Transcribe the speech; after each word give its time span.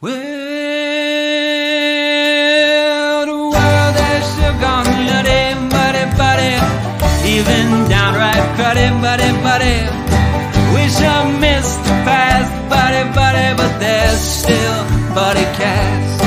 Well, 0.00 0.14
the 3.26 3.32
world 3.34 3.96
has 3.98 4.22
still 4.30 4.54
gone 4.62 4.86
nutty, 5.10 5.58
muddy, 5.74 6.06
buddy, 6.14 6.54
even 7.26 7.90
downright 7.90 8.46
cruddy, 8.54 8.94
buddy, 9.02 9.30
buddy. 9.42 9.90
We 10.72 10.86
shall 10.88 11.26
miss 11.40 11.66
the 11.78 11.96
past, 12.06 12.52
buddy, 12.70 13.10
buddy, 13.12 13.56
but 13.58 13.80
there's 13.80 14.20
still 14.20 14.84
buddy 15.16 15.46
cast. 15.58 16.22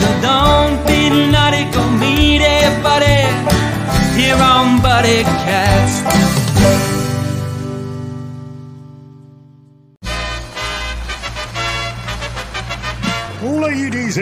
No, 0.00 0.08
don't 0.24 0.80
be 0.86 1.10
nutty, 1.30 1.68
go 1.70 1.84
meet 2.00 2.40
buddy 2.82 3.20
here 4.16 4.40
on 4.40 4.80
Buddy 4.80 5.24
Cast. 5.24 5.77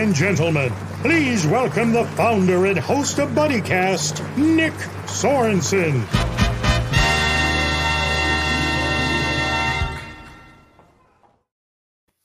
And 0.06 0.14
gentlemen, 0.14 0.72
please 1.02 1.44
welcome 1.48 1.90
the 1.90 2.04
founder 2.14 2.66
and 2.66 2.78
host 2.78 3.18
of 3.18 3.28
BuddyCast, 3.30 4.36
Nick 4.36 4.72
Sorensen. 5.06 6.00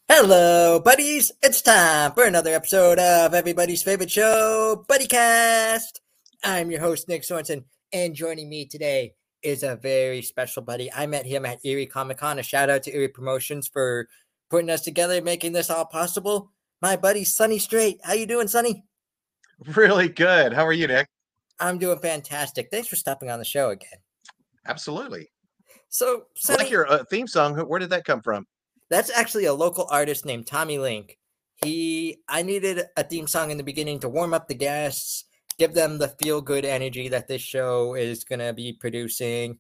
Hello, 0.08 0.80
buddies! 0.80 1.32
It's 1.42 1.64
time 1.64 2.12
for 2.12 2.24
another 2.24 2.54
episode 2.54 3.00
of 3.00 3.34
everybody's 3.34 3.82
favorite 3.82 4.12
show, 4.12 4.86
BuddyCast. 4.88 6.02
I'm 6.44 6.70
your 6.70 6.82
host, 6.82 7.08
Nick 7.08 7.24
Sorensen, 7.24 7.64
and 7.92 8.14
joining 8.14 8.48
me 8.48 8.68
today 8.68 9.16
is 9.42 9.64
a 9.64 9.76
very 9.76 10.22
special 10.22 10.62
buddy. 10.62 10.94
I 10.94 11.08
met 11.08 11.26
him 11.26 11.48
at 11.48 11.66
Erie 11.66 11.88
Comic 11.88 12.20
Con. 12.20 12.38
A 12.38 12.44
shout 12.44 12.70
out 12.70 12.84
to 12.84 12.96
Erie 12.96 13.08
Promotions 13.08 13.68
for 13.68 14.08
putting 14.52 14.70
us 14.70 14.82
together, 14.82 15.20
making 15.24 15.54
this 15.54 15.72
all 15.72 15.86
possible. 15.86 16.52
My 16.82 16.96
buddy, 16.96 17.24
Sonny 17.24 17.60
Strait. 17.60 18.00
How 18.04 18.14
you 18.14 18.26
doing, 18.26 18.48
Sonny? 18.48 18.84
Really 19.76 20.10
good. 20.10 20.54
How 20.54 20.66
are 20.66 20.74
you, 20.74 20.88
Nick? 20.88 21.08
I'm 21.60 21.78
doing 21.78 22.00
fantastic. 22.00 22.70
Thanks 22.72 22.88
for 22.88 22.96
stopping 22.96 23.30
on 23.30 23.38
the 23.38 23.46
show 23.46 23.70
again. 23.70 24.00
Absolutely. 24.66 25.30
So, 25.90 26.22
I 26.22 26.24
Sonny, 26.36 26.58
like 26.64 26.72
your 26.72 26.92
uh, 26.92 27.04
theme 27.04 27.28
song. 27.28 27.56
Where 27.56 27.80
did 27.80 27.92
that 27.92 28.04
come 28.04 28.22
from? 28.22 28.48
That's 28.90 29.12
actually 29.12 29.46
a 29.46 29.54
local 29.54 29.88
artist 29.92 30.26
named 30.26 30.48
Tommy 30.48 30.80
Link. 30.80 31.20
He 31.64 32.18
I 32.28 32.42
needed 32.42 32.86
a 32.98 33.04
theme 33.04 33.28
song 33.28 33.52
in 33.52 33.58
the 33.58 33.64
beginning 33.64 34.00
to 34.00 34.10
warm 34.10 34.34
up 34.34 34.48
the 34.48 34.56
guests, 34.56 35.26
give 35.60 35.76
them 35.76 36.00
the 36.00 36.08
feel 36.08 36.42
good 36.42 36.66
energy 36.66 37.10
that 37.10 37.28
this 37.28 37.44
show 37.44 37.94
is 37.94 38.24
going 38.24 38.40
to 38.40 38.54
be 38.54 38.74
producing. 38.74 39.60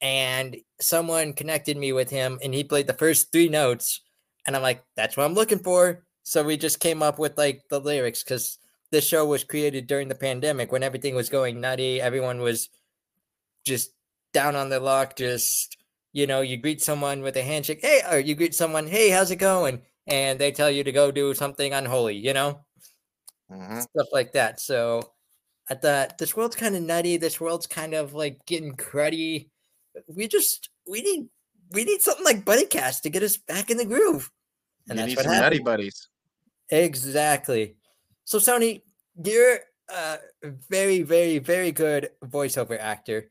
And 0.00 0.56
someone 0.80 1.32
connected 1.32 1.76
me 1.76 1.92
with 1.92 2.10
him 2.10 2.40
and 2.42 2.52
he 2.52 2.64
played 2.64 2.88
the 2.88 2.92
first 2.92 3.30
3 3.30 3.48
notes 3.48 4.00
and 4.46 4.56
I'm 4.56 4.62
like 4.62 4.84
that's 4.96 5.16
what 5.16 5.24
I'm 5.24 5.34
looking 5.34 5.60
for. 5.60 6.05
So 6.26 6.42
we 6.42 6.56
just 6.56 6.80
came 6.80 7.04
up 7.04 7.20
with 7.20 7.38
like 7.38 7.68
the 7.70 7.78
lyrics 7.80 8.24
cuz 8.24 8.58
this 8.90 9.06
show 9.06 9.24
was 9.24 9.44
created 9.44 9.86
during 9.86 10.08
the 10.08 10.14
pandemic 10.16 10.72
when 10.72 10.82
everything 10.82 11.14
was 11.14 11.28
going 11.28 11.60
nutty, 11.60 12.00
everyone 12.00 12.40
was 12.40 12.68
just 13.64 13.92
down 14.32 14.56
on 14.56 14.68
their 14.70 14.80
luck, 14.80 15.16
just 15.16 15.76
you 16.12 16.26
know, 16.26 16.40
you 16.40 16.56
greet 16.56 16.82
someone 16.82 17.22
with 17.22 17.36
a 17.36 17.42
handshake, 17.42 17.80
hey, 17.82 18.02
or 18.10 18.18
you 18.18 18.34
greet 18.34 18.54
someone, 18.54 18.86
hey, 18.88 19.10
how's 19.10 19.30
it 19.30 19.36
going? 19.36 19.82
And 20.06 20.38
they 20.40 20.50
tell 20.52 20.70
you 20.70 20.82
to 20.84 20.92
go 20.92 21.10
do 21.12 21.34
something 21.34 21.72
unholy, 21.74 22.16
you 22.16 22.32
know, 22.34 22.64
Mhm. 23.50 23.86
stuff 23.92 24.08
like 24.12 24.32
that. 24.32 24.60
So 24.60 25.12
I 25.70 25.74
thought 25.74 26.18
this 26.18 26.36
world's 26.36 26.56
kind 26.56 26.76
of 26.76 26.82
nutty. 26.82 27.16
This 27.16 27.40
world's 27.40 27.66
kind 27.66 27.94
of 27.94 28.14
like 28.14 28.46
getting 28.46 28.76
cruddy. 28.76 29.50
We 30.08 30.28
just 30.28 30.70
we 30.88 31.02
need 31.02 31.28
we 31.72 31.84
need 31.84 32.02
something 32.02 32.24
like 32.24 32.44
BuddyCast 32.44 33.02
to 33.02 33.10
get 33.10 33.22
us 33.22 33.36
back 33.36 33.70
in 33.70 33.76
the 33.78 33.84
groove. 33.86 34.30
And 34.88 34.98
you 34.98 35.02
that's 35.02 35.10
need 35.10 35.16
what 35.16 35.24
some 35.24 35.38
nutty 35.38 35.60
buddies. 35.60 36.08
Exactly. 36.70 37.76
So 38.24 38.38
Sonny, 38.38 38.82
you're 39.22 39.60
a 39.88 40.18
very, 40.68 41.02
very, 41.02 41.38
very 41.38 41.72
good 41.72 42.10
voiceover 42.24 42.78
actor, 42.78 43.30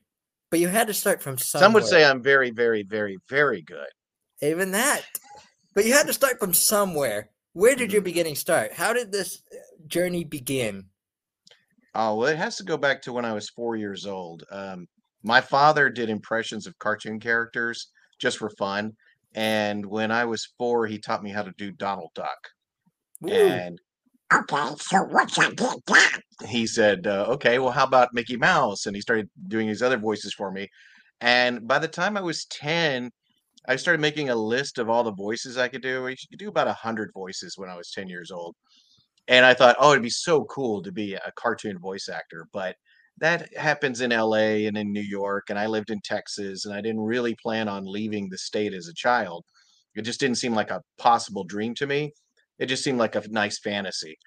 but 0.49 0.59
you 0.59 0.67
had 0.67 0.87
to 0.87 0.93
start 0.93 1.21
from 1.21 1.37
somewhere. 1.37 1.65
Some 1.65 1.73
would 1.73 1.85
say 1.85 2.05
I'm 2.05 2.23
very, 2.23 2.51
very, 2.51 2.83
very, 2.83 3.17
very 3.29 3.61
good. 3.61 3.87
Even 4.41 4.71
that. 4.71 5.03
But 5.73 5.85
you 5.85 5.93
had 5.93 6.07
to 6.07 6.13
start 6.13 6.39
from 6.39 6.53
somewhere. 6.53 7.29
Where 7.53 7.75
did 7.75 7.91
your 7.91 8.01
Mhm. 8.01 8.05
beginning 8.05 8.35
start? 8.35 8.73
How 8.73 8.93
did 8.93 9.11
this 9.11 9.41
uh, 9.51 9.55
journey 9.87 10.23
begin? 10.23 10.89
Oh, 11.93 12.15
well, 12.15 12.27
it 12.29 12.37
has 12.37 12.57
to 12.57 12.63
go 12.63 12.77
back 12.77 13.01
to 13.03 13.13
when 13.13 13.25
I 13.25 13.33
was 13.33 13.49
four 13.49 13.75
years 13.75 14.05
old. 14.05 14.43
Um, 14.51 14.87
my 15.23 15.39
father 15.41 15.89
did 15.89 16.09
impressions 16.09 16.67
of 16.67 16.77
cartoon 16.79 17.19
characters 17.19 17.87
just 18.19 18.37
for 18.37 18.49
fun. 18.51 18.95
And 19.33 19.85
when 19.85 20.11
I 20.11 20.25
was 20.25 20.45
four, 20.57 20.87
he 20.87 20.99
taught 20.99 21.23
me 21.23 21.31
how 21.31 21.43
to 21.43 21.53
do 21.57 21.71
Donald 21.71 22.11
Duck. 22.13 22.49
Ooh, 23.23 23.29
And 23.31 23.79
Okay, 24.33 24.75
so 24.79 25.03
once 25.03 25.37
I 25.37 25.51
get 25.51 25.85
that, 25.87 26.21
he 26.47 26.67
said, 26.67 27.07
uh, 27.07 27.25
okay, 27.29 27.59
well, 27.59 27.71
how 27.71 27.85
about 27.85 28.13
Mickey 28.13 28.37
Mouse? 28.37 28.85
And 28.85 28.95
he 28.95 29.01
started 29.01 29.29
doing 29.47 29.67
his 29.67 29.81
other 29.81 29.97
voices 29.97 30.33
for 30.33 30.51
me. 30.51 30.67
And 31.21 31.67
by 31.67 31.79
the 31.79 31.87
time 31.87 32.17
I 32.17 32.21
was 32.21 32.45
10, 32.45 33.11
I 33.67 33.75
started 33.77 34.01
making 34.01 34.29
a 34.29 34.35
list 34.35 34.77
of 34.79 34.89
all 34.89 35.03
the 35.03 35.13
voices 35.13 35.57
I 35.57 35.67
could 35.69 35.81
do. 35.81 36.07
I 36.07 36.15
could 36.29 36.39
do 36.39 36.49
about 36.49 36.67
100 36.67 37.11
voices 37.13 37.57
when 37.57 37.69
I 37.69 37.75
was 37.77 37.91
10 37.91 38.09
years 38.09 38.31
old. 38.31 38.55
And 39.27 39.45
I 39.45 39.53
thought, 39.53 39.77
oh, 39.79 39.91
it'd 39.91 40.03
be 40.03 40.09
so 40.09 40.45
cool 40.45 40.83
to 40.83 40.91
be 40.91 41.13
a 41.15 41.31
cartoon 41.35 41.79
voice 41.79 42.09
actor. 42.09 42.47
But 42.53 42.75
that 43.19 43.55
happens 43.57 44.01
in 44.01 44.11
LA 44.11 44.67
and 44.67 44.77
in 44.77 44.91
New 44.91 45.01
York. 45.01 45.45
And 45.49 45.57
I 45.59 45.67
lived 45.67 45.89
in 45.91 46.01
Texas, 46.03 46.65
and 46.65 46.73
I 46.75 46.81
didn't 46.81 47.01
really 47.01 47.35
plan 47.41 47.67
on 47.67 47.85
leaving 47.85 48.29
the 48.29 48.37
state 48.37 48.73
as 48.73 48.87
a 48.87 48.93
child. 48.93 49.45
It 49.95 50.03
just 50.03 50.19
didn't 50.19 50.37
seem 50.37 50.53
like 50.53 50.71
a 50.71 50.81
possible 50.97 51.43
dream 51.45 51.73
to 51.75 51.87
me. 51.87 52.11
It 52.59 52.67
just 52.67 52.83
seemed 52.83 52.99
like 52.99 53.15
a 53.15 53.27
nice 53.29 53.59
fantasy 53.59 54.17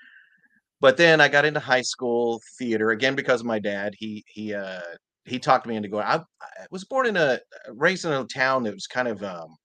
but 0.81 0.97
then 0.97 1.21
I 1.21 1.28
got 1.28 1.44
into 1.44 1.61
high 1.61 1.83
school 1.83 2.41
theater 2.59 2.91
again 2.91 3.15
because 3.15 3.41
of 3.41 3.47
my 3.47 3.59
dad. 3.59 3.94
He 3.99 4.25
he 4.28 4.55
uh 4.55 4.81
he 5.25 5.39
talked 5.39 5.66
me 5.66 5.77
into 5.77 5.89
going. 5.89 6.05
I, 6.06 6.16
I 6.43 6.66
was 6.71 6.84
born 6.84 7.06
in 7.06 7.16
a 7.16 7.41
raised 7.71 8.05
in 8.05 8.12
a 8.12 8.25
town 8.25 8.62
that 8.65 8.75
was 8.75 8.87
kind 8.87 9.09
of 9.09 9.22
um 9.22 9.56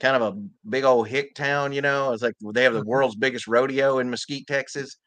kind 0.00 0.16
of 0.16 0.22
a 0.22 0.40
big 0.68 0.84
old 0.84 1.08
hick 1.08 1.34
town, 1.34 1.72
you 1.72 1.82
know. 1.82 2.12
It's 2.12 2.22
like 2.22 2.34
they 2.54 2.64
have 2.64 2.74
the 2.74 2.82
Mhm. 2.82 2.84
world's 2.84 3.16
biggest 3.16 3.48
rodeo 3.48 3.98
in 4.00 4.10
Mesquite, 4.10 4.46
Texas, 4.48 4.98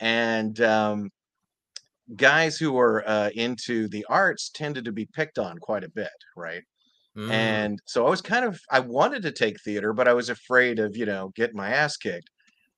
and 0.00 0.60
um 0.62 1.10
guys 2.16 2.56
who 2.56 2.72
were 2.72 3.06
uh, 3.08 3.30
into 3.34 3.88
the 3.88 4.04
arts 4.08 4.50
tended 4.50 4.84
to 4.84 4.92
be 4.92 5.06
picked 5.06 5.38
on 5.38 5.58
quite 5.58 5.84
a 5.84 5.90
bit, 5.90 6.10
right? 6.36 6.62
Mm, 7.18 7.60
And 7.66 7.78
so 7.86 8.06
I 8.06 8.10
was 8.10 8.22
kind 8.22 8.44
of 8.44 8.60
I 8.70 8.80
wanted 8.80 9.22
to 9.22 9.32
take 9.32 9.60
theater, 9.62 9.92
but 9.92 10.08
I 10.08 10.14
was 10.14 10.30
afraid 10.30 10.78
of, 10.78 10.96
you 10.96 11.06
know, 11.06 11.30
getting 11.36 11.56
my 11.56 11.70
ass 11.70 11.96
kicked. 11.96 12.30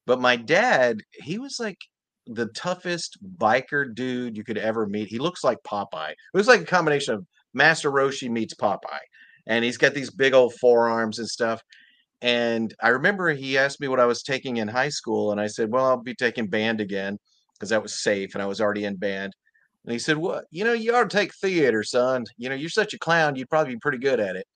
But 0.06 0.20
my 0.20 0.36
dad, 0.36 0.98
he 1.12 1.38
was 1.38 1.58
like 1.60 1.78
the 2.26 2.48
toughest 2.48 3.18
biker 3.38 3.94
dude 3.94 4.36
you 4.36 4.44
could 4.44 4.58
ever 4.58 4.86
meet. 4.86 5.08
He 5.08 5.18
looks 5.18 5.44
like 5.44 5.58
Popeye. 5.64 6.12
It 6.12 6.36
was 6.38 6.48
like 6.48 6.60
a 6.62 6.66
combination 6.66 7.14
of 7.14 7.26
Master 7.54 7.90
Roshi 7.90 8.30
meets 8.30 8.54
Popeye. 8.54 9.00
And 9.46 9.64
he's 9.64 9.78
got 9.78 9.94
these 9.94 10.10
big 10.10 10.34
old 10.34 10.54
forearms 10.60 11.18
and 11.18 11.28
stuff. 11.28 11.62
And 12.22 12.74
I 12.82 12.88
remember 12.90 13.30
he 13.32 13.56
asked 13.58 13.80
me 13.80 13.88
what 13.88 14.00
I 14.00 14.06
was 14.06 14.22
taking 14.22 14.58
in 14.58 14.68
high 14.68 14.90
school, 14.90 15.32
and 15.32 15.40
I 15.40 15.46
said, 15.46 15.70
Well, 15.72 15.86
I'll 15.86 16.02
be 16.02 16.14
taking 16.14 16.48
band 16.48 16.80
again 16.80 17.18
because 17.54 17.70
that 17.70 17.82
was 17.82 18.02
safe 18.02 18.34
and 18.34 18.42
I 18.42 18.46
was 18.46 18.60
already 18.60 18.84
in 18.84 18.96
band. 18.96 19.32
And 19.84 19.92
he 19.92 19.98
said, 19.98 20.18
Well, 20.18 20.42
you 20.50 20.64
know, 20.64 20.72
you 20.72 20.94
ought 20.94 21.08
to 21.10 21.16
take 21.16 21.34
theater, 21.34 21.82
son. 21.82 22.24
You 22.36 22.48
know, 22.48 22.54
you're 22.54 22.70
such 22.70 22.94
a 22.94 22.98
clown, 22.98 23.36
you'd 23.36 23.50
probably 23.50 23.74
be 23.74 23.80
pretty 23.80 23.98
good 23.98 24.20
at 24.20 24.36
it. 24.36 24.46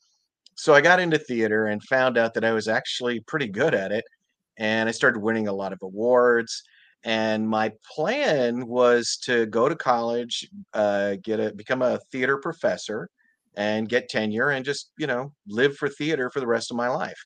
So 0.57 0.75
I 0.75 0.81
got 0.81 1.01
into 1.01 1.19
theater 1.19 1.67
and 1.67 1.83
found 1.83 2.17
out 2.19 2.35
that 2.35 2.45
I 2.45 2.53
was 2.53 2.69
actually 2.69 3.21
pretty 3.21 3.49
good 3.49 3.75
at 3.75 3.93
it. 3.93 4.05
And 4.59 4.89
I 4.89 4.93
started 4.93 5.21
winning 5.21 5.49
a 5.49 5.53
lot 5.53 5.73
of 5.73 5.81
awards. 5.83 6.63
And 7.05 7.49
my 7.49 7.73
plan 7.95 8.67
was 8.67 9.19
to 9.25 9.47
go 9.47 9.69
to 9.69 9.77
college, 9.77 10.49
uh, 10.73 11.17
get 11.23 11.39
a 11.39 11.53
become 11.53 11.83
a 11.83 11.99
theater 12.11 12.39
professor, 12.39 13.11
and 13.57 13.89
get 13.89 14.09
tenure, 14.09 14.51
and 14.51 14.65
just 14.65 14.91
you 14.97 15.07
know 15.07 15.33
live 15.47 15.77
for 15.77 15.89
theater 15.89 16.31
for 16.31 16.41
the 16.41 16.47
rest 16.47 16.71
of 16.71 16.79
my 16.79 16.89
life. 16.89 17.23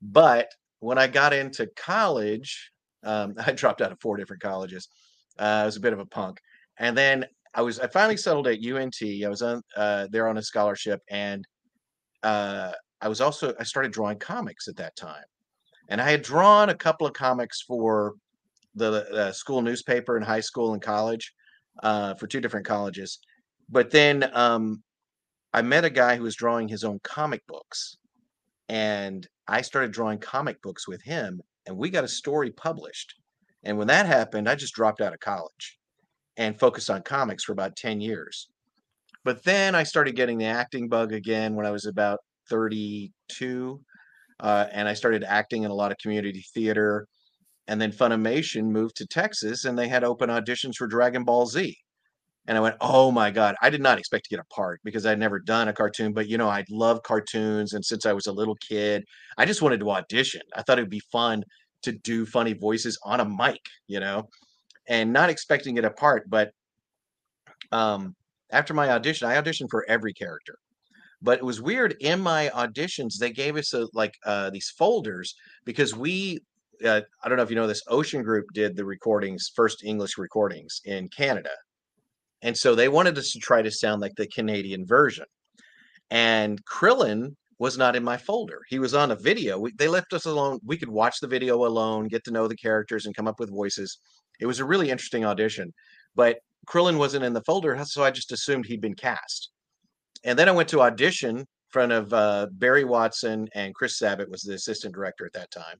But 0.00 0.48
when 0.80 0.98
I 0.98 1.06
got 1.06 1.32
into 1.34 1.66
college, 1.76 2.70
um, 3.02 3.34
I 3.46 3.52
dropped 3.52 3.82
out 3.82 3.92
of 3.92 4.00
four 4.00 4.16
different 4.16 4.42
colleges. 4.42 4.88
Uh, 5.38 5.62
I 5.62 5.64
was 5.66 5.76
a 5.76 5.80
bit 5.80 5.92
of 5.92 5.98
a 5.98 6.06
punk, 6.06 6.40
and 6.78 6.96
then 6.96 7.26
I 7.54 7.62
was 7.62 7.78
I 7.78 7.86
finally 7.86 8.16
settled 8.16 8.48
at 8.48 8.64
UNT. 8.64 8.96
I 9.02 9.28
was 9.28 9.42
on 9.42 9.62
uh, 9.76 10.08
there 10.10 10.28
on 10.28 10.38
a 10.38 10.42
scholarship, 10.42 11.00
and 11.08 11.44
uh, 12.22 12.72
I 13.00 13.08
was 13.08 13.20
also 13.20 13.54
I 13.58 13.64
started 13.64 13.92
drawing 13.92 14.18
comics 14.18 14.66
at 14.66 14.76
that 14.76 14.96
time, 14.96 15.24
and 15.88 16.00
I 16.00 16.10
had 16.10 16.22
drawn 16.22 16.70
a 16.70 16.74
couple 16.74 17.06
of 17.06 17.12
comics 17.12 17.62
for 17.62 18.14
the 18.74 19.08
uh, 19.12 19.32
school 19.32 19.62
newspaper 19.62 20.16
in 20.16 20.22
high 20.22 20.40
school 20.40 20.72
and 20.72 20.82
college 20.82 21.32
uh, 21.82 22.14
for 22.14 22.26
two 22.26 22.40
different 22.40 22.66
colleges. 22.66 23.20
But 23.68 23.90
then 23.90 24.28
um, 24.34 24.82
I 25.52 25.62
met 25.62 25.84
a 25.84 25.90
guy 25.90 26.16
who 26.16 26.24
was 26.24 26.34
drawing 26.34 26.66
his 26.66 26.82
own 26.82 26.98
comic 27.04 27.46
books, 27.46 27.98
and 28.68 29.26
I 29.46 29.62
started 29.62 29.92
drawing 29.92 30.18
comic 30.18 30.60
books 30.60 30.88
with 30.88 31.02
him, 31.02 31.40
and 31.66 31.76
we 31.76 31.88
got 31.88 32.04
a 32.04 32.08
story 32.08 32.50
published. 32.50 33.14
And 33.62 33.78
when 33.78 33.86
that 33.86 34.06
happened, 34.06 34.48
I 34.48 34.56
just 34.56 34.74
dropped 34.74 35.00
out 35.00 35.14
of 35.14 35.20
college 35.20 35.78
and 36.36 36.58
focused 36.58 36.90
on 36.90 37.02
comics 37.02 37.44
for 37.44 37.52
about 37.52 37.76
10 37.76 38.00
years. 38.00 38.48
But 39.24 39.44
then 39.44 39.74
I 39.74 39.84
started 39.84 40.16
getting 40.16 40.38
the 40.38 40.44
acting 40.46 40.88
bug 40.88 41.12
again 41.12 41.54
when 41.54 41.66
I 41.66 41.70
was 41.70 41.86
about 41.86 42.20
32. 42.50 43.80
Uh, 44.40 44.66
and 44.72 44.88
I 44.88 44.94
started 44.94 45.24
acting 45.24 45.62
in 45.62 45.70
a 45.70 45.74
lot 45.74 45.92
of 45.92 45.98
community 45.98 46.44
theater. 46.54 47.06
and 47.68 47.80
then 47.80 47.92
Funimation 47.92 48.64
moved 48.70 48.96
to 48.96 49.06
Texas, 49.06 49.64
and 49.64 49.78
they 49.78 49.88
had 49.88 50.04
open 50.04 50.28
auditions 50.30 50.76
for 50.76 50.86
Dragon 50.86 51.24
Ball 51.24 51.46
Z. 51.46 51.74
And 52.46 52.58
I 52.58 52.60
went, 52.60 52.76
oh 52.80 53.10
my 53.10 53.30
God. 53.30 53.54
I 53.62 53.70
did 53.70 53.80
not 53.80 53.98
expect 53.98 54.24
to 54.24 54.30
get 54.30 54.40
a 54.40 54.54
part 54.54 54.80
because 54.84 55.06
I'd 55.06 55.18
never 55.18 55.38
done 55.38 55.68
a 55.68 55.72
cartoon, 55.72 56.12
but 56.12 56.28
you 56.28 56.36
know, 56.38 56.48
I 56.48 56.64
love 56.70 57.02
cartoons. 57.02 57.72
And 57.72 57.84
since 57.84 58.04
I 58.06 58.12
was 58.12 58.26
a 58.26 58.32
little 58.32 58.56
kid, 58.56 59.04
I 59.38 59.46
just 59.46 59.62
wanted 59.62 59.80
to 59.80 59.90
audition. 59.90 60.42
I 60.54 60.62
thought 60.62 60.78
it 60.78 60.82
would 60.82 60.90
be 60.90 61.02
fun 61.10 61.44
to 61.82 61.92
do 61.92 62.26
funny 62.26 62.52
voices 62.54 62.98
on 63.04 63.20
a 63.20 63.24
mic, 63.24 63.60
you 63.88 64.00
know, 64.00 64.28
and 64.88 65.12
not 65.12 65.30
expecting 65.30 65.76
it 65.76 65.84
apart. 65.84 66.28
But 66.28 66.52
um, 67.72 68.14
after 68.50 68.74
my 68.74 68.90
audition, 68.90 69.28
I 69.28 69.40
auditioned 69.40 69.70
for 69.70 69.84
every 69.88 70.12
character. 70.12 70.58
But 71.22 71.38
it 71.38 71.44
was 71.44 71.62
weird 71.62 71.96
in 72.00 72.20
my 72.20 72.50
auditions, 72.54 73.16
they 73.18 73.30
gave 73.30 73.56
us 73.56 73.72
a, 73.72 73.88
like 73.94 74.14
uh, 74.26 74.50
these 74.50 74.70
folders 74.76 75.34
because 75.64 75.96
we, 75.96 76.40
uh, 76.84 77.00
I 77.22 77.28
don't 77.28 77.38
know 77.38 77.42
if 77.42 77.50
you 77.50 77.56
know 77.56 77.66
this, 77.66 77.82
Ocean 77.88 78.22
Group 78.22 78.46
did 78.52 78.76
the 78.76 78.84
recordings, 78.84 79.50
first 79.54 79.84
English 79.84 80.18
recordings 80.18 80.82
in 80.84 81.08
Canada 81.08 81.50
and 82.44 82.56
so 82.56 82.74
they 82.74 82.88
wanted 82.88 83.16
us 83.16 83.32
to 83.32 83.38
try 83.38 83.62
to 83.62 83.70
sound 83.70 84.02
like 84.02 84.14
the 84.16 84.26
Canadian 84.26 84.86
version. 84.86 85.24
And 86.10 86.62
Krillin 86.66 87.34
was 87.58 87.78
not 87.78 87.96
in 87.96 88.04
my 88.04 88.18
folder. 88.18 88.60
He 88.68 88.78
was 88.78 88.92
on 88.92 89.10
a 89.10 89.16
video. 89.16 89.58
We, 89.58 89.72
they 89.78 89.88
left 89.88 90.12
us 90.12 90.26
alone. 90.26 90.60
We 90.62 90.76
could 90.76 90.90
watch 90.90 91.20
the 91.20 91.26
video 91.26 91.64
alone, 91.64 92.06
get 92.06 92.22
to 92.24 92.30
know 92.30 92.46
the 92.46 92.54
characters, 92.54 93.06
and 93.06 93.16
come 93.16 93.26
up 93.26 93.40
with 93.40 93.50
voices. 93.50 93.98
It 94.40 94.46
was 94.46 94.60
a 94.60 94.64
really 94.64 94.90
interesting 94.90 95.24
audition. 95.24 95.72
But 96.14 96.38
Krillin 96.66 96.98
wasn't 96.98 97.24
in 97.24 97.32
the 97.32 97.42
folder, 97.42 97.78
so 97.84 98.02
I 98.02 98.10
just 98.10 98.32
assumed 98.32 98.66
he'd 98.66 98.80
been 98.80 98.94
cast. 98.94 99.50
And 100.24 100.38
then 100.38 100.48
I 100.48 100.52
went 100.52 100.68
to 100.70 100.80
audition 100.80 101.38
in 101.38 101.46
front 101.70 101.92
of 101.92 102.12
uh, 102.12 102.46
Barry 102.52 102.84
Watson 102.84 103.48
and 103.54 103.74
Chris 103.74 103.98
Sabat 103.98 104.30
was 104.30 104.42
the 104.42 104.54
assistant 104.54 104.94
director 104.94 105.26
at 105.26 105.32
that 105.34 105.50
time. 105.50 105.78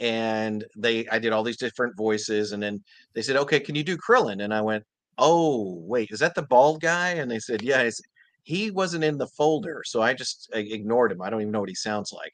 And 0.00 0.64
they, 0.76 1.08
I 1.08 1.18
did 1.18 1.32
all 1.32 1.42
these 1.42 1.56
different 1.56 1.96
voices, 1.96 2.52
and 2.52 2.62
then 2.62 2.84
they 3.14 3.22
said, 3.22 3.34
"Okay, 3.34 3.58
can 3.58 3.74
you 3.74 3.82
do 3.82 3.96
Krillin?" 3.96 4.44
And 4.44 4.54
I 4.54 4.60
went, 4.60 4.84
oh 5.18 5.80
wait 5.84 6.10
is 6.10 6.20
that 6.20 6.34
the 6.34 6.42
bald 6.42 6.80
guy 6.80 7.10
and 7.10 7.30
they 7.30 7.40
said 7.40 7.60
yeah 7.60 7.88
he 8.44 8.70
wasn't 8.70 9.02
in 9.02 9.18
the 9.18 9.26
folder 9.26 9.82
so 9.84 10.00
i 10.00 10.14
just 10.14 10.48
ignored 10.54 11.12
him 11.12 11.20
i 11.20 11.28
don't 11.28 11.40
even 11.40 11.52
know 11.52 11.60
what 11.60 11.68
he 11.68 11.74
sounds 11.74 12.12
like 12.12 12.32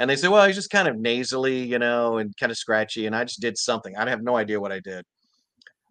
and 0.00 0.10
they 0.10 0.16
said 0.16 0.30
well 0.30 0.46
he's 0.46 0.56
just 0.56 0.70
kind 0.70 0.88
of 0.88 0.96
nasally 0.98 1.62
you 1.62 1.78
know 1.78 2.18
and 2.18 2.36
kind 2.38 2.50
of 2.50 2.58
scratchy 2.58 3.06
and 3.06 3.14
i 3.14 3.22
just 3.24 3.40
did 3.40 3.56
something 3.56 3.96
i 3.96 4.08
have 4.08 4.22
no 4.22 4.36
idea 4.36 4.60
what 4.60 4.72
i 4.72 4.80
did 4.80 5.04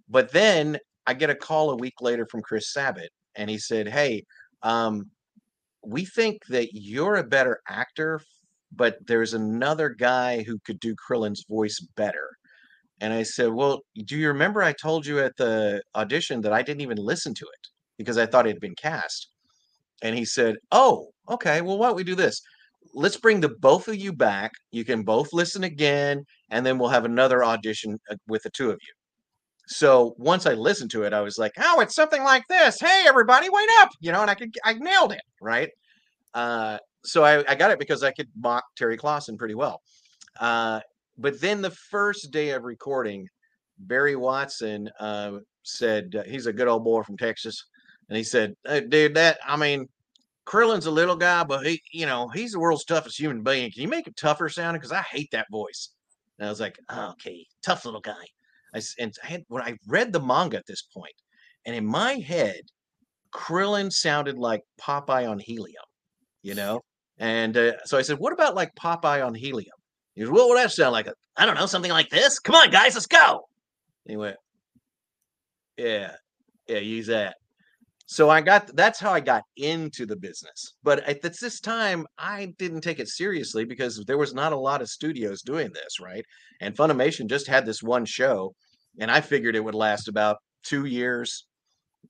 but 0.09 0.31
then 0.31 0.77
i 1.07 1.13
get 1.13 1.29
a 1.29 1.35
call 1.35 1.71
a 1.71 1.77
week 1.77 2.01
later 2.01 2.27
from 2.29 2.41
chris 2.41 2.73
sabat 2.73 3.09
and 3.35 3.49
he 3.49 3.57
said 3.57 3.87
hey 3.87 4.23
um, 4.63 5.05
we 5.85 6.03
think 6.03 6.39
that 6.49 6.69
you're 6.73 7.15
a 7.15 7.23
better 7.23 7.59
actor 7.69 8.19
but 8.75 8.97
there's 9.07 9.33
another 9.33 9.89
guy 9.89 10.43
who 10.43 10.59
could 10.65 10.79
do 10.79 10.95
krillin's 10.95 11.45
voice 11.49 11.79
better 11.95 12.29
and 13.01 13.13
I 13.13 13.23
said, 13.23 13.53
Well, 13.53 13.81
do 14.05 14.17
you 14.17 14.27
remember 14.27 14.61
I 14.61 14.73
told 14.73 15.05
you 15.05 15.19
at 15.19 15.37
the 15.37 15.81
audition 15.95 16.41
that 16.41 16.53
I 16.53 16.61
didn't 16.61 16.81
even 16.81 16.97
listen 16.97 17.33
to 17.35 17.45
it 17.45 17.67
because 17.97 18.17
I 18.17 18.25
thought 18.25 18.45
it 18.45 18.49
had 18.49 18.59
been 18.59 18.75
cast? 18.75 19.29
And 20.03 20.17
he 20.17 20.25
said, 20.25 20.57
Oh, 20.71 21.09
okay. 21.29 21.61
Well, 21.61 21.77
why 21.77 21.87
don't 21.87 21.95
we 21.95 22.03
do 22.03 22.15
this? 22.15 22.41
Let's 22.93 23.17
bring 23.17 23.39
the 23.39 23.49
both 23.49 23.87
of 23.87 23.95
you 23.95 24.13
back. 24.13 24.51
You 24.71 24.83
can 24.83 25.03
both 25.03 25.33
listen 25.33 25.63
again, 25.63 26.25
and 26.49 26.65
then 26.65 26.77
we'll 26.77 26.89
have 26.89 27.05
another 27.05 27.43
audition 27.43 27.99
uh, 28.09 28.15
with 28.27 28.43
the 28.43 28.49
two 28.49 28.69
of 28.71 28.79
you. 28.81 28.93
So 29.67 30.15
once 30.17 30.47
I 30.47 30.53
listened 30.53 30.89
to 30.91 31.03
it, 31.03 31.13
I 31.13 31.21
was 31.21 31.37
like, 31.37 31.53
"Oh, 31.59 31.79
it's 31.79 31.95
something 31.95 32.23
like 32.23 32.43
this. 32.47 32.79
Hey, 32.79 33.05
everybody, 33.07 33.49
wait 33.49 33.69
up!" 33.79 33.89
You 33.99 34.11
know, 34.11 34.21
and 34.21 34.29
I 34.29 34.35
could, 34.35 34.53
I 34.65 34.73
nailed 34.73 35.11
it, 35.11 35.21
right? 35.41 35.69
Uh, 36.33 36.79
so 37.03 37.23
I, 37.23 37.43
I 37.47 37.55
got 37.55 37.71
it 37.71 37.79
because 37.79 38.03
I 38.03 38.11
could 38.11 38.27
mock 38.35 38.63
Terry 38.75 38.97
Klassen 38.97 39.37
pretty 39.37 39.55
well. 39.55 39.81
Uh, 40.39 40.79
but 41.17 41.39
then 41.39 41.61
the 41.61 41.71
first 41.71 42.31
day 42.31 42.49
of 42.51 42.63
recording, 42.63 43.27
Barry 43.77 44.15
Watson 44.15 44.89
uh, 44.99 45.33
said 45.63 46.15
uh, 46.15 46.23
he's 46.23 46.47
a 46.47 46.53
good 46.53 46.67
old 46.67 46.83
boy 46.83 47.03
from 47.03 47.17
Texas, 47.17 47.65
and 48.09 48.17
he 48.17 48.23
said, 48.23 48.55
hey, 48.65 48.81
"Dude, 48.81 49.13
that 49.15 49.37
I 49.45 49.55
mean, 49.55 49.87
Krillin's 50.49 50.87
a 50.87 50.91
little 50.91 51.15
guy, 51.15 51.43
but 51.43 51.65
he, 51.65 51.81
you 51.91 52.05
know, 52.05 52.27
he's 52.29 52.53
the 52.53 52.59
world's 52.59 52.85
toughest 52.85 53.19
human 53.19 53.43
being. 53.43 53.71
Can 53.71 53.83
you 53.83 53.87
make 53.87 54.07
it 54.07 54.15
tougher 54.17 54.49
sounding? 54.49 54.79
Because 54.79 54.91
I 54.91 55.01
hate 55.01 55.29
that 55.31 55.47
voice." 55.51 55.89
And 56.37 56.47
I 56.47 56.49
was 56.49 56.59
like, 56.59 56.77
oh, 56.89 57.11
"Okay, 57.11 57.45
tough 57.63 57.85
little 57.85 58.01
guy." 58.01 58.25
I 58.73 58.81
and 58.99 59.13
I 59.23 59.27
had 59.27 59.43
when 59.47 59.63
I 59.63 59.77
read 59.87 60.11
the 60.13 60.21
manga 60.21 60.57
at 60.57 60.65
this 60.67 60.81
point, 60.81 61.13
and 61.65 61.75
in 61.75 61.85
my 61.85 62.13
head, 62.13 62.61
Krillin 63.33 63.91
sounded 63.91 64.37
like 64.37 64.61
Popeye 64.81 65.29
on 65.29 65.39
helium, 65.39 65.83
you 66.41 66.55
know. 66.55 66.81
And 67.19 67.55
uh, 67.55 67.73
so 67.85 67.97
I 67.97 68.01
said, 68.01 68.17
"What 68.19 68.33
about 68.33 68.55
like 68.55 68.71
Popeye 68.75 69.25
on 69.25 69.35
helium?" 69.35 69.75
He 70.19 70.25
goes, 70.25 70.31
what 70.31 70.49
would 70.49 70.57
that 70.57 70.71
sound 70.71 70.91
like? 70.91 71.07
I 71.37 71.45
don't 71.45 71.55
know, 71.55 71.65
something 71.65 71.91
like 71.91 72.09
this. 72.09 72.39
Come 72.39 72.55
on, 72.55 72.71
guys, 72.71 72.95
let's 72.95 73.07
go. 73.07 73.47
Went, 74.05 74.35
yeah, 75.77 76.15
yeah, 76.67 76.79
use 76.79 77.07
that. 77.07 77.37
So 78.11 78.27
I 78.27 78.41
got 78.41 78.75
that's 78.75 78.99
how 78.99 79.13
I 79.13 79.19
got 79.19 79.43
into 79.57 80.07
the 80.07 80.15
business. 80.15 80.73
But 80.81 81.07
at 81.07 81.21
this 81.21 81.59
time, 81.59 82.07
I 82.17 82.55
didn't 82.57 82.81
take 82.81 82.99
it 82.99 83.07
seriously 83.07 83.65
because 83.65 84.03
there 84.07 84.17
was 84.17 84.33
not 84.33 84.51
a 84.51 84.57
lot 84.57 84.81
of 84.81 84.89
studios 84.89 85.43
doing 85.43 85.71
this, 85.73 85.99
right? 85.99 86.25
And 86.59 86.75
Funimation 86.75 87.29
just 87.29 87.45
had 87.45 87.67
this 87.67 87.83
one 87.83 88.05
show, 88.05 88.55
and 88.99 89.11
I 89.11 89.21
figured 89.21 89.55
it 89.55 89.63
would 89.63 89.75
last 89.75 90.07
about 90.07 90.37
two 90.63 90.85
years, 90.85 91.45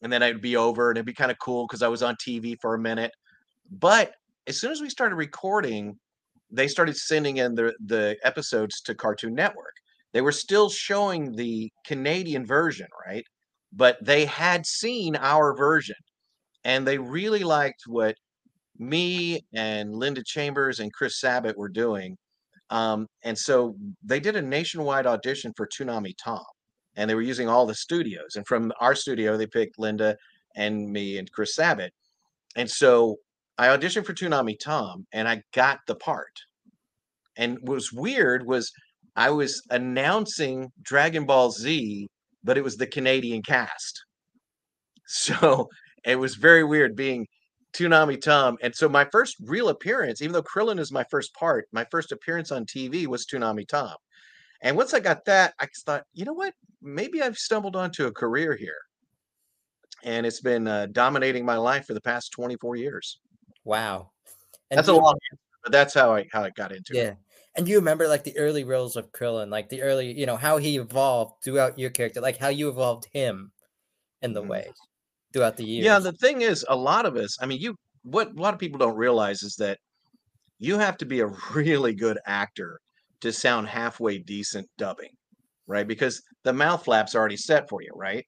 and 0.02 0.12
then 0.12 0.24
I'd 0.24 0.40
be 0.40 0.56
over, 0.56 0.90
and 0.90 0.98
it'd 0.98 1.06
be 1.06 1.14
kind 1.14 1.32
of 1.32 1.40
cool 1.40 1.68
because 1.68 1.82
I 1.82 1.90
was 1.90 2.02
on 2.02 2.16
TV 2.16 2.56
for 2.62 2.76
a 2.76 2.80
minute. 2.80 3.12
But 3.70 4.14
as 4.48 4.58
soon 4.58 4.72
as 4.72 4.80
we 4.80 4.90
started 4.90 5.16
recording, 5.16 6.00
they 6.50 6.70
started 6.70 6.96
sending 6.96 7.38
in 7.38 7.56
the 7.56 7.76
the 7.86 8.16
episodes 8.24 8.80
to 8.84 8.96
Cartoon 8.96 9.36
Network. 9.36 9.76
They 10.14 10.22
were 10.22 10.32
still 10.32 10.70
showing 10.70 11.36
the 11.36 11.70
Canadian 11.86 12.46
version, 12.46 12.88
right? 13.06 13.26
But 13.72 13.98
they 14.04 14.26
had 14.26 14.66
seen 14.66 15.16
our 15.16 15.56
version 15.56 15.96
and 16.64 16.88
they 16.88 16.98
really 16.98 17.44
liked 17.44 17.84
what 17.88 18.16
me 18.78 19.42
and 19.54 19.94
Linda 19.94 20.24
Chambers 20.24 20.80
and 20.80 20.94
Chris 20.94 21.20
Sabat 21.20 21.58
were 21.58 21.70
doing. 21.70 22.18
Um, 22.70 23.08
and 23.24 23.38
so 23.38 23.76
they 24.04 24.20
did 24.20 24.36
a 24.36 24.42
nationwide 24.42 25.06
audition 25.06 25.54
for 25.58 25.68
Toonami 25.68 26.14
Tom, 26.24 26.44
and 26.96 27.10
they 27.10 27.16
were 27.16 27.22
using 27.22 27.50
all 27.50 27.66
the 27.66 27.76
studios. 27.76 28.36
And 28.36 28.48
from 28.48 28.72
our 28.80 28.96
studio, 28.96 29.38
they 29.38 29.48
picked 29.48 29.80
Linda 29.80 30.16
and 30.56 30.90
me 30.90 31.18
and 31.18 31.32
Chris 31.32 31.56
Sabat. 31.56 31.92
And 32.56 32.70
so 32.70 33.18
I 33.58 33.68
auditioned 33.68 34.06
for 34.06 34.14
Toonami 34.14 34.58
Tom 34.60 35.06
and 35.12 35.28
I 35.28 35.42
got 35.54 35.80
the 35.88 35.96
part. 35.96 36.34
And 37.38 37.58
what 37.62 37.76
was 37.76 37.92
weird 37.92 38.46
was 38.46 38.72
I 39.16 39.30
was 39.32 39.62
announcing 39.70 40.72
Dragon 40.82 41.26
Ball 41.26 41.52
Z, 41.52 42.08
but 42.44 42.58
it 42.58 42.64
was 42.64 42.78
the 42.78 42.88
Canadian 42.88 43.42
cast. 43.42 44.04
So 45.12 45.70
it 46.06 46.18
was 46.18 46.36
very 46.36 46.64
weird 46.64 46.96
being 46.96 47.26
Toonami 47.74 48.22
Tom. 48.22 48.58
And 48.62 48.76
so 48.76 48.88
my 48.88 49.06
first 49.12 49.38
real 49.42 49.70
appearance, 49.70 50.22
even 50.22 50.34
though 50.34 50.44
Krillin 50.44 50.80
is 50.80 50.92
my 50.92 51.04
first 51.10 51.34
part, 51.34 51.68
my 51.72 51.86
first 51.90 52.12
appearance 52.12 52.52
on 52.52 52.66
TV 52.66 53.08
was 53.08 53.26
Toonami 53.26 53.68
Tom. 53.68 53.96
And 54.62 54.76
once 54.76 54.94
I 54.94 55.00
got 55.00 55.26
that, 55.26 55.54
I 55.60 55.68
thought, 55.86 56.04
you 56.14 56.26
know 56.26 56.34
what? 56.34 56.54
Maybe 56.82 57.22
I've 57.22 57.38
stumbled 57.38 57.76
onto 57.76 58.06
a 58.06 58.12
career 58.12 58.56
here. 58.56 58.78
And 60.04 60.26
it's 60.26 60.42
been 60.42 60.68
uh, 60.68 60.88
dominating 60.92 61.46
my 61.46 61.58
life 61.58 61.86
for 61.86 61.94
the 61.94 62.02
past 62.02 62.32
24 62.32 62.76
years. 62.76 63.20
Wow. 63.64 64.12
And 64.72 64.78
that's 64.78 64.88
a 64.88 64.94
long 64.94 65.18
answer, 65.32 65.42
but 65.64 65.72
that's 65.72 65.94
how 65.94 66.14
I 66.14 66.28
how 66.32 66.44
I 66.44 66.52
got 66.52 66.72
into 66.72 66.94
yeah. 66.94 67.02
it. 67.02 67.18
And 67.60 67.68
you 67.68 67.76
remember 67.76 68.08
like 68.08 68.24
the 68.24 68.38
early 68.38 68.64
roles 68.64 68.96
of 68.96 69.12
Krillin, 69.12 69.52
like 69.52 69.68
the 69.68 69.82
early, 69.82 70.18
you 70.18 70.26
know, 70.26 70.38
how 70.38 70.56
he 70.56 70.78
evolved 70.78 71.44
throughout 71.44 71.78
your 71.78 71.90
character, 71.90 72.22
like 72.22 72.38
how 72.38 72.48
you 72.48 72.70
evolved 72.70 73.08
him 73.12 73.52
in 74.22 74.32
the 74.32 74.42
mm. 74.42 74.48
ways 74.48 74.72
throughout 75.34 75.58
the 75.58 75.66
years. 75.66 75.84
Yeah, 75.84 76.00
the 76.00 76.14
thing 76.14 76.42
is, 76.42 76.66
a 76.70 76.76
lot 76.78 77.06
of 77.06 77.18
us, 77.18 77.36
I 77.42 77.46
mean, 77.46 77.60
you 77.60 77.76
what 78.04 78.30
a 78.30 78.42
lot 78.42 78.54
of 78.54 78.62
people 78.62 78.80
don't 78.80 78.96
realize 78.96 79.44
is 79.44 79.58
that 79.58 79.78
you 80.58 80.78
have 80.78 80.96
to 81.00 81.06
be 81.06 81.20
a 81.20 81.28
really 81.54 81.94
good 81.94 82.18
actor 82.26 82.80
to 83.20 83.34
sound 83.34 83.68
halfway 83.68 84.20
decent 84.20 84.66
dubbing, 84.78 85.12
right? 85.68 85.86
Because 85.86 86.22
the 86.46 86.54
mouth 86.54 86.86
flaps 86.86 87.14
already 87.14 87.36
set 87.36 87.68
for 87.68 87.82
you, 87.82 87.92
right? 87.94 88.26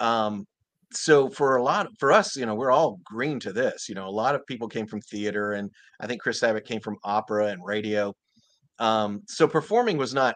Um, 0.00 0.44
so 0.92 1.30
for 1.30 1.56
a 1.56 1.62
lot 1.62 1.88
for 1.98 2.12
us 2.12 2.36
you 2.36 2.44
know 2.44 2.54
we're 2.54 2.72
all 2.72 2.98
green 3.04 3.38
to 3.38 3.52
this 3.52 3.88
you 3.88 3.94
know 3.94 4.08
a 4.08 4.10
lot 4.10 4.34
of 4.34 4.44
people 4.46 4.66
came 4.66 4.86
from 4.86 5.00
theater 5.02 5.52
and 5.52 5.70
i 6.00 6.06
think 6.06 6.20
chris 6.20 6.40
sabat 6.40 6.64
came 6.64 6.80
from 6.80 6.96
opera 7.04 7.46
and 7.46 7.64
radio 7.64 8.12
um, 8.80 9.22
so 9.28 9.46
performing 9.46 9.96
was 9.96 10.12
not 10.12 10.34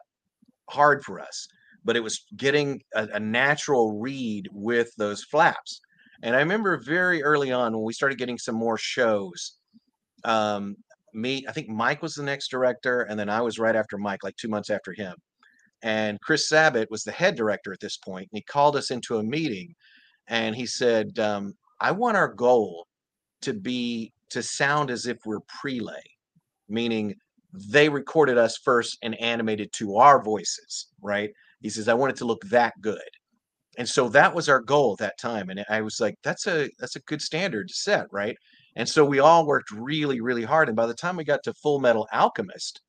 hard 0.70 1.04
for 1.04 1.20
us 1.20 1.48
but 1.84 1.96
it 1.96 2.02
was 2.02 2.24
getting 2.36 2.82
a, 2.94 3.06
a 3.12 3.20
natural 3.20 4.00
read 4.00 4.48
with 4.52 4.90
those 4.96 5.24
flaps. 5.24 5.80
And 6.22 6.34
i 6.34 6.38
remember 6.38 6.78
very 6.78 7.22
early 7.22 7.52
on 7.52 7.72
when 7.72 7.82
we 7.82 7.92
started 7.92 8.18
getting 8.18 8.38
some 8.38 8.54
more 8.54 8.78
shows 8.78 9.58
um, 10.24 10.76
me 11.12 11.44
i 11.48 11.52
think 11.52 11.68
mike 11.68 12.02
was 12.02 12.14
the 12.14 12.22
next 12.22 12.48
director 12.48 13.02
and 13.02 13.18
then 13.18 13.28
i 13.28 13.40
was 13.40 13.58
right 13.58 13.76
after 13.76 13.96
mike 13.98 14.24
like 14.24 14.36
two 14.36 14.48
months 14.48 14.70
after 14.70 14.92
him. 14.92 15.14
And 15.82 16.20
chris 16.20 16.48
sabat 16.48 16.90
was 16.90 17.02
the 17.04 17.12
head 17.12 17.36
director 17.36 17.72
at 17.72 17.80
this 17.80 17.98
point 17.98 18.28
and 18.32 18.38
he 18.38 18.42
called 18.42 18.76
us 18.76 18.90
into 18.90 19.18
a 19.18 19.22
meeting 19.22 19.74
and 20.28 20.56
he 20.56 20.66
said, 20.66 21.18
um, 21.18 21.54
"I 21.80 21.90
want 21.92 22.16
our 22.16 22.32
goal 22.32 22.86
to 23.42 23.52
be 23.52 24.12
to 24.30 24.42
sound 24.42 24.90
as 24.90 25.06
if 25.06 25.18
we're 25.26 25.40
prelay, 25.40 26.02
meaning 26.68 27.14
they 27.54 27.88
recorded 27.88 28.36
us 28.36 28.58
first 28.58 28.98
and 29.02 29.14
animated 29.20 29.72
to 29.74 29.96
our 29.96 30.22
voices, 30.22 30.88
right? 31.00 31.30
He 31.60 31.70
says, 31.70 31.88
I 31.88 31.94
want 31.94 32.10
it 32.10 32.16
to 32.16 32.24
look 32.24 32.42
that 32.46 32.74
good. 32.80 33.00
And 33.78 33.88
so 33.88 34.08
that 34.10 34.34
was 34.34 34.48
our 34.48 34.60
goal 34.60 34.92
at 34.92 34.98
that 34.98 35.18
time. 35.18 35.50
And 35.50 35.64
I 35.68 35.80
was 35.80 36.00
like, 36.00 36.16
that's 36.22 36.46
a 36.46 36.68
that's 36.78 36.96
a 36.96 37.00
good 37.00 37.22
standard 37.22 37.68
to 37.68 37.74
set, 37.74 38.06
right? 38.12 38.36
And 38.76 38.88
so 38.88 39.04
we 39.04 39.20
all 39.20 39.46
worked 39.46 39.70
really, 39.70 40.20
really 40.20 40.44
hard. 40.44 40.68
And 40.68 40.76
by 40.76 40.86
the 40.86 40.94
time 40.94 41.16
we 41.16 41.24
got 41.24 41.42
to 41.44 41.54
Full 41.54 41.80
Metal 41.80 42.08
Alchemist, 42.12 42.80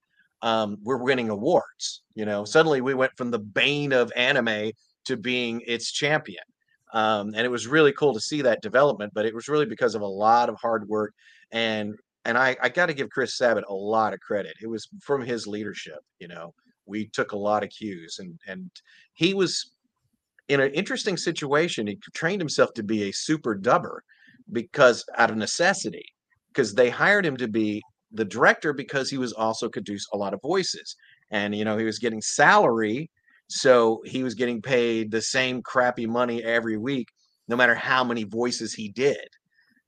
um, 0.41 0.77
we're 0.83 0.97
winning 0.97 1.29
awards. 1.29 2.03
You 2.15 2.25
know, 2.25 2.43
suddenly 2.45 2.81
we 2.81 2.93
went 2.93 3.17
from 3.17 3.31
the 3.31 3.39
bane 3.39 3.93
of 3.93 4.11
anime 4.15 4.71
to 5.05 5.17
being 5.17 5.61
its 5.65 5.91
champion. 5.91 6.43
Um, 6.93 7.33
and 7.35 7.45
it 7.45 7.51
was 7.51 7.67
really 7.67 7.91
cool 7.93 8.13
to 8.13 8.19
see 8.19 8.41
that 8.43 8.61
development, 8.61 9.11
but 9.13 9.25
it 9.25 9.33
was 9.33 9.47
really 9.47 9.65
because 9.65 9.95
of 9.95 10.01
a 10.01 10.07
lot 10.07 10.49
of 10.49 10.55
hard 10.55 10.87
work 10.87 11.13
and 11.51 11.95
and 12.25 12.37
I, 12.37 12.57
I 12.61 12.69
got 12.69 12.87
to 12.87 12.93
give 12.93 13.09
Chris 13.09 13.37
Sabat 13.37 13.63
a 13.69 13.73
lot 13.73 14.13
of 14.13 14.19
credit. 14.19 14.55
It 14.61 14.67
was 14.67 14.87
from 15.01 15.21
his 15.21 15.47
leadership. 15.47 15.99
You 16.19 16.27
know, 16.27 16.53
we 16.85 17.07
took 17.07 17.31
a 17.31 17.37
lot 17.37 17.63
of 17.63 17.69
cues, 17.69 18.17
and 18.19 18.37
and 18.47 18.69
he 19.13 19.33
was 19.33 19.71
in 20.49 20.59
an 20.59 20.71
interesting 20.71 21.17
situation. 21.17 21.87
He 21.87 21.97
trained 22.13 22.41
himself 22.41 22.73
to 22.73 22.83
be 22.83 23.03
a 23.03 23.13
super 23.13 23.55
dubber 23.55 23.99
because 24.51 25.05
out 25.17 25.31
of 25.31 25.37
necessity, 25.37 26.05
because 26.49 26.73
they 26.73 26.89
hired 26.89 27.25
him 27.25 27.37
to 27.37 27.47
be 27.47 27.81
the 28.11 28.25
director 28.25 28.73
because 28.73 29.09
he 29.09 29.17
was 29.17 29.33
also 29.33 29.69
could 29.69 29.83
do 29.85 29.97
a 30.13 30.17
lot 30.17 30.33
of 30.33 30.41
voices, 30.41 30.95
and 31.31 31.55
you 31.55 31.63
know 31.63 31.77
he 31.77 31.85
was 31.85 31.99
getting 31.99 32.21
salary, 32.21 33.09
so 33.47 34.01
he 34.05 34.23
was 34.23 34.33
getting 34.33 34.61
paid 34.61 35.11
the 35.11 35.21
same 35.21 35.61
crappy 35.61 36.07
money 36.07 36.43
every 36.43 36.77
week, 36.77 37.07
no 37.47 37.55
matter 37.55 37.75
how 37.75 38.03
many 38.03 38.23
voices 38.23 38.73
he 38.73 38.89
did. 38.89 39.27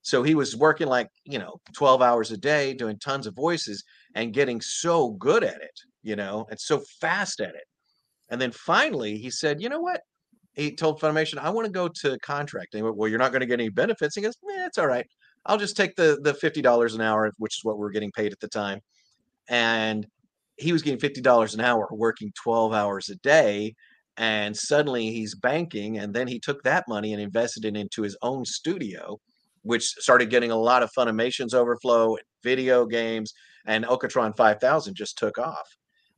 So 0.07 0.23
he 0.23 0.35
was 0.35 0.55
working 0.55 0.87
like, 0.87 1.09
you 1.25 1.37
know, 1.37 1.59
12 1.73 2.01
hours 2.01 2.31
a 2.31 2.37
day, 2.37 2.73
doing 2.73 2.97
tons 2.97 3.27
of 3.27 3.35
voices 3.35 3.83
and 4.15 4.33
getting 4.33 4.61
so 4.61 5.09
good 5.09 5.43
at 5.43 5.61
it, 5.61 5.77
you 6.01 6.15
know, 6.15 6.45
and 6.49 6.57
so 6.57 6.81
fast 7.01 7.41
at 7.41 7.49
it. 7.55 7.65
And 8.29 8.39
then 8.39 8.53
finally 8.53 9.17
he 9.17 9.29
said, 9.29 9.61
you 9.61 9.67
know 9.67 9.81
what? 9.81 9.99
He 10.53 10.73
told 10.73 11.01
Funimation, 11.01 11.39
I 11.39 11.49
want 11.49 11.65
to 11.65 11.71
go 11.73 11.89
to 11.89 12.17
contract. 12.19 12.73
And 12.73 12.79
he 12.79 12.83
went, 12.83 12.95
well, 12.95 13.09
you're 13.09 13.19
not 13.19 13.33
going 13.33 13.41
to 13.41 13.45
get 13.45 13.59
any 13.59 13.67
benefits. 13.67 14.15
He 14.15 14.21
goes, 14.21 14.37
eh, 14.49 14.65
it's 14.65 14.77
all 14.77 14.87
right. 14.87 15.05
I'll 15.45 15.57
just 15.57 15.75
take 15.75 15.97
the 15.97 16.17
the 16.23 16.31
$50 16.31 16.95
an 16.95 17.01
hour, 17.01 17.29
which 17.37 17.57
is 17.57 17.65
what 17.65 17.77
we 17.77 17.85
are 17.85 17.89
getting 17.89 18.13
paid 18.13 18.31
at 18.31 18.39
the 18.39 18.47
time. 18.47 18.79
And 19.49 20.07
he 20.55 20.71
was 20.71 20.83
getting 20.83 21.01
$50 21.01 21.53
an 21.53 21.59
hour 21.59 21.85
working 21.91 22.31
12 22.41 22.71
hours 22.71 23.09
a 23.09 23.15
day 23.17 23.75
and 24.15 24.55
suddenly 24.55 25.11
he's 25.11 25.35
banking 25.35 25.97
and 25.97 26.13
then 26.13 26.29
he 26.29 26.39
took 26.39 26.63
that 26.63 26.85
money 26.87 27.11
and 27.11 27.21
invested 27.21 27.65
it 27.65 27.75
into 27.75 28.03
his 28.03 28.15
own 28.21 28.45
studio 28.45 29.19
which 29.67 29.83
started 29.83 30.29
getting 30.29 30.49
a 30.49 30.55
lot 30.55 30.81
of 30.81 30.89
Funimation's 30.97 31.53
overflow, 31.53 32.15
video 32.41 32.85
games, 32.85 33.33
and 33.65 33.83
Okratron 33.83 34.35
5000 34.35 34.95
just 34.95 35.17
took 35.17 35.37
off. 35.37 35.67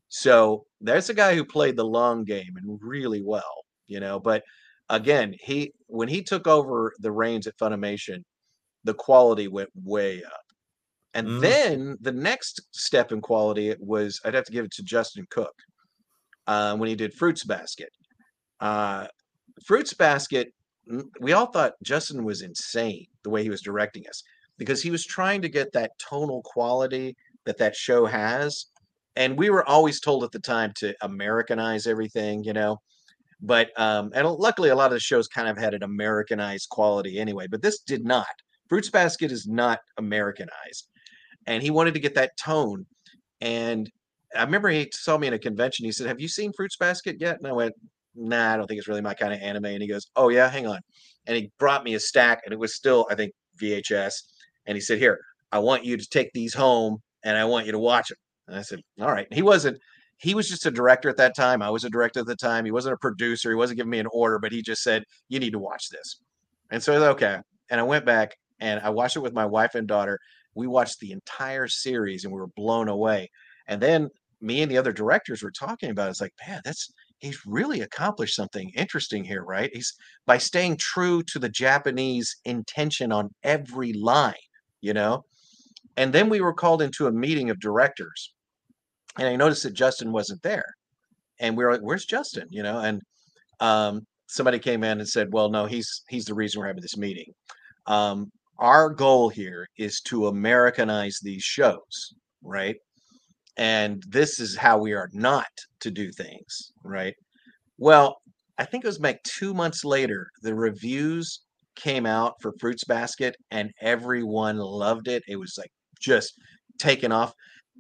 So 0.07 0.65
there's 0.79 1.09
a 1.09 1.15
guy 1.15 1.33
who 1.33 1.43
played 1.43 1.75
the 1.75 1.83
long 1.83 2.23
game 2.23 2.53
and 2.57 2.79
really 2.79 3.23
well, 3.23 3.63
you 3.87 3.99
know. 3.99 4.19
But 4.19 4.43
again, 4.87 5.33
he 5.41 5.73
when 5.87 6.07
he 6.07 6.21
took 6.21 6.47
over 6.47 6.93
the 6.99 7.11
reins 7.11 7.47
at 7.47 7.57
Funimation, 7.57 8.23
the 8.83 8.93
quality 8.93 9.47
went 9.47 9.69
way 9.75 10.23
up. 10.23 10.45
And 11.15 11.27
mm. 11.27 11.41
then 11.41 11.97
the 12.01 12.11
next 12.11 12.61
step 12.71 13.11
in 13.11 13.19
quality 13.19 13.75
was 13.79 14.19
I'd 14.23 14.35
have 14.35 14.45
to 14.45 14.51
give 14.51 14.65
it 14.65 14.71
to 14.73 14.83
Justin 14.83 15.25
Cook 15.31 15.55
uh, 16.45 16.77
when 16.77 16.87
he 16.87 16.95
did 16.95 17.15
Fruits 17.15 17.43
Basket. 17.43 17.89
Uh, 18.59 19.07
Fruits 19.65 19.95
Basket 19.95 20.53
we 21.19 21.33
all 21.33 21.47
thought 21.47 21.73
Justin 21.83 22.23
was 22.23 22.41
insane 22.41 23.05
the 23.29 23.33
way 23.33 23.43
he 23.43 23.49
was 23.49 23.61
directing 23.61 24.07
us 24.07 24.23
because 24.57 24.81
he 24.81 24.91
was 24.91 25.05
trying 25.05 25.41
to 25.41 25.49
get 25.49 25.71
that 25.71 25.91
tonal 25.99 26.41
quality 26.43 27.15
that 27.45 27.57
that 27.57 27.75
show 27.75 28.05
has. 28.05 28.65
And 29.15 29.37
we 29.37 29.49
were 29.49 29.67
always 29.67 29.99
told 29.99 30.23
at 30.23 30.31
the 30.31 30.39
time 30.39 30.73
to 30.77 30.95
americanize 31.01 31.87
everything 31.87 32.43
you 32.43 32.53
know? 32.53 32.81
But 33.41 33.69
um 33.79 34.11
and 34.13 34.27
luckily 34.27 34.69
a 34.69 34.75
lot 34.75 34.87
of 34.87 34.93
the 34.93 34.99
shows 34.99 35.27
kind 35.27 35.47
of 35.47 35.57
had 35.57 35.73
an 35.73 35.83
americanized 35.83 36.69
quality 36.69 37.19
anyway 37.19 37.47
but 37.47 37.61
this 37.61 37.79
did 37.79 38.03
not. 38.03 38.27
Fruits 38.67 38.89
basket 38.89 39.31
is 39.31 39.47
not 39.47 39.79
americanized. 39.97 40.87
And 41.47 41.63
he 41.63 41.71
wanted 41.71 41.93
to 41.93 41.99
get 41.99 42.15
that 42.15 42.37
tone. 42.37 42.85
And 43.41 43.89
i 44.35 44.43
remember 44.43 44.69
he 44.69 44.89
saw 44.93 45.17
me 45.17 45.27
in 45.27 45.33
a 45.33 45.39
convention. 45.39 45.85
He 45.85 45.91
said 45.91 46.07
have 46.07 46.19
you 46.19 46.27
seen 46.27 46.51
fruits 46.53 46.77
basket 46.77 47.17
yet? 47.19 47.37
And 47.37 47.47
i 47.47 47.53
went 47.53 47.75
nah, 48.15 48.53
I 48.53 48.57
don't 48.57 48.67
think 48.67 48.79
it's 48.79 48.87
really 48.87 49.01
my 49.01 49.13
kind 49.13 49.33
of 49.33 49.39
anime. 49.39 49.65
And 49.65 49.81
he 49.81 49.87
goes, 49.87 50.07
oh 50.15 50.29
yeah, 50.29 50.49
hang 50.49 50.67
on. 50.67 50.79
And 51.29 51.37
he 51.37 51.51
brought 51.59 51.83
me 51.83 51.93
a 51.93 51.99
stack, 51.99 52.41
and 52.43 52.51
it 52.51 52.57
was 52.57 52.73
still, 52.73 53.05
I 53.11 53.13
think, 53.13 53.33
VHS. 53.61 54.15
And 54.65 54.75
he 54.75 54.81
said, 54.81 54.97
here, 54.97 55.19
I 55.51 55.59
want 55.59 55.85
you 55.85 55.95
to 55.95 56.09
take 56.09 56.31
these 56.33 56.55
home, 56.55 56.97
and 57.23 57.37
I 57.37 57.45
want 57.45 57.67
you 57.67 57.71
to 57.71 57.79
watch 57.79 58.09
them. 58.09 58.17
And 58.47 58.57
I 58.57 58.63
said, 58.63 58.79
all 58.99 59.11
right. 59.11 59.27
He 59.31 59.43
wasn't. 59.43 59.77
He 60.17 60.33
was 60.33 60.49
just 60.49 60.65
a 60.65 60.71
director 60.71 61.07
at 61.07 61.17
that 61.17 61.35
time. 61.35 61.61
I 61.61 61.69
was 61.69 61.83
a 61.83 61.89
director 61.89 62.21
at 62.21 62.25
the 62.25 62.35
time. 62.35 62.65
He 62.65 62.71
wasn't 62.71 62.95
a 62.95 62.97
producer. 62.97 63.49
He 63.49 63.55
wasn't 63.55 63.77
giving 63.77 63.91
me 63.91 63.99
an 63.99 64.07
order, 64.11 64.39
but 64.39 64.51
he 64.51 64.63
just 64.63 64.81
said, 64.81 65.03
you 65.29 65.39
need 65.39 65.51
to 65.51 65.59
watch 65.59 65.89
this. 65.89 66.19
And 66.71 66.81
so 66.81 66.93
I 66.93 67.07
okay. 67.09 67.37
And 67.69 67.79
I 67.79 67.83
went 67.83 68.05
back 68.05 68.35
and 68.59 68.79
I 68.81 68.89
watched 68.89 69.15
it 69.15 69.21
with 69.21 69.33
my 69.33 69.45
wife 69.45 69.75
and 69.75 69.87
daughter. 69.87 70.19
We 70.55 70.65
watched 70.65 70.99
the 70.99 71.11
entire 71.11 71.67
series 71.67 72.25
and 72.25 72.33
we 72.33 72.39
were 72.39 72.49
blown 72.55 72.89
away. 72.89 73.29
And 73.67 73.79
then 73.79 74.09
me 74.41 74.61
and 74.61 74.71
the 74.71 74.77
other 74.77 74.91
directors 74.91 75.43
were 75.43 75.51
talking 75.51 75.91
about 75.91 76.07
it. 76.07 76.11
It's 76.11 76.21
like, 76.21 76.33
man, 76.45 76.61
that's 76.65 76.91
he's 77.19 77.45
really 77.45 77.81
accomplished 77.81 78.35
something 78.35 78.71
interesting 78.75 79.23
here, 79.23 79.43
right? 79.43 79.69
He's 79.73 79.93
by 80.25 80.37
staying 80.37 80.77
true 80.77 81.23
to 81.23 81.39
the 81.39 81.49
Japanese 81.49 82.35
intention 82.45 83.11
on 83.11 83.29
every 83.43 83.93
line, 83.93 84.33
you 84.81 84.93
know. 84.93 85.23
And 85.97 86.13
then 86.13 86.29
we 86.29 86.41
were 86.41 86.53
called 86.53 86.81
into 86.81 87.07
a 87.07 87.11
meeting 87.11 87.49
of 87.49 87.59
directors, 87.59 88.33
and 89.17 89.27
I 89.27 89.35
noticed 89.35 89.63
that 89.63 89.73
Justin 89.73 90.11
wasn't 90.11 90.41
there, 90.43 90.65
and 91.39 91.57
we 91.57 91.63
were 91.63 91.71
like, 91.73 91.81
"Where's 91.81 92.05
Justin?" 92.05 92.47
You 92.49 92.63
know, 92.63 92.79
and 92.79 93.01
um, 93.59 94.05
somebody 94.27 94.59
came 94.59 94.83
in 94.83 94.99
and 94.99 95.09
said, 95.09 95.33
"Well, 95.33 95.49
no, 95.49 95.65
he's 95.65 96.03
he's 96.09 96.25
the 96.25 96.35
reason 96.35 96.59
we're 96.59 96.67
having 96.67 96.81
this 96.81 96.97
meeting. 96.97 97.33
Um, 97.87 98.31
our 98.59 98.89
goal 98.89 99.29
here 99.29 99.67
is 99.77 100.01
to 100.01 100.27
Americanize 100.27 101.19
these 101.21 101.43
shows, 101.43 102.13
right? 102.43 102.77
And 103.59 104.01
this 104.07 104.39
is 104.39 104.55
how 104.55 104.77
we 104.77 104.93
are 104.93 105.09
not 105.13 105.51
to 105.81 105.91
do 105.91 106.11
things, 106.13 106.71
right? 106.83 107.13
Well, 107.77 108.21
I 108.57 108.63
think 108.63 108.85
it 108.85 108.87
was 108.87 109.01
like 109.01 109.21
two 109.23 109.53
months 109.53 109.83
later, 109.83 110.29
the 110.41 110.55
reviews 110.55 111.41
came 111.75 112.05
out 112.05 112.35
for 112.41 112.53
Fruits 112.59 112.85
Basket, 112.85 113.35
and 113.51 113.71
everyone 113.81 114.57
loved 114.57 115.09
it. 115.09 115.23
It 115.27 115.35
was 115.35 115.55
like 115.57 115.71
just 115.99 116.35
taken 116.79 117.11
off. 117.11 117.33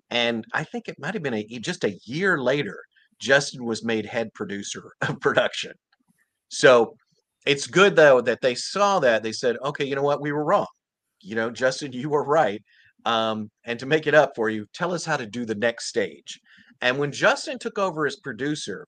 And 0.09 0.43
I 0.53 0.65
think 0.65 0.89
it 0.89 0.97
might 0.99 1.13
have 1.13 1.23
been 1.23 1.33
a 1.33 1.45
just 1.59 1.85
a 1.85 1.97
year 2.03 2.37
later, 2.39 2.77
Justin 3.19 3.63
was 3.63 3.83
made 3.83 4.05
head 4.05 4.33
producer 4.33 4.83
of 5.01 5.19
production. 5.21 5.71
So 6.49 6.95
it's 7.45 7.67
good 7.67 7.95
though 7.95 8.19
that 8.21 8.41
they 8.41 8.55
saw 8.55 8.99
that. 8.99 9.23
They 9.23 9.31
said, 9.31 9.55
okay, 9.63 9.85
you 9.85 9.95
know 9.95 10.03
what? 10.03 10.21
We 10.21 10.33
were 10.33 10.43
wrong. 10.43 10.67
You 11.21 11.35
know, 11.35 11.49
Justin, 11.51 11.93
you 11.93 12.09
were 12.09 12.25
right. 12.25 12.61
Um, 13.05 13.49
and 13.65 13.79
to 13.79 13.85
make 13.85 14.07
it 14.07 14.13
up 14.13 14.33
for 14.35 14.49
you, 14.49 14.65
tell 14.73 14.93
us 14.93 15.05
how 15.05 15.17
to 15.17 15.25
do 15.25 15.45
the 15.45 15.55
next 15.55 15.87
stage. 15.87 16.39
And 16.81 16.97
when 16.97 17.11
Justin 17.11 17.59
took 17.59 17.77
over 17.77 18.05
as 18.05 18.17
producer, 18.17 18.85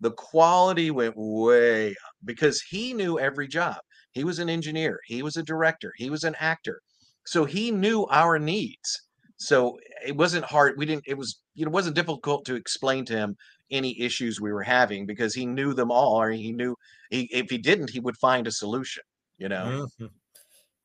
the 0.00 0.12
quality 0.12 0.90
went 0.90 1.14
way 1.16 1.90
up 1.90 2.14
because 2.24 2.60
he 2.62 2.94
knew 2.94 3.18
every 3.18 3.48
job. 3.48 3.76
He 4.12 4.24
was 4.24 4.38
an 4.38 4.48
engineer, 4.48 5.00
he 5.06 5.22
was 5.22 5.36
a 5.36 5.42
director, 5.42 5.92
he 5.96 6.10
was 6.10 6.24
an 6.24 6.36
actor. 6.40 6.80
So 7.24 7.44
he 7.44 7.70
knew 7.70 8.06
our 8.06 8.38
needs. 8.38 9.02
So 9.36 9.78
it 10.04 10.16
wasn't 10.16 10.44
hard. 10.44 10.76
We 10.76 10.86
didn't, 10.86 11.04
it 11.06 11.16
was, 11.16 11.40
you 11.54 11.64
know, 11.64 11.70
it 11.70 11.74
wasn't 11.74 11.94
difficult 11.94 12.44
to 12.46 12.54
explain 12.54 13.04
to 13.06 13.12
him 13.12 13.36
any 13.70 14.00
issues 14.00 14.40
we 14.40 14.52
were 14.52 14.62
having 14.62 15.06
because 15.06 15.34
he 15.34 15.46
knew 15.46 15.74
them 15.74 15.90
all, 15.90 16.20
or 16.20 16.30
he 16.30 16.52
knew 16.52 16.74
he, 17.10 17.28
if 17.32 17.50
he 17.50 17.58
didn't, 17.58 17.90
he 17.90 18.00
would 18.00 18.16
find 18.16 18.46
a 18.46 18.52
solution, 18.52 19.02
you 19.36 19.48
know. 19.48 19.86
Mm-hmm. 20.00 20.06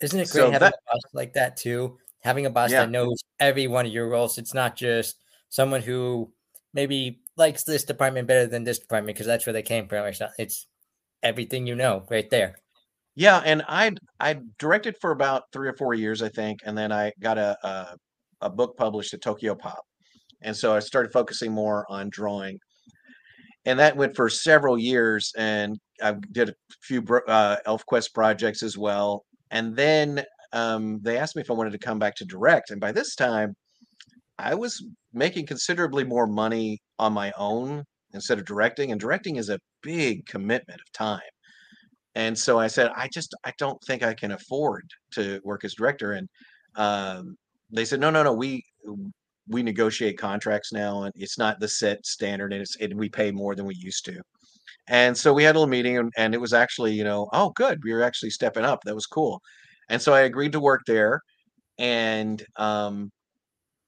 Isn't 0.01 0.19
it 0.19 0.29
great 0.29 0.41
so 0.41 0.51
having 0.51 0.59
that, 0.59 0.73
a 0.73 0.91
boss 0.91 1.01
like 1.13 1.33
that 1.33 1.55
too? 1.55 1.97
Having 2.23 2.45
a 2.45 2.49
boss 2.49 2.71
yeah. 2.71 2.81
that 2.81 2.91
knows 2.91 3.21
every 3.39 3.67
one 3.67 3.85
of 3.85 3.91
your 3.91 4.09
roles. 4.09 4.37
It's 4.37 4.53
not 4.53 4.75
just 4.75 5.17
someone 5.49 5.81
who 5.81 6.31
maybe 6.73 7.19
likes 7.37 7.63
this 7.63 7.83
department 7.83 8.27
better 8.27 8.47
than 8.47 8.63
this 8.63 8.79
department 8.79 9.15
because 9.15 9.27
that's 9.27 9.45
where 9.45 9.53
they 9.53 9.61
came 9.61 9.87
from. 9.87 10.05
It's, 10.05 10.19
not, 10.19 10.31
it's 10.37 10.67
everything 11.21 11.67
you 11.67 11.75
know 11.75 12.05
right 12.09 12.29
there. 12.29 12.55
Yeah, 13.15 13.41
and 13.45 13.63
I 13.67 13.91
I 14.19 14.39
directed 14.57 14.95
for 14.99 15.11
about 15.11 15.43
three 15.53 15.67
or 15.67 15.73
four 15.73 15.93
years, 15.93 16.23
I 16.23 16.29
think, 16.29 16.61
and 16.65 16.75
then 16.75 16.91
I 16.91 17.11
got 17.19 17.37
a 17.37 17.55
a, 17.63 17.97
a 18.41 18.49
book 18.49 18.75
published 18.75 19.13
at 19.13 19.21
Tokyo 19.21 19.53
Pop, 19.53 19.83
and 20.41 20.55
so 20.55 20.75
I 20.75 20.79
started 20.79 21.13
focusing 21.13 21.51
more 21.51 21.85
on 21.89 22.09
drawing, 22.09 22.57
and 23.65 23.77
that 23.77 23.95
went 23.95 24.15
for 24.15 24.29
several 24.29 24.79
years. 24.79 25.31
And 25.37 25.77
I 26.01 26.15
did 26.31 26.49
a 26.49 26.55
few 26.81 27.01
uh, 27.27 27.57
ElfQuest 27.67 28.15
projects 28.15 28.63
as 28.63 28.79
well, 28.79 29.25
and 29.51 29.75
then 29.75 30.25
um, 30.53 30.99
they 31.01 31.17
asked 31.17 31.35
me 31.35 31.41
if 31.41 31.51
I 31.51 31.55
wanted 31.55 31.73
to 31.73 31.79
come 31.79 31.99
back 31.99 32.15
to 32.15 32.25
direct. 32.25 32.71
And 32.71 32.79
by 32.79 32.91
this 32.91 33.15
time, 33.15 33.53
I 34.39 34.55
was 34.55 34.83
making 35.13 35.45
considerably 35.47 36.03
more 36.03 36.27
money 36.27 36.79
on 36.99 37.13
my 37.13 37.33
own 37.37 37.83
instead 38.13 38.39
of 38.39 38.45
directing. 38.45 38.91
And 38.91 39.01
directing 39.01 39.35
is 39.35 39.49
a 39.49 39.59
big 39.81 40.25
commitment 40.25 40.79
of 40.79 40.91
time. 40.93 41.19
And 42.15 42.37
so 42.37 42.59
I 42.59 42.67
said, 42.67 42.91
I 42.95 43.07
just, 43.11 43.33
I 43.43 43.51
don't 43.57 43.81
think 43.85 44.03
I 44.03 44.13
can 44.13 44.31
afford 44.31 44.83
to 45.13 45.39
work 45.43 45.65
as 45.65 45.73
director. 45.73 46.13
And 46.13 46.29
um, 46.75 47.35
they 47.71 47.85
said, 47.85 47.99
no, 47.99 48.09
no, 48.11 48.23
no, 48.23 48.33
we, 48.33 48.63
we 49.47 49.63
negotiate 49.63 50.17
contracts 50.17 50.71
now, 50.71 51.03
and 51.03 51.13
it's 51.17 51.37
not 51.37 51.59
the 51.59 51.67
set 51.67 52.05
standard, 52.05 52.53
and 52.53 52.61
it's 52.61 52.77
and 52.77 52.93
we 52.97 53.09
pay 53.09 53.31
more 53.31 53.55
than 53.55 53.65
we 53.65 53.75
used 53.75 54.05
to. 54.05 54.21
And 54.87 55.17
so 55.17 55.33
we 55.33 55.43
had 55.43 55.55
a 55.55 55.59
little 55.59 55.69
meeting, 55.69 55.97
and, 55.97 56.11
and 56.17 56.33
it 56.33 56.41
was 56.41 56.53
actually, 56.53 56.93
you 56.93 57.03
know, 57.03 57.27
oh, 57.33 57.51
good, 57.55 57.79
we 57.83 57.93
were 57.93 58.03
actually 58.03 58.29
stepping 58.29 58.65
up. 58.65 58.79
That 58.85 58.95
was 58.95 59.05
cool. 59.05 59.41
And 59.89 60.01
so 60.01 60.13
I 60.13 60.21
agreed 60.21 60.53
to 60.53 60.59
work 60.59 60.81
there, 60.87 61.21
and 61.79 62.43
um, 62.57 63.11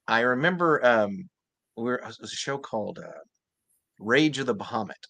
I 0.07 0.21
remember 0.21 0.85
um, 0.85 1.29
we 1.77 1.83
were 1.85 1.95
it 1.97 2.05
was 2.21 2.33
a 2.33 2.37
show 2.37 2.57
called 2.57 2.99
uh, 2.99 3.11
Rage 3.99 4.39
of 4.39 4.47
the 4.47 4.55
Bahamut, 4.55 5.03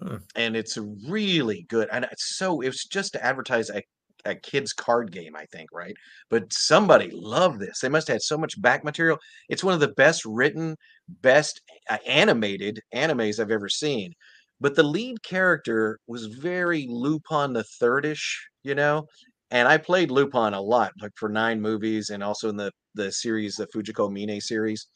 Hmm. 0.00 0.16
and 0.36 0.56
it's 0.56 0.76
really 1.08 1.64
good. 1.68 1.88
And 1.92 2.04
it's 2.06 2.36
so 2.36 2.60
it 2.60 2.68
was 2.68 2.84
just 2.84 3.12
to 3.14 3.24
advertise 3.24 3.70
a, 3.70 3.82
a 4.24 4.34
kids 4.36 4.72
card 4.72 5.12
game, 5.12 5.36
I 5.36 5.46
think, 5.52 5.70
right? 5.72 5.94
But 6.30 6.52
somebody 6.52 7.10
loved 7.12 7.60
this. 7.60 7.80
They 7.80 7.88
must 7.88 8.08
have 8.08 8.16
had 8.16 8.22
so 8.22 8.38
much 8.38 8.60
back 8.62 8.84
material. 8.84 9.18
It's 9.48 9.64
one 9.64 9.74
of 9.74 9.80
the 9.80 9.94
best 9.94 10.24
written, 10.24 10.76
best 11.08 11.60
uh, 11.88 11.98
animated 12.06 12.80
animes 12.94 13.40
I've 13.40 13.50
ever 13.50 13.68
seen. 13.68 14.12
But 14.60 14.76
the 14.76 14.82
lead 14.84 15.22
character 15.22 15.98
was 16.06 16.26
very 16.26 16.86
Lupin 16.88 17.52
the 17.54 17.64
Third-ish, 17.64 18.48
you 18.62 18.74
know. 18.74 19.06
And 19.50 19.68
I 19.68 19.78
played 19.78 20.10
Lupin 20.10 20.54
a 20.54 20.60
lot, 20.60 20.92
like 21.00 21.12
for 21.16 21.28
nine 21.28 21.60
movies, 21.60 22.10
and 22.10 22.22
also 22.22 22.48
in 22.48 22.56
the 22.56 22.72
the 22.94 23.10
series, 23.12 23.56
the 23.56 23.66
Fujiko 23.68 24.10
Mine 24.12 24.40
series. 24.40 24.86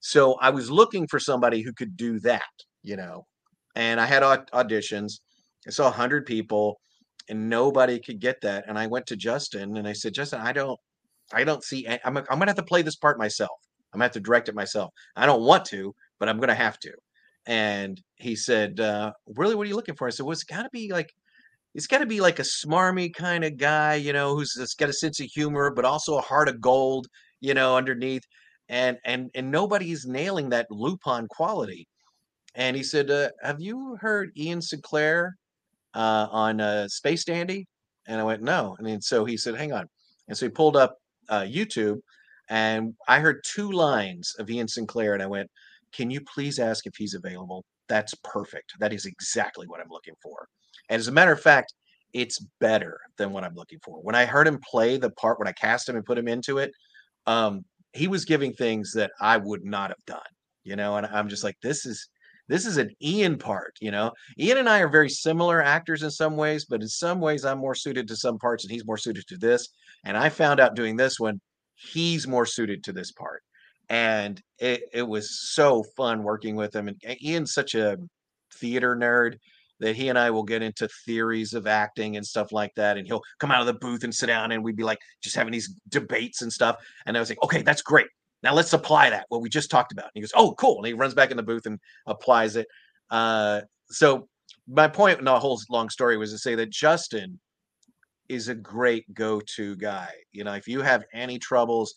So 0.00 0.34
I 0.40 0.50
was 0.50 0.70
looking 0.70 1.06
for 1.08 1.18
somebody 1.20 1.62
who 1.62 1.72
could 1.72 1.96
do 1.96 2.18
that, 2.20 2.42
you 2.82 2.96
know. 2.96 3.26
And 3.76 4.00
I 4.00 4.06
had 4.06 4.22
aud- 4.22 4.50
auditions. 4.52 5.20
I 5.66 5.70
saw 5.70 5.88
a 5.88 5.92
hundred 5.92 6.26
people, 6.26 6.80
and 7.28 7.48
nobody 7.48 8.00
could 8.00 8.20
get 8.20 8.40
that. 8.42 8.64
And 8.68 8.78
I 8.78 8.86
went 8.88 9.06
to 9.08 9.16
Justin 9.16 9.76
and 9.76 9.86
I 9.88 9.92
said, 9.94 10.14
Justin, 10.14 10.40
I 10.40 10.52
don't, 10.52 10.78
I 11.32 11.44
don't 11.44 11.64
see. 11.64 11.86
a- 11.86 12.00
I'm, 12.04 12.16
I'm 12.18 12.24
gonna 12.26 12.48
have 12.48 12.56
to 12.56 12.62
play 12.64 12.82
this 12.82 12.96
part 12.96 13.18
myself. 13.18 13.58
I'm 13.92 13.98
gonna 13.98 14.06
have 14.06 14.12
to 14.12 14.20
direct 14.20 14.48
it 14.48 14.54
myself. 14.54 14.90
I 15.16 15.26
don't 15.26 15.42
want 15.42 15.64
to, 15.66 15.94
but 16.20 16.28
I'm 16.28 16.40
gonna 16.40 16.54
have 16.54 16.78
to. 16.80 16.92
And 17.46 18.00
he 18.16 18.36
said, 18.36 18.80
uh, 18.80 19.12
"Really, 19.36 19.54
what 19.54 19.64
are 19.66 19.68
you 19.70 19.76
looking 19.76 19.96
for?" 19.96 20.06
I 20.06 20.10
said, 20.10 20.24
"Well, 20.26 20.32
it's 20.32 20.44
got 20.44 20.62
to 20.64 20.70
be 20.72 20.92
like." 20.92 21.10
It's 21.74 21.86
got 21.86 21.98
to 21.98 22.06
be 22.06 22.20
like 22.20 22.38
a 22.38 22.42
smarmy 22.42 23.12
kind 23.14 23.44
of 23.44 23.56
guy, 23.56 23.94
you 23.94 24.12
know, 24.12 24.34
who's 24.34 24.54
just 24.54 24.78
got 24.78 24.90
a 24.90 24.92
sense 24.92 25.20
of 25.20 25.26
humor, 25.26 25.70
but 25.74 25.84
also 25.84 26.18
a 26.18 26.22
heart 26.22 26.48
of 26.48 26.60
gold, 26.60 27.06
you 27.40 27.54
know, 27.54 27.76
underneath. 27.76 28.22
And 28.68 28.98
and 29.04 29.30
and 29.34 29.50
nobody's 29.50 30.06
nailing 30.06 30.50
that 30.50 30.70
Lupin 30.70 31.28
quality. 31.28 31.88
And 32.54 32.76
he 32.76 32.82
said, 32.82 33.10
uh, 33.10 33.30
"Have 33.42 33.60
you 33.60 33.96
heard 34.00 34.32
Ian 34.36 34.62
Sinclair 34.62 35.36
uh, 35.94 36.28
on 36.30 36.60
uh, 36.60 36.88
Space 36.88 37.24
Dandy?" 37.24 37.66
And 38.06 38.20
I 38.20 38.24
went, 38.24 38.42
"No." 38.42 38.76
And 38.78 38.86
then 38.86 39.00
so 39.02 39.24
he 39.24 39.36
said, 39.36 39.56
"Hang 39.56 39.72
on." 39.72 39.88
And 40.28 40.36
so 40.36 40.46
he 40.46 40.50
pulled 40.50 40.76
up 40.76 40.96
uh, 41.28 41.42
YouTube, 41.42 42.00
and 42.50 42.94
I 43.08 43.20
heard 43.20 43.42
two 43.44 43.70
lines 43.72 44.34
of 44.38 44.50
Ian 44.50 44.68
Sinclair, 44.68 45.14
and 45.14 45.22
I 45.22 45.26
went, 45.26 45.50
"Can 45.92 46.10
you 46.10 46.20
please 46.22 46.58
ask 46.58 46.86
if 46.86 46.94
he's 46.96 47.14
available?" 47.14 47.64
That's 47.88 48.14
perfect. 48.24 48.72
That 48.78 48.92
is 48.92 49.06
exactly 49.06 49.66
what 49.66 49.80
I'm 49.80 49.90
looking 49.90 50.14
for. 50.22 50.48
And 50.88 50.98
as 50.98 51.08
a 51.08 51.12
matter 51.12 51.32
of 51.32 51.40
fact, 51.40 51.74
it's 52.12 52.44
better 52.60 52.98
than 53.16 53.32
what 53.32 53.44
I'm 53.44 53.54
looking 53.54 53.78
for. 53.84 53.98
When 54.02 54.14
I 54.14 54.24
heard 54.24 54.46
him 54.46 54.60
play 54.68 54.96
the 54.96 55.10
part, 55.10 55.38
when 55.38 55.48
I 55.48 55.52
cast 55.52 55.88
him 55.88 55.96
and 55.96 56.04
put 56.04 56.18
him 56.18 56.28
into 56.28 56.58
it, 56.58 56.72
um, 57.26 57.64
he 57.92 58.08
was 58.08 58.24
giving 58.24 58.52
things 58.52 58.92
that 58.94 59.10
I 59.20 59.36
would 59.36 59.64
not 59.64 59.90
have 59.90 60.04
done, 60.06 60.20
you 60.64 60.76
know. 60.76 60.96
And 60.96 61.06
I'm 61.06 61.28
just 61.28 61.44
like, 61.44 61.56
this 61.62 61.86
is 61.86 62.08
this 62.48 62.66
is 62.66 62.76
an 62.76 62.90
Ian 63.02 63.38
part, 63.38 63.74
you 63.80 63.90
know. 63.90 64.12
Ian 64.38 64.58
and 64.58 64.68
I 64.68 64.80
are 64.80 64.88
very 64.88 65.08
similar 65.08 65.62
actors 65.62 66.02
in 66.02 66.10
some 66.10 66.36
ways, 66.36 66.66
but 66.68 66.82
in 66.82 66.88
some 66.88 67.20
ways, 67.20 67.44
I'm 67.44 67.58
more 67.58 67.74
suited 67.74 68.08
to 68.08 68.16
some 68.16 68.38
parts, 68.38 68.64
and 68.64 68.70
he's 68.70 68.86
more 68.86 68.98
suited 68.98 69.26
to 69.28 69.36
this. 69.36 69.68
And 70.04 70.16
I 70.16 70.28
found 70.28 70.60
out 70.60 70.74
doing 70.74 70.96
this 70.96 71.20
one, 71.20 71.40
he's 71.76 72.26
more 72.26 72.46
suited 72.46 72.84
to 72.84 72.92
this 72.92 73.12
part, 73.12 73.42
and 73.92 74.40
it 74.58 74.84
it 74.94 75.06
was 75.06 75.38
so 75.52 75.84
fun 75.96 76.22
working 76.22 76.56
with 76.56 76.74
him. 76.74 76.88
And 76.88 77.22
Ian's 77.22 77.52
such 77.52 77.74
a 77.74 77.98
theater 78.54 78.96
nerd 78.96 79.36
that 79.80 79.96
he 79.96 80.08
and 80.08 80.18
I 80.18 80.30
will 80.30 80.44
get 80.44 80.62
into 80.62 80.88
theories 81.04 81.52
of 81.52 81.66
acting 81.66 82.16
and 82.16 82.24
stuff 82.24 82.52
like 82.52 82.72
that. 82.76 82.96
And 82.96 83.06
he'll 83.06 83.22
come 83.38 83.50
out 83.50 83.60
of 83.60 83.66
the 83.66 83.74
booth 83.74 84.02
and 84.02 84.14
sit 84.14 84.26
down, 84.26 84.50
and 84.50 84.64
we'd 84.64 84.76
be 84.76 84.82
like 84.82 84.98
just 85.22 85.36
having 85.36 85.52
these 85.52 85.74
debates 85.90 86.40
and 86.40 86.50
stuff. 86.50 86.76
And 87.04 87.16
I 87.16 87.20
was 87.20 87.28
like, 87.28 87.42
okay, 87.44 87.60
that's 87.60 87.82
great. 87.82 88.06
Now 88.42 88.54
let's 88.54 88.72
apply 88.72 89.10
that 89.10 89.26
what 89.28 89.42
we 89.42 89.50
just 89.50 89.70
talked 89.70 89.92
about. 89.92 90.06
And 90.06 90.12
he 90.14 90.20
goes, 90.22 90.32
oh, 90.34 90.54
cool. 90.54 90.78
And 90.78 90.86
he 90.86 90.94
runs 90.94 91.14
back 91.14 91.30
in 91.30 91.36
the 91.36 91.42
booth 91.42 91.66
and 91.66 91.78
applies 92.06 92.56
it. 92.56 92.66
Uh, 93.10 93.60
so 93.90 94.26
my 94.66 94.88
point 94.88 95.18
in 95.18 95.26
the 95.26 95.38
whole 95.38 95.60
long 95.68 95.90
story 95.90 96.16
was 96.16 96.32
to 96.32 96.38
say 96.38 96.54
that 96.54 96.70
Justin 96.70 97.38
is 98.28 98.48
a 98.48 98.54
great 98.54 99.12
go-to 99.12 99.76
guy. 99.76 100.08
You 100.32 100.44
know, 100.44 100.54
if 100.54 100.66
you 100.66 100.80
have 100.80 101.04
any 101.12 101.38
troubles 101.38 101.94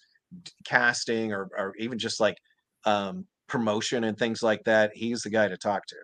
casting 0.63 1.31
or, 1.31 1.49
or 1.57 1.73
even 1.77 1.97
just 1.97 2.19
like 2.19 2.37
um, 2.85 3.25
promotion 3.47 4.03
and 4.03 4.17
things 4.17 4.43
like 4.43 4.63
that, 4.65 4.91
he's 4.93 5.21
the 5.21 5.29
guy 5.29 5.47
to 5.47 5.57
talk 5.57 5.85
to. 5.87 5.95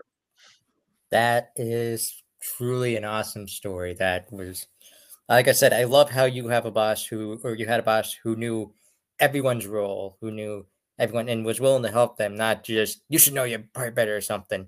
That 1.12 1.51
is 1.55 2.23
truly 2.41 2.95
an 2.95 3.05
awesome 3.05 3.47
story. 3.47 3.95
That 3.95 4.31
was, 4.31 4.67
like 5.27 5.47
I 5.47 5.51
said, 5.51 5.73
I 5.73 5.84
love 5.84 6.10
how 6.10 6.25
you 6.25 6.47
have 6.47 6.65
a 6.65 6.71
boss 6.71 7.05
who, 7.05 7.39
or 7.43 7.55
you 7.55 7.65
had 7.65 7.79
a 7.79 7.84
boss 7.84 8.15
who 8.23 8.36
knew 8.36 8.73
everyone's 9.19 9.67
role, 9.67 10.17
who 10.21 10.31
knew 10.31 10.65
everyone 10.97 11.29
and 11.29 11.45
was 11.45 11.60
willing 11.60 11.84
to 11.84 11.91
help 11.91 12.17
them, 12.17 12.36
not 12.36 12.63
just, 12.63 13.01
you 13.10 13.19
should 13.19 13.34
know 13.34 13.43
your 13.43 13.63
part 13.73 13.95
better 13.95 14.15
or 14.15 14.21
something, 14.21 14.67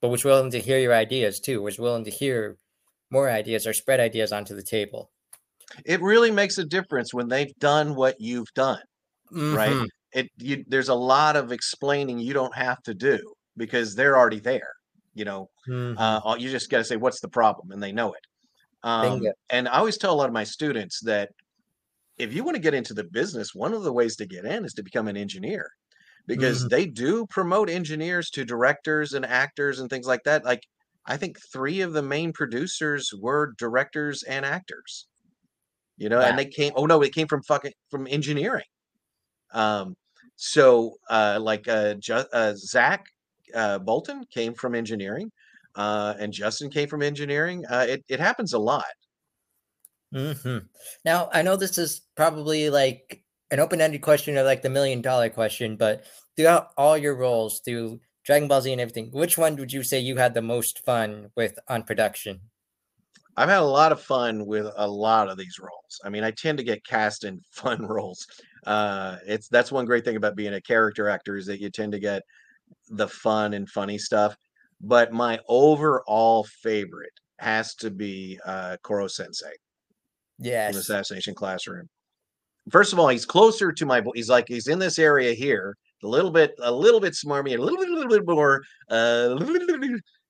but 0.00 0.08
was 0.08 0.24
willing 0.24 0.50
to 0.50 0.60
hear 0.60 0.78
your 0.78 0.94
ideas 0.94 1.40
too, 1.40 1.62
was 1.62 1.78
willing 1.78 2.04
to 2.04 2.10
hear 2.10 2.58
more 3.10 3.30
ideas 3.30 3.66
or 3.66 3.72
spread 3.72 4.00
ideas 4.00 4.32
onto 4.32 4.54
the 4.54 4.62
table. 4.62 5.10
It 5.84 6.00
really 6.00 6.30
makes 6.30 6.58
a 6.58 6.64
difference 6.64 7.14
when 7.14 7.28
they've 7.28 7.54
done 7.58 7.94
what 7.94 8.20
you've 8.20 8.52
done. 8.54 8.80
Right? 9.50 9.78
Mhm. 9.78 9.88
It 10.12 10.28
you 10.38 10.64
there's 10.68 10.88
a 10.88 10.94
lot 10.94 11.36
of 11.36 11.52
explaining 11.52 12.18
you 12.20 12.32
don't 12.34 12.54
have 12.56 12.82
to 12.84 12.94
do 12.94 13.20
because 13.56 13.94
they're 13.94 14.16
already 14.16 14.40
there. 14.40 14.72
You 15.14 15.24
know, 15.26 15.50
Mhm. 15.66 15.96
uh, 15.96 16.36
you 16.38 16.50
just 16.50 16.70
got 16.70 16.78
to 16.78 16.84
say 16.84 16.96
what's 16.96 17.20
the 17.20 17.28
problem, 17.28 17.70
and 17.72 17.82
they 17.82 17.92
know 17.92 18.12
it. 18.12 18.22
Um, 18.84 19.30
and 19.50 19.68
I 19.68 19.78
always 19.78 19.98
tell 19.98 20.14
a 20.14 20.16
lot 20.16 20.28
of 20.28 20.34
my 20.34 20.44
students 20.44 21.00
that 21.04 21.30
if 22.18 22.32
you 22.32 22.44
want 22.44 22.56
to 22.56 22.62
get 22.62 22.74
into 22.74 22.94
the 22.94 23.04
business, 23.04 23.54
one 23.54 23.72
of 23.74 23.82
the 23.82 23.92
ways 23.92 24.16
to 24.16 24.26
get 24.26 24.44
in 24.44 24.64
is 24.64 24.72
to 24.74 24.82
become 24.82 25.08
an 25.08 25.16
engineer 25.16 25.70
because 26.26 26.64
Mhm. 26.64 26.68
they 26.68 26.86
do 26.86 27.26
promote 27.28 27.70
engineers 27.70 28.30
to 28.30 28.44
directors 28.44 29.14
and 29.14 29.26
actors 29.26 29.80
and 29.80 29.90
things 29.90 30.06
like 30.06 30.22
that. 30.24 30.44
Like 30.44 30.62
I 31.06 31.16
think 31.18 31.38
three 31.52 31.80
of 31.82 31.92
the 31.94 32.02
main 32.02 32.32
producers 32.32 33.12
were 33.20 33.54
directors 33.58 34.22
and 34.24 34.46
actors. 34.46 35.08
You 35.96 36.08
know, 36.08 36.20
Wow. 36.20 36.26
and 36.26 36.38
they 36.38 36.46
came. 36.46 36.72
Oh 36.76 36.86
no, 36.86 37.02
it 37.02 37.14
came 37.14 37.28
from 37.28 37.42
fucking 37.44 37.72
from 37.90 38.06
engineering. 38.08 38.64
Um, 39.54 39.96
so 40.36 40.96
uh, 41.10 41.38
like 41.40 41.68
uh, 41.68 41.94
Ju- 41.94 42.26
uh, 42.32 42.54
Zach 42.56 43.06
uh, 43.54 43.78
Bolton 43.78 44.24
came 44.30 44.54
from 44.54 44.74
engineering, 44.74 45.30
uh, 45.76 46.14
and 46.18 46.32
Justin 46.32 46.70
came 46.70 46.88
from 46.88 47.02
engineering. 47.02 47.64
Uh, 47.70 47.86
it 47.88 48.04
it 48.08 48.20
happens 48.20 48.52
a 48.52 48.58
lot. 48.58 48.84
hmm 50.12 50.58
Now, 51.04 51.28
I 51.32 51.42
know 51.42 51.56
this 51.56 51.76
is 51.78 52.02
probably 52.14 52.70
like 52.70 53.24
an 53.50 53.60
open-ended 53.60 54.02
question 54.02 54.36
or 54.38 54.42
like 54.44 54.62
the 54.62 54.70
million 54.70 55.02
dollar 55.02 55.28
question, 55.30 55.76
but 55.76 56.04
throughout 56.36 56.68
all 56.76 56.96
your 56.96 57.16
roles 57.16 57.60
through 57.60 58.00
Dragon 58.24 58.48
Ball 58.48 58.62
Z 58.62 58.72
and 58.72 58.80
everything, 58.80 59.10
which 59.12 59.36
one 59.36 59.56
would 59.56 59.72
you 59.72 59.82
say 59.82 59.98
you 59.98 60.16
had 60.16 60.34
the 60.34 60.42
most 60.42 60.84
fun 60.84 61.30
with 61.36 61.58
on 61.68 61.82
production? 61.82 62.40
I've 63.36 63.48
had 63.48 63.60
a 63.60 63.64
lot 63.64 63.92
of 63.92 64.00
fun 64.00 64.46
with 64.46 64.66
a 64.76 64.86
lot 64.88 65.28
of 65.28 65.36
these 65.36 65.58
roles. 65.58 66.00
I 66.04 66.08
mean, 66.08 66.22
I 66.24 66.30
tend 66.30 66.58
to 66.58 66.64
get 66.64 66.84
cast 66.84 67.24
in 67.24 67.40
fun 67.50 67.84
roles. 67.86 68.26
Uh, 68.66 69.18
it's 69.26 69.48
that's 69.48 69.72
one 69.72 69.84
great 69.84 70.04
thing 70.04 70.16
about 70.16 70.36
being 70.36 70.54
a 70.54 70.60
character 70.60 71.08
actor 71.08 71.36
is 71.36 71.46
that 71.46 71.60
you 71.60 71.70
tend 71.70 71.92
to 71.92 71.98
get 71.98 72.22
the 72.90 73.08
fun 73.08 73.54
and 73.54 73.68
funny 73.68 73.98
stuff. 73.98 74.36
But 74.80 75.12
my 75.12 75.40
overall 75.48 76.44
favorite 76.44 77.12
has 77.38 77.74
to 77.76 77.90
be 77.90 78.38
uh, 78.46 78.76
Koro 78.82 79.06
Sensei 79.08 79.46
from 79.46 79.56
Yes. 80.46 80.76
Assassination 80.76 81.34
Classroom. 81.34 81.88
First 82.70 82.92
of 82.92 82.98
all, 82.98 83.08
he's 83.08 83.26
closer 83.26 83.72
to 83.72 83.86
my. 83.86 84.02
He's 84.14 84.28
like 84.30 84.46
he's 84.48 84.68
in 84.68 84.78
this 84.78 84.98
area 84.98 85.34
here, 85.34 85.76
a 86.02 86.08
little 86.08 86.30
bit, 86.30 86.52
a 86.62 86.72
little 86.72 87.00
bit 87.00 87.12
smarmy, 87.14 87.56
a 87.58 87.60
little 87.60 87.78
bit, 87.78 87.88
a 87.90 87.94
little 87.94 88.10
bit 88.10 88.26
more 88.26 88.62
uh, 88.90 89.36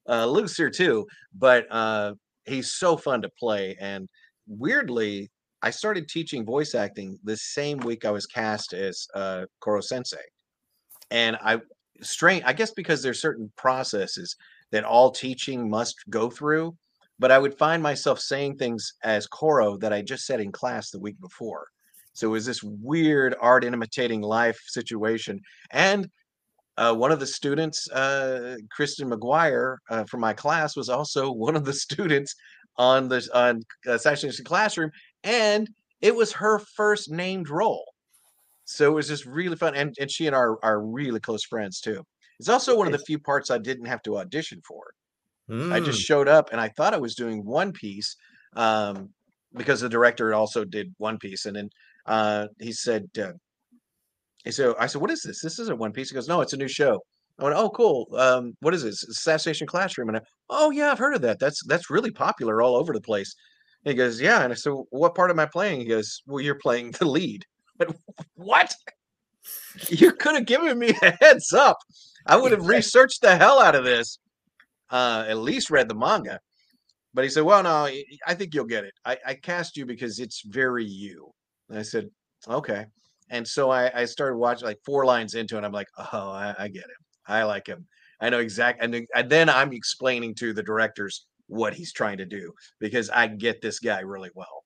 uh, 0.09 0.27
looser 0.27 0.71
too. 0.71 1.07
But 1.33 1.67
uh, 1.71 2.15
he's 2.45 2.73
so 2.73 2.97
fun 2.97 3.23
to 3.23 3.31
play, 3.39 3.77
and 3.81 4.09
weirdly, 4.49 5.31
I 5.65 5.71
started 5.71 6.09
teaching 6.09 6.45
voice 6.45 6.75
acting 6.75 7.19
the 7.25 7.37
same 7.37 7.79
week 7.79 8.05
I 8.05 8.11
was 8.11 8.27
cast 8.27 8.73
as 8.73 9.09
uh, 9.15 9.47
Koro 9.61 9.81
Sensei, 9.81 10.17
and 11.11 11.37
I 11.43 11.59
strange. 12.03 12.45
I 12.47 12.53
guess 12.53 12.71
because 12.71 13.03
there's 13.03 13.21
certain 13.21 13.51
processes 13.57 14.37
that 14.71 14.85
all 14.85 15.11
teaching 15.11 15.69
must 15.69 15.97
go 16.11 16.31
through 16.31 16.77
but 17.19 17.31
I 17.31 17.39
would 17.39 17.57
find 17.57 17.83
myself 17.83 18.19
saying 18.19 18.57
things 18.57 18.95
as 19.03 19.27
Koro 19.27 19.77
that 19.79 19.93
I 19.93 20.03
just 20.03 20.27
said 20.27 20.41
in 20.41 20.53
class 20.53 20.91
the 20.91 20.99
week 20.99 21.21
before. 21.21 21.67
So 22.13 22.29
it 22.29 22.33
was 22.33 22.47
this 22.47 22.63
weird 22.63 23.35
art 23.41 23.65
imitating 23.65 24.21
life 24.21 24.61
situation. 24.67 25.41
And 25.71 26.09
uh, 26.77 26.95
one 26.95 27.13
of 27.13 27.21
the 27.21 27.27
students, 27.27 27.89
uh, 27.91 28.57
Kristen 28.71 29.11
McGuire 29.11 29.77
uh, 29.91 30.05
from 30.05 30.21
my 30.21 30.33
class, 30.33 30.77
was 30.77 30.89
also 30.89 31.31
one 31.47 31.57
of 31.57 31.65
the 31.65 31.73
students 31.73 32.35
on 32.77 33.09
the 33.09 33.29
on 33.33 33.63
Assassination 33.87 34.45
Classroom, 34.45 34.91
and 35.25 35.69
it 36.03 36.15
was 36.17 36.35
her 36.35 36.61
first 36.61 37.11
named 37.11 37.51
role. 37.51 37.87
So 38.65 38.91
it 38.93 38.95
was 38.95 39.09
just 39.09 39.27
really 39.27 39.57
fun, 39.57 39.75
and 39.75 39.95
and 40.01 40.11
she 40.11 40.27
and 40.27 40.37
I 40.37 40.41
are 40.41 40.65
are 40.65 40.83
really 40.85 41.21
close 41.21 41.45
friends 41.45 41.81
too. 41.81 42.05
It's 42.41 42.49
also 42.49 42.77
one 42.77 42.87
of 42.87 42.93
the 42.93 42.99
few 43.01 43.19
parts 43.21 43.51
I 43.51 43.59
didn't 43.59 43.87
have 43.87 44.03
to 44.03 44.19
audition 44.19 44.61
for. 44.67 44.93
I 45.71 45.81
just 45.81 45.99
Mm, 45.99 46.03
showed 46.03 46.29
up 46.29 46.51
and 46.53 46.61
I 46.61 46.69
thought 46.71 46.95
I 46.95 46.99
was 46.99 47.15
doing 47.15 47.45
One 47.45 47.73
Piece 47.73 48.17
um, 48.57 49.15
because 49.55 49.81
the 49.81 49.89
director 49.89 50.35
also 50.35 50.65
did 50.65 50.95
One 50.99 51.19
Piece, 51.19 51.47
and 51.47 51.57
then 51.57 51.71
uh, 52.07 52.49
he 52.61 52.73
said, 52.73 53.07
uh, 53.19 53.33
he 54.45 54.51
said, 54.53 54.75
I 54.79 54.87
said, 54.87 55.01
what 55.01 55.11
is 55.11 55.23
this? 55.23 55.41
This 55.43 55.59
isn't 55.59 55.79
One 55.79 55.93
Piece. 55.93 56.11
He 56.11 56.15
goes, 56.15 56.29
no, 56.29 56.41
it's 56.41 56.53
a 56.53 56.57
new 56.59 56.69
show. 56.69 57.01
I 57.39 57.45
went, 57.45 57.57
oh, 57.57 57.71
cool. 57.71 58.07
Um, 58.17 58.53
what 58.61 58.75
is 58.75 58.83
this? 58.83 59.03
Assassination 59.05 59.67
Classroom. 59.67 60.09
And 60.09 60.19
I, 60.19 60.21
oh 60.51 60.71
yeah, 60.71 60.93
I've 60.93 60.99
heard 60.99 61.15
of 61.15 61.23
that. 61.23 61.39
That's 61.41 61.61
that's 61.67 61.91
really 61.91 62.11
popular 62.13 62.63
all 62.63 62.77
over 62.77 62.93
the 62.93 63.01
place. 63.01 63.35
He 63.85 63.95
goes, 63.95 64.21
yeah. 64.21 64.43
And 64.43 64.53
I 64.53 64.57
said, 64.57 64.73
what 64.91 65.15
part 65.15 65.31
am 65.31 65.39
I 65.39 65.47
playing? 65.47 65.81
He 65.81 65.87
goes, 65.87 66.23
well, 66.27 66.41
you're 66.41 66.55
playing 66.57 66.93
the 66.93 67.07
lead. 67.07 67.45
But 67.77 67.97
what? 68.37 68.73
You 69.89 70.13
could 70.21 70.37
have 70.37 70.47
given 70.47 70.79
me 70.79 70.95
a 71.03 71.11
heads 71.21 71.53
up. 71.53 71.77
I 72.25 72.37
would 72.37 72.53
have 72.53 72.69
researched 72.69 73.21
the 73.21 73.37
hell 73.37 73.61
out 73.61 73.75
of 73.75 73.85
this. 73.85 74.21
Uh, 74.91 75.25
at 75.27 75.39
least 75.39 75.71
read 75.71 75.89
the 75.89 75.95
manga. 75.97 76.39
But 77.15 77.25
he 77.25 77.31
said, 77.31 77.43
"Well, 77.43 77.63
no, 77.65 77.71
I 77.71 78.05
I 78.27 78.35
think 78.35 78.55
you'll 78.55 78.65
get 78.65 78.85
it. 78.85 78.93
I, 79.05 79.19
I 79.27 79.35
cast 79.35 79.77
you 79.77 79.87
because 79.87 80.19
it's 80.19 80.43
very 80.47 80.85
you." 80.85 81.33
And 81.69 81.79
I 81.79 81.83
said, 81.83 82.09
"Okay." 82.49 82.87
And 83.31 83.47
so 83.47 83.71
I, 83.71 84.03
I 84.03 84.05
started 84.05 84.37
watching 84.37 84.67
like 84.67 84.79
four 84.85 85.05
lines 85.05 85.35
into 85.35 85.57
it. 85.57 85.65
I'm 85.65 85.73
like, 85.73 85.89
"Oh, 85.99 86.31
I, 86.31 86.55
I 86.59 86.69
get 86.69 86.85
him. 86.85 86.91
I 87.27 87.45
like 87.45 87.67
him. 87.67 87.87
I 88.21 88.31
know 88.31 88.41
exactly." 88.41 88.85
And, 88.85 89.07
and 89.15 89.31
then 89.31 89.49
I'm 89.49 89.73
explaining 89.73 90.35
to 90.37 90.53
the 90.53 90.63
directors 90.63 91.27
what 91.47 91.75
he's 91.75 91.93
trying 91.93 92.19
to 92.19 92.27
do 92.27 92.53
because 92.81 93.11
I 93.11 93.27
get 93.29 93.61
this 93.61 93.79
guy 93.81 94.01
really 94.01 94.31
well. 94.35 94.65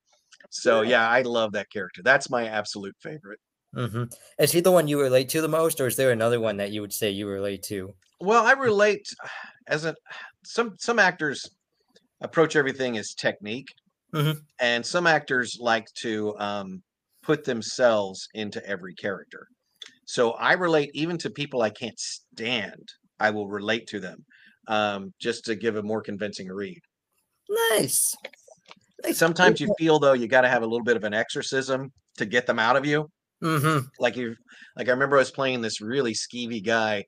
So 0.51 0.83
yeah, 0.83 1.09
I 1.09 1.23
love 1.23 1.53
that 1.53 1.71
character. 1.71 2.03
That's 2.03 2.31
my 2.31 2.49
absolute 2.49 2.97
favorite. 3.01 3.41
hmm 3.75 4.05
Is 4.38 4.53
he 4.53 4.61
the 4.61 4.73
one 4.73 4.88
you 4.88 5.01
relate 5.01 5.29
to 5.31 5.41
the 5.41 5.49
most, 5.49 5.81
or 5.81 5.87
is 5.87 5.97
there 5.97 6.11
another 6.11 6.41
one 6.41 6.57
that 6.57 6.71
you 6.73 6.81
would 6.81 6.93
say 6.93 7.11
you 7.11 7.29
relate 7.29 7.62
to? 7.64 7.95
Well, 8.21 8.45
I 8.45 8.53
relate 8.53 9.07
as 9.67 9.85
a 9.85 9.95
some 10.45 10.77
some 10.79 10.99
actors 10.99 11.45
approach 12.23 12.57
everything 12.57 12.99
as 12.99 13.14
technique, 13.14 13.69
Mhm. 14.12 14.49
and 14.61 14.85
some 14.87 15.07
actors 15.07 15.59
like 15.61 15.87
to 16.03 16.37
um, 16.38 16.83
put 17.23 17.45
themselves 17.45 18.29
into 18.35 18.64
every 18.67 18.95
character. 18.95 19.49
So 20.07 20.33
I 20.33 20.55
relate 20.55 20.91
even 20.95 21.19
to 21.19 21.31
people 21.31 21.62
I 21.62 21.71
can't 21.71 21.99
stand. 21.99 22.88
I 23.21 23.31
will 23.31 23.49
relate 23.49 23.87
to 23.88 24.01
them 24.01 24.27
um, 24.68 25.12
just 25.20 25.44
to 25.46 25.57
give 25.57 25.76
a 25.76 25.83
more 25.83 26.00
convincing 26.00 26.48
read. 26.48 26.81
Nice. 27.70 28.14
Nice. 29.02 29.18
Sometimes 29.18 29.61
you 29.61 29.72
feel 29.78 29.98
though 29.98 30.12
you 30.12 30.28
got 30.28 30.42
to 30.42 30.48
have 30.48 30.62
a 30.62 30.66
little 30.66 30.85
bit 30.85 30.96
of 30.96 31.04
an 31.04 31.14
exorcism 31.14 31.92
to 32.18 32.26
get 32.26 32.46
them 32.46 32.59
out 32.59 32.76
of 32.76 32.85
you. 32.85 33.09
Mm-hmm. 33.42 33.87
like 34.00 34.16
you 34.16 34.35
like 34.76 34.88
I 34.88 34.90
remember 34.90 35.14
I 35.14 35.20
was 35.20 35.31
playing 35.31 35.61
this 35.61 35.81
really 35.81 36.12
skeevy 36.12 36.61
guy 36.61 37.04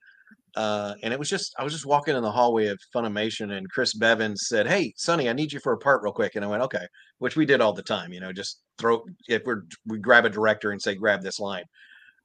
uh 0.54 0.94
and 1.02 1.12
it 1.12 1.18
was 1.18 1.28
just 1.28 1.52
I 1.58 1.64
was 1.64 1.72
just 1.72 1.86
walking 1.86 2.14
in 2.14 2.22
the 2.22 2.30
hallway 2.30 2.66
of 2.66 2.78
Funimation 2.94 3.56
and 3.56 3.68
Chris 3.68 3.94
Bevins 3.94 4.46
said, 4.46 4.68
"Hey, 4.68 4.92
Sonny, 4.96 5.28
I 5.28 5.32
need 5.32 5.52
you 5.52 5.58
for 5.58 5.72
a 5.72 5.78
part 5.78 6.04
real 6.04 6.12
quick." 6.12 6.36
And 6.36 6.44
I 6.44 6.48
went, 6.48 6.62
"Okay," 6.62 6.86
which 7.18 7.34
we 7.34 7.46
did 7.46 7.60
all 7.60 7.72
the 7.72 7.82
time, 7.82 8.12
you 8.12 8.20
know, 8.20 8.32
just 8.32 8.60
throw 8.78 9.04
if 9.28 9.42
we're 9.44 9.62
we 9.86 9.98
grab 9.98 10.24
a 10.24 10.30
director 10.30 10.70
and 10.70 10.80
say, 10.80 10.94
"Grab 10.94 11.20
this 11.20 11.40
line." 11.40 11.64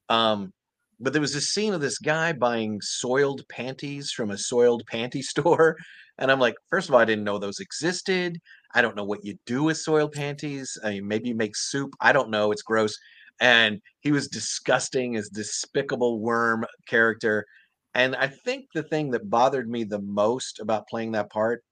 Um 0.09 0.53
but 0.99 1.13
there 1.13 1.21
was 1.21 1.34
this 1.34 1.53
scene 1.53 1.73
of 1.73 1.81
this 1.81 1.97
guy 1.97 2.34
buying 2.34 2.79
soiled 2.81 3.43
panties 3.49 4.12
from 4.12 4.31
a 4.31 4.38
soiled 4.38 4.84
panty 4.91 5.21
store. 5.21 5.75
And 6.17 6.31
I'm 6.31 6.39
like, 6.39 6.55
first 6.69 6.88
of 6.88 6.95
all, 6.95 7.01
I 7.01 7.05
didn't 7.05 7.25
know 7.25 7.38
those 7.38 7.60
existed. 7.60 8.39
I 8.73 8.81
don't 8.81 8.95
know 8.95 9.03
what 9.03 9.23
you 9.23 9.36
do 9.45 9.63
with 9.63 9.77
soiled 9.77 10.13
panties. 10.13 10.77
I 10.84 10.91
mean, 10.91 11.08
maybe 11.08 11.29
you 11.29 11.36
make 11.36 11.55
soup. 11.55 11.91
I 12.01 12.13
don't 12.13 12.29
know. 12.29 12.51
It's 12.51 12.62
gross. 12.62 12.95
And 13.41 13.81
he 13.99 14.12
was 14.12 14.27
disgusting 14.29 15.17
as 15.17 15.29
despicable 15.29 16.19
worm 16.19 16.65
character. 16.88 17.45
And 17.93 18.15
I 18.15 18.27
think 18.27 18.65
the 18.73 18.84
thing 18.84 19.12
that 19.12 19.29
bothered 19.29 19.69
me 19.69 19.84
the 19.84 20.01
most 20.01 20.60
about 20.60 20.88
playing 20.88 21.13
that 21.13 21.29
part 21.31 21.63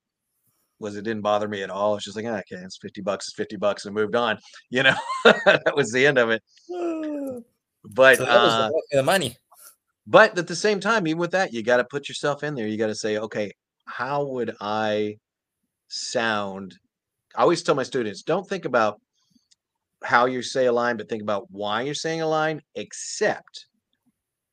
was 0.79 0.95
it 0.97 1.03
didn't 1.03 1.21
bother 1.21 1.47
me 1.47 1.63
at 1.63 1.69
all. 1.69 1.95
It's 1.95 2.05
just 2.05 2.17
like, 2.17 2.25
"Ah, 2.25 2.39
okay, 2.39 2.61
it's 2.63 2.77
50 2.77 3.01
bucks, 3.01 3.27
it's 3.27 3.35
50 3.35 3.55
bucks, 3.55 3.85
and 3.85 3.95
moved 3.95 4.15
on. 4.15 4.37
You 4.69 4.83
know, 4.83 4.95
that 5.23 5.73
was 5.75 5.91
the 5.91 6.05
end 6.05 6.17
of 6.17 6.29
it. 6.29 6.43
But 7.85 8.17
So 8.17 8.25
uh, 8.25 8.69
the 8.91 9.03
money. 9.03 9.37
but 10.07 10.37
at 10.37 10.47
the 10.47 10.55
same 10.55 10.79
time, 10.79 11.07
even 11.07 11.19
with 11.19 11.31
that, 11.31 11.53
you 11.53 11.63
got 11.63 11.77
to 11.77 11.83
put 11.83 12.07
yourself 12.07 12.43
in 12.43 12.55
there. 12.55 12.67
You 12.67 12.77
got 12.77 12.87
to 12.87 12.95
say, 12.95 13.17
okay, 13.17 13.51
how 13.85 14.25
would 14.25 14.55
I 14.61 15.17
sound? 15.87 16.75
I 17.35 17.41
always 17.41 17.63
tell 17.63 17.75
my 17.75 17.83
students, 17.83 18.23
don't 18.23 18.47
think 18.47 18.65
about 18.65 18.99
how 20.03 20.25
you 20.25 20.41
say 20.41 20.65
a 20.65 20.71
line, 20.71 20.97
but 20.97 21.09
think 21.09 21.21
about 21.23 21.47
why 21.49 21.81
you're 21.81 21.93
saying 21.93 22.21
a 22.21 22.27
line, 22.27 22.61
except 22.75 23.67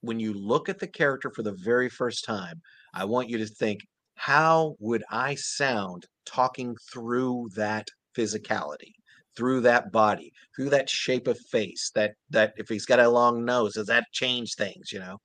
when 0.00 0.18
you 0.18 0.32
look 0.32 0.68
at 0.68 0.78
the 0.78 0.86
character 0.86 1.30
for 1.30 1.42
the 1.42 1.56
very 1.62 1.88
first 1.88 2.24
time, 2.24 2.60
I 2.94 3.04
want 3.04 3.28
you 3.28 3.38
to 3.38 3.46
think, 3.46 3.80
how 4.14 4.76
would 4.78 5.04
I 5.10 5.34
sound 5.34 6.06
talking 6.26 6.76
through 6.92 7.50
that 7.56 7.88
physicality, 8.16 8.92
through 9.40 9.62
that 9.62 9.90
body, 9.90 10.32
through 10.54 10.68
that 10.68 10.90
shape 10.90 11.26
of 11.26 11.38
face, 11.50 11.90
that 11.94 12.12
that 12.28 12.52
if 12.58 12.68
he's 12.68 12.84
got 12.84 13.00
a 13.00 13.08
long 13.08 13.42
nose, 13.42 13.72
does 13.72 13.86
that 13.86 14.04
change 14.12 14.54
things, 14.54 14.92
you 14.92 14.98
know? 14.98 15.16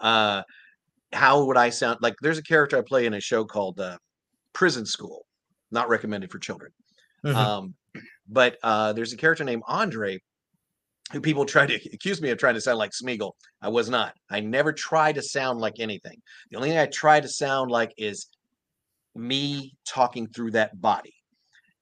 Uh 0.00 0.42
how 1.12 1.44
would 1.44 1.56
I 1.56 1.70
sound 1.70 1.98
like 2.02 2.14
there's 2.20 2.38
a 2.38 2.42
character 2.42 2.78
I 2.78 2.82
play 2.82 3.06
in 3.06 3.14
a 3.14 3.20
show 3.20 3.44
called 3.44 3.80
uh, 3.80 3.98
Prison 4.52 4.84
School, 4.84 5.26
not 5.70 5.88
recommended 5.88 6.30
for 6.30 6.38
children. 6.38 6.72
Mhm. 7.24 7.34
Um, 7.34 7.74
but 8.28 8.58
uh, 8.62 8.92
there's 8.92 9.12
a 9.12 9.16
character 9.16 9.44
named 9.44 9.62
Andre 9.68 10.18
who 11.12 11.20
people 11.20 11.46
try 11.46 11.66
to 11.66 11.74
accuse 11.94 12.20
me 12.20 12.30
of 12.30 12.38
trying 12.38 12.54
to 12.54 12.60
sound 12.60 12.78
like 12.78 12.90
Smeagol. 12.90 13.32
I 13.62 13.68
was 13.68 13.88
not. 13.88 14.14
I 14.28 14.40
never 14.40 14.72
tried 14.72 15.14
to 15.14 15.22
sound 15.22 15.60
like 15.60 15.78
anything. 15.78 16.20
The 16.50 16.56
only 16.56 16.70
thing 16.70 16.78
I 16.78 16.86
try 16.86 17.20
to 17.20 17.28
sound 17.28 17.70
like 17.70 17.94
is 17.96 18.26
me 19.14 19.76
talking 19.86 20.26
through 20.26 20.52
that 20.52 20.80
body. 20.80 21.14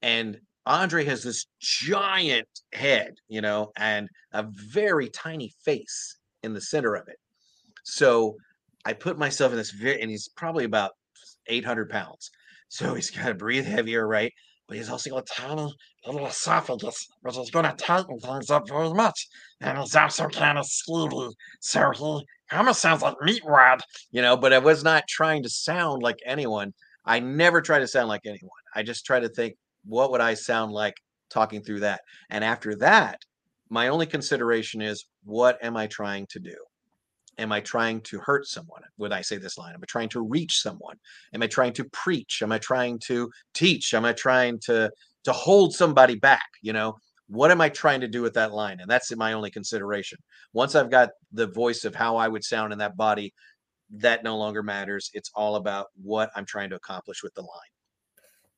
And 0.02 0.40
Andre 0.66 1.04
has 1.04 1.22
this 1.22 1.46
giant 1.60 2.48
head, 2.72 3.14
you 3.28 3.40
know, 3.40 3.72
and 3.76 4.08
a 4.32 4.46
very 4.72 5.08
tiny 5.08 5.52
face 5.64 6.18
in 6.42 6.54
the 6.54 6.60
center 6.60 6.94
of 6.94 7.08
it. 7.08 7.16
So 7.84 8.36
I 8.84 8.92
put 8.92 9.18
myself 9.18 9.52
in 9.52 9.58
this 9.58 9.72
very, 9.72 10.00
and 10.00 10.10
he's 10.10 10.28
probably 10.28 10.64
about 10.64 10.92
800 11.48 11.90
pounds. 11.90 12.30
So 12.68 12.94
he's 12.94 13.10
got 13.10 13.28
to 13.28 13.34
breathe 13.34 13.66
heavier, 13.66 14.06
right? 14.06 14.32
But 14.68 14.76
he's 14.76 14.88
also 14.88 15.10
got 15.10 15.28
a 15.28 15.40
tiny 15.40 15.74
little 16.06 16.26
esophagus, 16.26 17.08
which 17.22 17.36
is 17.36 17.50
going 17.50 17.64
to 17.64 17.72
tighten 17.72 18.18
things 18.20 18.48
up 18.50 18.68
very 18.68 18.94
much. 18.94 19.28
And 19.60 19.76
he's 19.78 19.96
also 19.96 20.28
kind 20.28 20.58
of 20.58 20.66
skinny. 20.66 21.28
So 21.60 21.92
he 22.50 22.56
almost 22.56 22.80
sounds 22.80 23.02
like 23.02 23.16
Meatwad, 23.22 23.80
you 24.12 24.22
know, 24.22 24.36
but 24.36 24.52
I 24.52 24.58
was 24.58 24.84
not 24.84 25.08
trying 25.08 25.42
to 25.42 25.48
sound 25.50 26.02
like 26.02 26.18
anyone. 26.24 26.72
I 27.04 27.18
never 27.18 27.60
try 27.60 27.80
to 27.80 27.88
sound 27.88 28.08
like 28.08 28.22
anyone. 28.24 28.50
I 28.74 28.82
just 28.84 29.04
try 29.04 29.18
to 29.20 29.28
think, 29.28 29.56
what 29.84 30.10
would 30.10 30.20
I 30.20 30.34
sound 30.34 30.72
like 30.72 30.94
talking 31.30 31.62
through 31.62 31.80
that? 31.80 32.00
And 32.30 32.44
after 32.44 32.74
that, 32.76 33.18
my 33.70 33.88
only 33.88 34.06
consideration 34.06 34.82
is, 34.82 35.06
what 35.24 35.58
am 35.62 35.76
I 35.76 35.86
trying 35.86 36.26
to 36.30 36.38
do? 36.38 36.54
Am 37.38 37.50
I 37.50 37.60
trying 37.60 38.02
to 38.02 38.18
hurt 38.18 38.46
someone 38.46 38.82
when 38.96 39.12
I 39.12 39.22
say 39.22 39.38
this 39.38 39.56
line? 39.56 39.72
Am 39.74 39.80
I 39.82 39.86
trying 39.88 40.10
to 40.10 40.20
reach 40.20 40.60
someone? 40.60 40.96
Am 41.32 41.42
I 41.42 41.46
trying 41.46 41.72
to 41.74 41.84
preach? 41.92 42.42
Am 42.42 42.52
I 42.52 42.58
trying 42.58 42.98
to 43.06 43.30
teach? 43.54 43.94
Am 43.94 44.04
I 44.04 44.12
trying 44.12 44.58
to 44.66 44.90
to 45.24 45.32
hold 45.32 45.72
somebody 45.72 46.16
back? 46.16 46.46
You 46.60 46.74
know, 46.74 46.94
what 47.28 47.50
am 47.50 47.62
I 47.62 47.70
trying 47.70 48.02
to 48.02 48.08
do 48.08 48.20
with 48.20 48.34
that 48.34 48.52
line? 48.52 48.80
And 48.80 48.90
that's 48.90 49.16
my 49.16 49.32
only 49.32 49.50
consideration. 49.50 50.18
Once 50.52 50.74
I've 50.74 50.90
got 50.90 51.08
the 51.32 51.46
voice 51.46 51.84
of 51.86 51.94
how 51.94 52.16
I 52.16 52.28
would 52.28 52.44
sound 52.44 52.74
in 52.74 52.78
that 52.80 52.98
body, 52.98 53.32
that 53.90 54.24
no 54.24 54.36
longer 54.36 54.62
matters. 54.62 55.10
It's 55.14 55.30
all 55.34 55.56
about 55.56 55.86
what 56.02 56.30
I'm 56.36 56.44
trying 56.44 56.68
to 56.70 56.76
accomplish 56.76 57.22
with 57.22 57.32
the 57.34 57.40
line. 57.40 57.71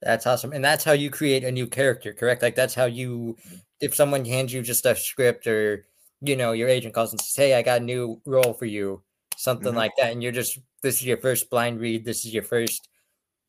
That's 0.02 0.26
awesome. 0.26 0.52
And 0.52 0.64
that's 0.64 0.85
how 0.85 0.92
you 0.92 1.11
create 1.11 1.44
a 1.44 1.52
new 1.52 1.66
character, 1.66 2.12
correct? 2.12 2.42
Like 2.42 2.54
that's 2.54 2.74
how 2.74 2.85
you 2.87 3.37
if 3.80 3.94
someone 3.94 4.24
hands 4.24 4.52
you 4.52 4.62
just 4.62 4.87
a 4.87 4.94
script 4.94 5.46
or 5.46 5.87
you 6.20 6.37
know, 6.37 6.52
your 6.52 6.68
agent 6.68 6.94
calls 6.94 7.11
and 7.12 7.20
says, 7.20 7.35
Hey, 7.37 7.54
I 7.54 7.62
got 7.62 7.83
a 7.83 7.85
new 7.85 8.20
role 8.24 8.54
for 8.54 8.64
you, 8.64 9.02
something 9.37 9.74
Mhm. 9.74 9.74
like 9.74 9.92
that, 9.98 10.12
and 10.12 10.22
you're 10.22 10.33
just 10.33 10.59
this 10.83 10.96
is 10.96 11.04
your 11.07 11.18
first 11.18 11.50
blind 11.50 11.80
read, 11.80 12.04
this 12.04 12.24
is 12.24 12.33
your 12.35 12.42
first, 12.42 12.88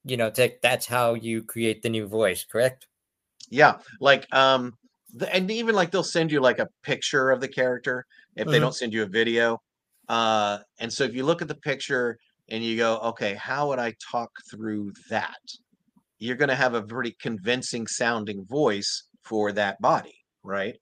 you 0.05 0.17
know, 0.17 0.31
take 0.31 0.62
that's 0.62 0.88
how 0.88 1.15
you 1.15 1.43
create 1.43 1.84
the 1.84 1.89
new 1.89 2.08
voice, 2.08 2.45
correct? 2.45 2.88
Yeah, 3.49 3.79
like 3.99 4.27
um 4.34 4.73
the, 5.13 5.34
and 5.34 5.49
even 5.51 5.75
like 5.75 5.91
they'll 5.91 6.03
send 6.03 6.31
you 6.31 6.39
like 6.41 6.60
a 6.60 6.67
picture 6.84 7.31
of 7.31 7.41
the 7.41 7.47
character 7.47 8.05
if 8.36 8.49
they 8.49 8.60
Mhm. 8.60 8.60
don't 8.60 8.73
send 8.75 8.93
you 8.93 9.03
a 9.03 9.08
video. 9.08 9.60
Uh 10.08 10.60
and 10.79 10.91
so 10.91 11.03
if 11.03 11.13
you 11.15 11.23
look 11.25 11.41
at 11.41 11.47
the 11.47 11.55
picture 11.55 12.17
and 12.49 12.63
you 12.63 12.77
go, 12.77 12.97
"Okay, 12.99 13.34
how 13.36 13.69
would 13.69 13.79
I 13.79 13.93
talk 14.12 14.31
through 14.51 14.93
that?" 15.10 15.38
You're 16.19 16.36
going 16.38 16.49
to 16.49 16.56
have 16.56 16.73
a 16.73 16.84
pretty 16.84 17.15
convincing 17.21 17.88
sounding 17.88 18.45
voice 18.45 19.04
for 19.23 19.51
that 19.54 19.80
body, 19.82 20.15
right? 20.43 20.75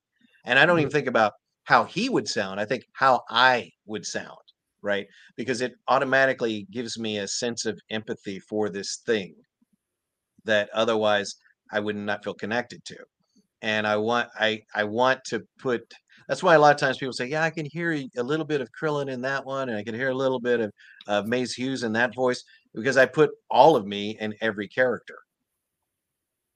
And 0.46 0.60
I 0.60 0.65
don't 0.65 0.80
even 0.80 0.89
mm-hmm. 0.89 0.98
think 0.98 1.08
about 1.08 1.34
how 1.65 1.86
he 1.86 2.10
would 2.10 2.28
sound. 2.28 2.60
I 2.60 2.65
think 2.65 2.84
how 2.93 3.22
I 3.30 3.69
would 3.86 4.06
sound, 4.06 4.38
right? 4.82 5.08
Because 5.38 5.62
it 5.62 5.74
automatically 5.88 6.67
gives 6.72 7.00
me 7.00 7.19
a 7.19 7.28
sense 7.28 7.65
of 7.65 7.80
empathy 7.89 8.39
for 8.39 8.69
this 8.69 8.98
thing 9.06 9.36
that 10.46 10.69
otherwise 10.74 11.36
I 11.72 11.80
would 11.80 11.96
not 11.96 12.24
feel 12.24 12.34
connected 12.34 12.84
to. 12.86 12.98
and 13.62 13.88
I 13.88 13.98
want 13.98 14.30
I 14.39 14.62
I 14.76 14.84
want 14.84 15.24
to 15.28 15.41
put. 15.60 15.82
That's 16.28 16.43
why 16.43 16.56
a 16.56 16.60
lot 16.60 16.74
of 16.76 16.80
times 16.80 16.98
people 16.98 17.13
say, 17.13 17.28
"Yeah, 17.28 17.43
I 17.43 17.50
can 17.50 17.65
hear 17.65 17.93
a 17.93 18.24
little 18.24 18.46
bit 18.46 18.62
of 18.62 18.69
Krillin 18.72 19.10
in 19.10 19.22
that 19.22 19.46
one, 19.46 19.69
and 19.69 19.78
I 19.78 19.84
can 19.84 19.96
hear 19.96 20.10
a 20.10 20.15
little 20.15 20.39
bit 20.39 20.60
of 20.62 20.72
of 21.08 21.28
Maes 21.28 21.54
Hughes 21.54 21.84
in 21.84 21.93
that 21.93 22.13
voice," 22.15 22.43
because 22.73 22.97
I 22.97 23.05
put 23.05 23.31
all 23.49 23.75
of 23.75 23.86
me 23.86 24.17
in 24.19 24.36
every 24.41 24.67
character. 24.67 25.19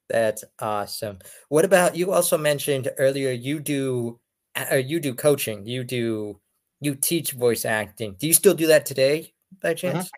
That's 0.09 0.43
awesome. 0.59 1.19
What 1.49 1.65
about 1.65 1.95
you? 1.95 2.11
Also 2.13 2.37
mentioned 2.37 2.89
earlier 2.97 3.31
you 3.31 3.59
do 3.59 4.19
uh, 4.55 4.75
you 4.75 4.99
do 4.99 5.13
coaching. 5.13 5.65
You 5.65 5.83
do 5.83 6.39
you 6.79 6.95
teach 6.95 7.33
voice 7.33 7.65
acting. 7.65 8.15
Do 8.19 8.27
you 8.27 8.33
still 8.33 8.53
do 8.53 8.67
that 8.67 8.85
today 8.85 9.33
by 9.61 9.73
chance? 9.73 10.09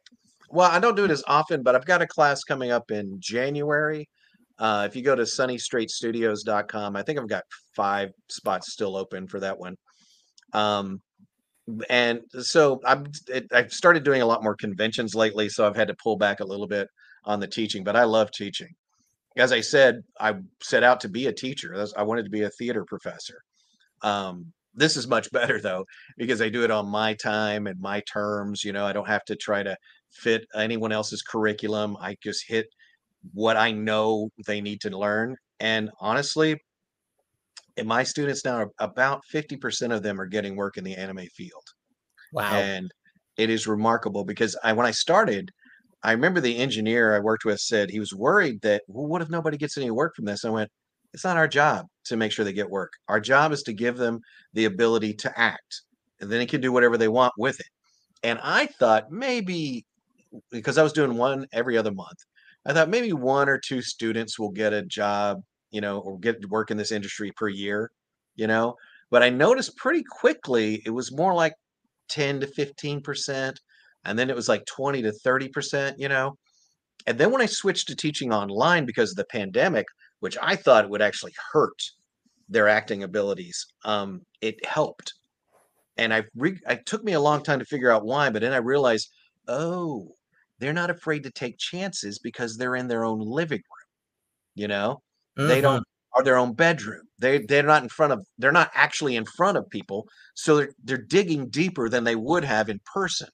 Well, 0.50 0.70
I 0.70 0.80
don't 0.80 0.96
do 0.96 1.06
it 1.06 1.12
as 1.12 1.24
often, 1.28 1.64
but 1.64 1.76
I've 1.76 1.86
got 1.86 2.02
a 2.02 2.08
class 2.08 2.44
coming 2.44 2.72
up 2.72 2.92
in 2.92 3.18
January. 3.20 4.10
Uh, 4.58 4.86
if 4.90 4.96
you 4.96 5.02
go 5.02 5.16
to 5.16 5.24
sunnystraightstudios.com, 5.24 6.96
I 6.96 7.02
think 7.04 7.20
I've 7.20 7.30
got 7.30 7.44
five 7.76 8.12
spots 8.30 8.74
still 8.74 8.98
open 8.98 9.28
for 9.28 9.40
that 9.40 9.58
one. 9.58 9.78
Um, 10.54 11.02
and 11.90 12.22
so 12.40 12.82
it, 13.28 13.48
I've 13.52 13.74
started 13.74 14.04
doing 14.04 14.22
a 14.22 14.26
lot 14.26 14.44
more 14.44 14.56
conventions 14.56 15.16
lately, 15.16 15.50
so 15.50 15.66
I've 15.68 15.76
had 15.76 15.88
to 15.88 15.96
pull 16.02 16.18
back 16.18 16.40
a 16.40 16.46
little 16.46 16.68
bit 16.68 16.88
on 17.26 17.40
the 17.40 17.48
teaching, 17.48 17.84
but 17.84 17.96
I 17.96 18.04
love 18.04 18.32
teaching. 18.32 18.70
As 19.38 19.52
I 19.52 19.62
said, 19.62 20.02
I 20.20 20.36
set 20.62 20.84
out 20.84 21.00
to 21.02 21.10
be 21.10 21.28
a 21.28 21.34
teacher. 21.34 21.86
I 21.96 22.04
wanted 22.04 22.24
to 22.24 22.30
be 22.30 22.44
a 22.44 22.50
theater 22.50 22.84
professor. 22.86 23.42
Um, 24.02 24.52
this 24.74 24.98
is 24.98 25.08
much 25.08 25.32
better 25.34 25.60
though 25.60 25.86
because 26.18 26.42
I 26.42 26.50
do 26.50 26.64
it 26.64 26.72
on 26.72 26.88
my 26.88 27.14
time 27.14 27.68
and 27.68 27.80
my 27.80 28.02
terms. 28.12 28.64
You 28.64 28.74
know, 28.74 28.86
I 28.86 28.94
don't 28.94 29.08
have 29.08 29.26
to 29.26 29.36
try 29.36 29.64
to 29.64 29.76
fit 30.12 30.46
anyone 30.56 30.92
else's 30.92 31.22
curriculum. 31.22 31.98
I 32.00 32.16
just 32.24 32.46
hit 32.48 32.68
what 33.34 33.58
I 33.58 33.72
know 33.72 34.30
they 34.48 34.62
need 34.62 34.82
to 34.82 34.98
learn. 34.98 35.36
And 35.60 35.90
honestly, 36.00 36.58
and 37.78 37.88
my 37.88 38.04
students 38.04 38.46
now, 38.46 38.68
about 38.80 39.22
50% 39.34 39.94
of 39.94 40.04
them 40.04 40.20
are 40.20 40.26
getting 40.26 40.56
work 40.56 40.78
in 40.78 40.84
the 40.84 40.96
anime 40.96 41.28
field. 41.36 41.64
Wow. 42.34 42.52
And 42.54 42.90
it 43.38 43.50
is 43.50 43.68
remarkable 43.68 44.24
because 44.24 44.56
I 44.64 44.74
when 44.74 44.86
I 44.86 44.92
started, 44.92 45.50
I 46.04 46.12
remember 46.12 46.42
the 46.42 46.58
engineer 46.58 47.16
I 47.16 47.20
worked 47.20 47.46
with 47.46 47.60
said 47.60 47.90
he 47.90 48.00
was 48.00 48.14
worried 48.14 48.62
that, 48.62 48.84
well, 48.88 49.08
what 49.08 49.22
if 49.22 49.30
nobody 49.30 49.58
gets 49.58 49.78
any 49.78 49.92
work 49.92 50.16
from 50.16 50.26
this? 50.26 50.46
I 50.46 50.50
went, 50.50 50.70
it's 51.14 51.24
not 51.24 51.38
our 51.38 51.48
job 51.48 51.86
to 52.06 52.18
make 52.18 52.32
sure 52.32 52.46
they 52.46 52.54
get 52.54 52.70
work. 52.70 52.92
Our 53.08 53.20
job 53.20 53.52
is 53.52 53.64
to 53.64 53.74
give 53.74 53.98
them 53.98 54.20
the 54.54 54.66
ability 54.66 55.14
to 55.16 55.40
act, 55.40 55.82
and 56.20 56.30
then 56.30 56.40
they 56.40 56.46
can 56.46 56.62
do 56.62 56.72
whatever 56.72 56.98
they 56.98 57.08
want 57.08 57.34
with 57.38 57.60
it. 57.60 57.66
And 58.24 58.40
I 58.44 58.68
thought 58.68 59.12
maybe 59.12 59.86
because 60.52 60.78
I 60.78 60.84
was 60.84 60.94
doing 60.94 61.16
one 61.16 61.48
every 61.52 61.78
other 61.78 61.92
month, 61.92 62.18
I 62.66 62.74
thought 62.74 62.90
maybe 62.90 63.14
one 63.14 63.50
or 63.50 63.58
two 63.58 63.82
students 63.82 64.38
will 64.38 64.52
get 64.52 64.74
a 64.74 64.84
job, 64.84 65.42
you 65.72 65.82
know, 65.82 66.00
or 66.00 66.20
get 66.20 66.42
to 66.42 66.48
work 66.48 66.72
in 66.72 66.78
this 66.78 66.92
industry 66.92 67.32
per 67.36 67.48
year, 67.48 67.92
you 68.36 68.48
know. 68.48 68.76
But 69.12 69.24
I 69.24 69.30
noticed 69.30 69.78
pretty 69.78 70.04
quickly 70.04 70.82
it 70.86 70.92
was 70.92 71.12
more 71.12 71.34
like 71.34 71.54
10 72.10 72.42
to 72.42 72.48
15%, 72.48 73.56
and 74.06 74.20
then 74.20 74.30
it 74.30 74.36
was 74.36 74.50
like 74.50 74.66
20 74.66 75.02
to 75.04 75.12
30%, 75.26 75.96
you 75.98 76.10
know. 76.10 76.36
And 77.08 77.18
then 77.18 77.32
when 77.32 77.42
I 77.42 77.46
switched 77.48 77.88
to 77.88 77.96
teaching 77.96 78.34
online 78.34 78.86
because 78.86 79.12
of 79.12 79.18
the 79.18 79.26
pandemic, 79.26 79.86
which 80.20 80.38
I 80.42 80.56
thought 80.56 80.90
would 80.90 81.02
actually 81.02 81.34
hurt 81.52 81.82
their 82.50 82.68
acting 82.68 83.04
abilities, 83.04 83.66
um, 83.86 84.22
it 84.42 84.64
helped. 84.66 85.14
And 85.98 86.14
I 86.14 86.24
re- 86.36 86.60
it 86.68 86.86
took 86.86 87.04
me 87.04 87.14
a 87.14 87.20
long 87.20 87.44
time 87.44 87.60
to 87.60 87.66
figure 87.66 87.92
out 87.92 88.06
why, 88.06 88.30
but 88.30 88.42
then 88.42 88.54
I 88.54 88.58
realized, 88.58 89.10
oh, 89.48 90.16
they're 90.60 90.74
not 90.74 90.90
afraid 90.90 91.24
to 91.24 91.32
take 91.32 91.58
chances 91.58 92.20
because 92.20 92.58
they're 92.58 92.76
in 92.76 92.88
their 92.88 93.06
own 93.06 93.20
living 93.20 93.60
room. 93.60 93.88
You 94.56 94.68
know, 94.68 95.02
they 95.48 95.62
don't 95.62 95.78
uh-huh. 95.78 96.20
are 96.20 96.24
their 96.24 96.38
own 96.38 96.54
bedroom. 96.54 97.04
They 97.20 97.40
they're 97.40 97.64
not 97.64 97.84
in 97.84 97.90
front 97.90 98.14
of 98.14 98.26
they're 98.38 98.52
not 98.52 98.72
actually 98.74 99.16
in 99.16 99.26
front 99.26 99.58
of 99.58 99.70
people, 99.70 100.08
so 100.34 100.58
they're 100.58 100.72
they're 100.84 100.98
digging 100.98 101.50
deeper 101.50 101.90
than 101.90 102.04
they 102.04 102.16
would 102.16 102.44
have 102.44 102.70
in 102.70 102.80
person. 102.86 103.30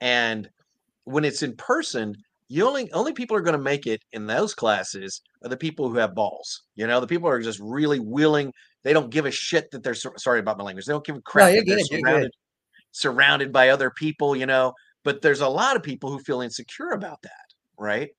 And 0.00 0.48
when 1.04 1.24
it's 1.24 1.42
in 1.42 1.56
person, 1.56 2.16
you 2.48 2.66
only 2.66 2.92
only 2.92 3.12
people 3.12 3.36
are 3.36 3.42
going 3.42 3.56
to 3.56 3.62
make 3.62 3.86
it 3.86 4.02
in 4.12 4.26
those 4.26 4.54
classes 4.54 5.22
are 5.42 5.48
the 5.48 5.56
people 5.56 5.88
who 5.88 5.96
have 5.96 6.14
balls. 6.14 6.62
You 6.74 6.86
know, 6.86 7.00
the 7.00 7.06
people 7.06 7.28
are 7.28 7.40
just 7.40 7.60
really 7.60 8.00
willing. 8.00 8.52
They 8.82 8.92
don't 8.92 9.10
give 9.10 9.26
a 9.26 9.30
shit 9.30 9.70
that 9.70 9.82
they're 9.82 9.94
sorry 9.94 10.40
about 10.40 10.58
my 10.58 10.64
language. 10.64 10.86
They 10.86 10.92
don't 10.92 11.04
give 11.04 11.16
a 11.16 11.22
crap 11.22 11.54
you're 11.54 11.64
that 11.64 11.88
they're 11.90 12.00
good. 12.00 12.02
surrounded 12.02 12.32
surrounded 12.92 13.52
by 13.52 13.70
other 13.70 13.90
people. 13.90 14.36
You 14.36 14.46
know, 14.46 14.74
but 15.04 15.22
there's 15.22 15.40
a 15.40 15.48
lot 15.48 15.76
of 15.76 15.82
people 15.82 16.10
who 16.10 16.18
feel 16.18 16.40
insecure 16.40 16.90
about 16.90 17.22
that, 17.22 17.54
right? 17.78 18.10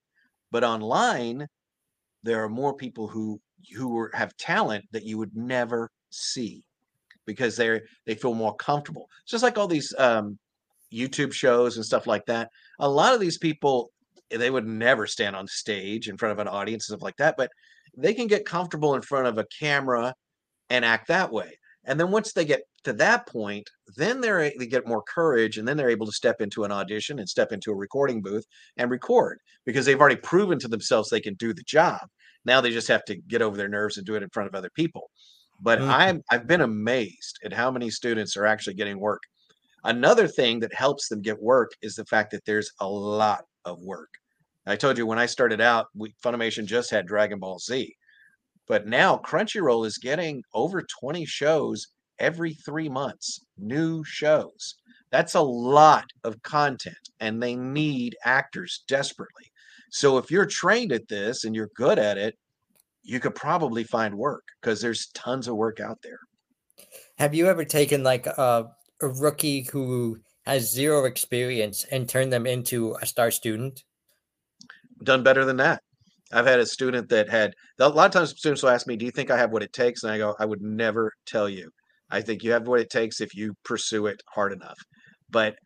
But 0.52 0.64
online, 0.64 1.48
there 2.24 2.44
are 2.44 2.50
more 2.50 2.74
people 2.74 3.08
who 3.08 3.40
who 3.76 4.10
have 4.14 4.36
talent 4.38 4.86
that 4.92 5.04
you 5.04 5.18
would 5.18 5.36
never 5.36 5.90
see 6.10 6.64
because 7.26 7.56
they're 7.56 7.84
they 8.06 8.16
feel 8.16 8.34
more 8.34 8.56
comfortable. 8.56 9.10
It's 9.24 9.32
just 9.32 9.44
like 9.44 9.58
all 9.58 9.68
these 9.68 9.94
um, 9.98 10.38
YouTube 10.92 11.34
shows 11.34 11.78
and 11.78 11.86
stuff 11.86 12.08
like 12.08 12.26
that. 12.26 12.50
A 12.80 12.90
lot 12.90 13.14
of 13.14 13.20
these 13.20 13.38
people 13.38 13.92
they 14.30 14.50
would 14.50 14.68
never 14.68 15.06
stand 15.06 15.36
on 15.36 15.48
stage 15.48 16.10
in 16.10 16.18
front 16.18 16.32
of 16.32 16.40
an 16.40 16.48
audience 16.48 16.90
and 16.90 16.98
stuff 16.98 17.04
like 17.04 17.18
that, 17.18 17.36
but 17.38 17.52
they 17.96 18.14
can 18.14 18.28
get 18.28 18.46
comfortable 18.46 18.96
in 18.96 19.02
front 19.02 19.28
of 19.28 19.38
a 19.38 19.46
camera 19.60 20.14
and 20.70 20.84
act 20.84 21.08
that 21.08 21.32
way. 21.32 21.58
And 21.86 22.00
then 22.00 22.12
once 22.12 22.34
they 22.34 22.46
get 22.46 22.64
to 22.86 22.94
that 22.94 23.28
point, 23.28 23.70
then 23.98 24.22
they're 24.22 24.52
they 24.58 24.68
get 24.68 24.88
more 24.88 25.04
courage, 25.04 25.58
and 25.58 25.68
then 25.68 25.78
they're 25.78 25.90
able 25.90 26.06
to 26.06 26.12
step 26.12 26.42
into 26.42 26.64
an 26.64 26.72
audition 26.72 27.20
and 27.20 27.28
step 27.30 27.52
into 27.52 27.72
a 27.72 27.76
recording 27.76 28.22
booth 28.22 28.46
and 28.78 28.90
record 28.92 29.40
because 29.66 29.86
they've 29.86 30.00
already 30.00 30.16
proven 30.18 30.60
to 30.60 30.68
themselves 30.68 31.10
they 31.10 31.22
can 31.22 31.36
do 31.36 31.54
the 31.54 31.64
job. 31.64 32.02
Now 32.46 32.62
they 32.62 32.72
just 32.72 32.88
have 32.90 33.04
to 33.06 33.16
get 33.16 33.42
over 33.42 33.58
their 33.58 33.70
nerves 33.70 33.98
and 33.98 34.06
do 34.06 34.16
it 34.16 34.24
in 34.24 34.30
front 34.30 34.48
of 34.48 34.56
other 34.56 34.70
people. 34.76 35.12
But 35.60 35.80
Mhm. 35.80 35.88
I'm 35.88 36.22
I've 36.32 36.48
been 36.48 36.62
amazed 36.62 37.40
at 37.46 37.54
how 37.54 37.72
many 37.72 37.90
students 37.90 38.36
are 38.38 38.46
actually 38.46 38.76
getting 38.76 39.00
work. 39.00 39.22
Another 39.84 40.28
thing 40.28 40.60
that 40.62 40.74
helps 40.74 41.10
them 41.10 41.22
get 41.22 41.42
work 41.42 41.72
is 41.82 41.96
the 41.96 42.06
fact 42.06 42.32
that 42.32 42.46
there's 42.46 42.72
a 42.80 42.88
lot 42.90 43.46
of 43.66 43.80
work. 43.82 44.10
I 44.66 44.76
told 44.78 44.98
you 44.98 45.06
when 45.06 45.20
I 45.20 45.26
started 45.26 45.60
out, 45.62 45.88
we, 45.96 46.14
Funimation 46.24 46.66
just 46.66 46.90
had 46.92 47.06
Dragon 47.08 47.40
Ball 47.40 47.60
Z, 47.60 47.96
but 48.68 48.88
now 48.88 49.18
Crunchyroll 49.18 49.86
is 49.86 49.98
getting 49.98 50.44
over 50.54 50.82
20 50.82 51.26
shows 51.26 51.88
every 52.20 52.54
three 52.54 52.90
months, 52.90 53.40
new 53.58 54.04
shows. 54.04 54.76
That's 55.12 55.36
a 55.36 55.42
lot 55.42 56.06
of 56.24 56.42
content, 56.42 57.10
and 57.20 57.42
they 57.42 57.56
need 57.56 58.16
actors 58.24 58.84
desperately. 58.88 59.52
So 59.92 60.18
if 60.18 60.32
you're 60.32 60.46
trained 60.46 60.92
at 60.92 61.08
this 61.08 61.44
and 61.44 61.56
you're 61.56 61.70
good 61.76 62.00
at 62.00 62.18
it, 62.18 62.36
you 63.04 63.20
could 63.20 63.36
probably 63.36 63.84
find 63.84 64.16
work 64.16 64.44
because 64.62 64.82
there's 64.82 65.08
tons 65.14 65.48
of 65.48 65.56
work 65.56 65.80
out 65.80 66.00
there. 66.02 66.20
Have 67.18 67.36
you 67.36 67.48
ever 67.48 67.66
taken 67.66 68.02
like 68.02 68.26
a, 68.26 68.68
a 69.02 69.08
rookie 69.08 69.68
who 69.72 70.18
has 70.46 70.72
zero 70.72 71.06
experience 71.06 71.86
and 71.92 72.08
turned 72.08 72.34
them 72.34 72.48
into 72.48 72.96
a 73.02 73.06
star 73.06 73.30
student? 73.30 73.84
done 75.04 75.24
better 75.24 75.46
than 75.46 75.58
that. 75.58 75.82
I've 76.34 76.46
had 76.48 76.60
a 76.60 76.66
student 76.66 77.10
that 77.10 77.30
had 77.30 77.54
a 77.80 77.90
lot 77.90 78.08
of 78.08 78.12
times 78.12 78.32
students 78.32 78.64
will 78.64 78.72
ask 78.72 78.88
me, 78.88 78.98
"Do 78.98 79.06
you 79.06 79.12
think 79.12 79.32
I 79.32 79.38
have 79.38 79.52
what 79.52 79.64
it 79.64 79.74
takes?" 79.74 80.04
And 80.04 80.12
I 80.12 80.18
go, 80.18 80.36
"I 80.40 80.46
would 80.46 80.62
never 80.62 81.12
tell 81.26 81.50
you. 81.50 81.72
I 82.10 82.22
think 82.22 82.44
you 82.44 82.52
have 82.52 82.68
what 82.68 82.80
it 82.82 82.90
takes 82.90 83.22
if 83.22 83.34
you 83.36 83.54
pursue 83.64 84.08
it 84.08 84.22
hard 84.34 84.54
enough." 84.54 84.80
But 85.30 85.58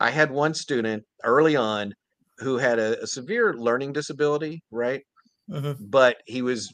I 0.00 0.10
had 0.10 0.30
one 0.32 0.54
student 0.54 1.04
early 1.24 1.56
on 1.56 1.94
who 2.38 2.58
had 2.58 2.78
a, 2.80 3.02
a 3.02 3.06
severe 3.08 3.54
learning 3.54 3.92
disability, 3.94 4.62
right? 4.70 5.02
Mhm. 5.48 5.80
But 5.80 6.18
he 6.26 6.42
was 6.42 6.72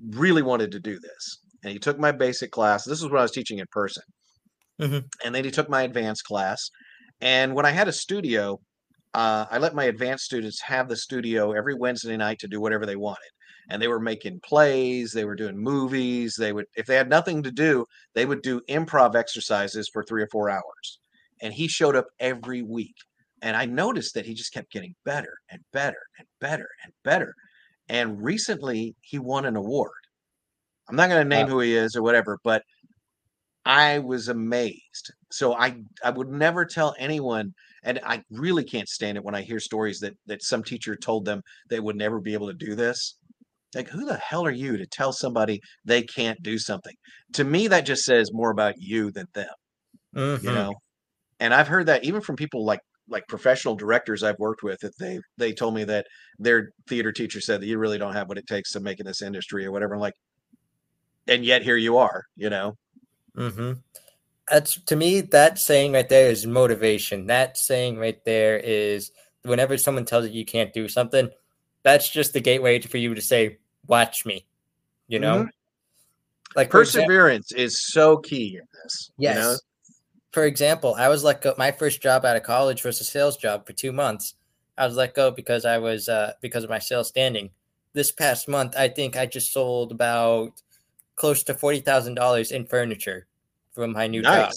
really 0.00 0.42
wanted 0.42 0.72
to 0.72 0.80
do 0.80 0.98
this, 1.00 1.38
and 1.64 1.72
he 1.72 1.78
took 1.80 1.98
my 1.98 2.12
basic 2.12 2.52
class. 2.52 2.84
This 2.84 3.00
is 3.02 3.08
when 3.10 3.18
I 3.20 3.22
was 3.22 3.32
teaching 3.32 3.58
in 3.58 3.66
person, 3.72 4.04
Mhm. 4.78 5.08
and 5.24 5.34
then 5.34 5.44
he 5.44 5.50
took 5.50 5.68
my 5.68 5.82
advanced 5.82 6.24
class. 6.24 6.70
And 7.20 7.54
when 7.54 7.66
I 7.66 7.70
had 7.70 7.88
a 7.88 7.92
studio, 7.92 8.58
uh, 9.14 9.46
I 9.50 9.58
let 9.58 9.74
my 9.74 9.84
advanced 9.84 10.24
students 10.24 10.60
have 10.60 10.88
the 10.88 10.96
studio 10.96 11.52
every 11.52 11.74
Wednesday 11.74 12.16
night 12.16 12.38
to 12.40 12.48
do 12.48 12.60
whatever 12.60 12.84
they 12.84 12.96
wanted. 12.96 13.30
And 13.70 13.80
they 13.80 13.88
were 13.88 14.00
making 14.00 14.40
plays, 14.40 15.12
they 15.12 15.24
were 15.24 15.36
doing 15.36 15.56
movies. 15.56 16.36
They 16.36 16.52
would, 16.52 16.66
if 16.76 16.86
they 16.86 16.96
had 16.96 17.08
nothing 17.08 17.42
to 17.44 17.50
do, 17.50 17.86
they 18.14 18.26
would 18.26 18.42
do 18.42 18.60
improv 18.68 19.14
exercises 19.14 19.88
for 19.88 20.02
three 20.02 20.22
or 20.22 20.28
four 20.28 20.50
hours. 20.50 20.98
And 21.40 21.54
he 21.54 21.68
showed 21.68 21.96
up 21.96 22.08
every 22.20 22.62
week. 22.62 22.94
And 23.40 23.56
I 23.56 23.64
noticed 23.64 24.14
that 24.14 24.26
he 24.26 24.34
just 24.34 24.52
kept 24.52 24.72
getting 24.72 24.94
better 25.04 25.38
and 25.50 25.60
better 25.72 26.00
and 26.18 26.26
better 26.40 26.68
and 26.84 26.92
better. 27.04 27.34
And 27.88 28.22
recently 28.22 28.96
he 29.00 29.18
won 29.18 29.44
an 29.46 29.56
award. 29.56 29.92
I'm 30.88 30.96
not 30.96 31.08
going 31.08 31.22
to 31.22 31.28
name 31.28 31.46
who 31.46 31.60
he 31.60 31.74
is 31.74 31.96
or 31.96 32.02
whatever, 32.02 32.38
but 32.44 32.62
I 33.64 33.98
was 33.98 34.28
amazed. 34.28 35.12
So 35.30 35.54
I 35.54 35.82
I 36.02 36.10
would 36.10 36.28
never 36.28 36.64
tell 36.64 36.94
anyone, 36.98 37.54
and 37.84 38.00
I 38.04 38.22
really 38.30 38.64
can't 38.64 38.88
stand 38.88 39.16
it 39.18 39.24
when 39.24 39.34
I 39.34 39.42
hear 39.42 39.60
stories 39.60 40.00
that 40.00 40.14
that 40.26 40.42
some 40.42 40.64
teacher 40.64 40.96
told 40.96 41.24
them 41.26 41.42
they 41.70 41.80
would 41.80 41.96
never 41.96 42.20
be 42.20 42.34
able 42.34 42.48
to 42.48 42.54
do 42.54 42.74
this. 42.74 43.18
Like, 43.74 43.88
who 43.88 44.06
the 44.06 44.18
hell 44.18 44.46
are 44.46 44.52
you 44.52 44.76
to 44.78 44.86
tell 44.86 45.12
somebody 45.12 45.60
they 45.84 46.02
can't 46.02 46.42
do 46.42 46.58
something? 46.58 46.94
To 47.34 47.44
me, 47.44 47.68
that 47.68 47.86
just 47.86 48.04
says 48.04 48.30
more 48.32 48.50
about 48.50 48.74
you 48.78 49.10
than 49.12 49.26
them, 49.34 49.50
you 50.40 50.52
Mhm. 50.52 50.52
know. 50.52 50.74
And 51.40 51.54
I've 51.54 51.68
heard 51.68 51.86
that 51.86 52.04
even 52.04 52.20
from 52.22 52.36
people 52.36 52.64
like 52.66 52.80
like 53.08 53.28
professional 53.28 53.76
directors 53.76 54.22
I've 54.22 54.38
worked 54.40 54.62
with, 54.62 54.80
that 54.80 54.98
they 54.98 55.20
they 55.38 55.52
told 55.54 55.74
me 55.74 55.84
that 55.84 56.06
their 56.38 56.70
theater 56.88 57.12
teacher 57.12 57.40
said 57.40 57.60
that 57.62 57.66
you 57.66 57.78
really 57.78 57.98
don't 57.98 58.14
have 58.14 58.28
what 58.28 58.38
it 58.38 58.46
takes 58.48 58.72
to 58.72 58.80
make 58.80 59.00
in 59.00 59.06
this 59.06 59.22
industry 59.22 59.66
or 59.66 59.72
whatever. 59.72 59.94
I'm 59.94 60.00
like, 60.00 60.14
and 61.26 61.44
yet 61.44 61.62
here 61.62 61.76
you 61.76 61.96
are. 61.98 62.24
You 62.36 62.50
know. 62.50 62.74
Mm-hmm. 63.36 63.80
That's 64.50 64.78
to 64.84 64.96
me 64.96 65.22
that 65.22 65.58
saying 65.58 65.92
right 65.92 66.08
there 66.08 66.30
is 66.30 66.46
motivation. 66.46 67.26
That 67.26 67.56
saying 67.56 67.98
right 67.98 68.22
there 68.24 68.58
is 68.58 69.10
whenever 69.42 69.78
someone 69.78 70.04
tells 70.04 70.26
you 70.26 70.32
you 70.32 70.44
can't 70.44 70.72
do 70.72 70.88
something, 70.88 71.30
that's 71.82 72.10
just 72.10 72.32
the 72.32 72.40
gateway 72.40 72.80
for 72.80 72.98
you 72.98 73.14
to 73.14 73.22
say, 73.22 73.58
"Watch 73.86 74.26
me," 74.26 74.46
you 75.08 75.18
know. 75.18 75.44
Mhm. 75.44 75.50
Like 76.56 76.70
Perseverance 76.70 77.52
is 77.52 77.86
so 77.86 78.18
key 78.18 78.56
in 78.56 78.68
this. 78.82 79.10
Yes. 79.18 79.36
You 79.36 79.42
know? 79.42 79.56
For 80.32 80.44
example, 80.44 80.94
I 80.96 81.08
was 81.08 81.24
let 81.24 81.40
go. 81.40 81.54
My 81.56 81.72
first 81.72 82.02
job 82.02 82.24
out 82.24 82.36
of 82.36 82.42
college 82.42 82.84
was 82.84 83.00
a 83.00 83.04
sales 83.04 83.36
job 83.36 83.66
for 83.66 83.72
two 83.72 83.92
months. 83.92 84.34
I 84.76 84.86
was 84.86 84.96
let 84.96 85.14
go 85.14 85.30
because 85.30 85.64
I 85.64 85.78
was 85.78 86.08
uh, 86.08 86.32
because 86.40 86.64
of 86.64 86.70
my 86.70 86.80
sales 86.80 87.08
standing. 87.08 87.50
This 87.92 88.10
past 88.12 88.48
month, 88.48 88.76
I 88.76 88.88
think 88.88 89.16
I 89.16 89.26
just 89.26 89.52
sold 89.52 89.92
about 89.92 90.60
close 91.16 91.44
to 91.44 91.54
forty 91.54 91.80
thousand 91.80 92.14
dollars 92.14 92.50
in 92.50 92.66
furniture 92.66 93.26
from 93.74 93.92
my 93.92 94.06
new 94.06 94.22
job. 94.22 94.52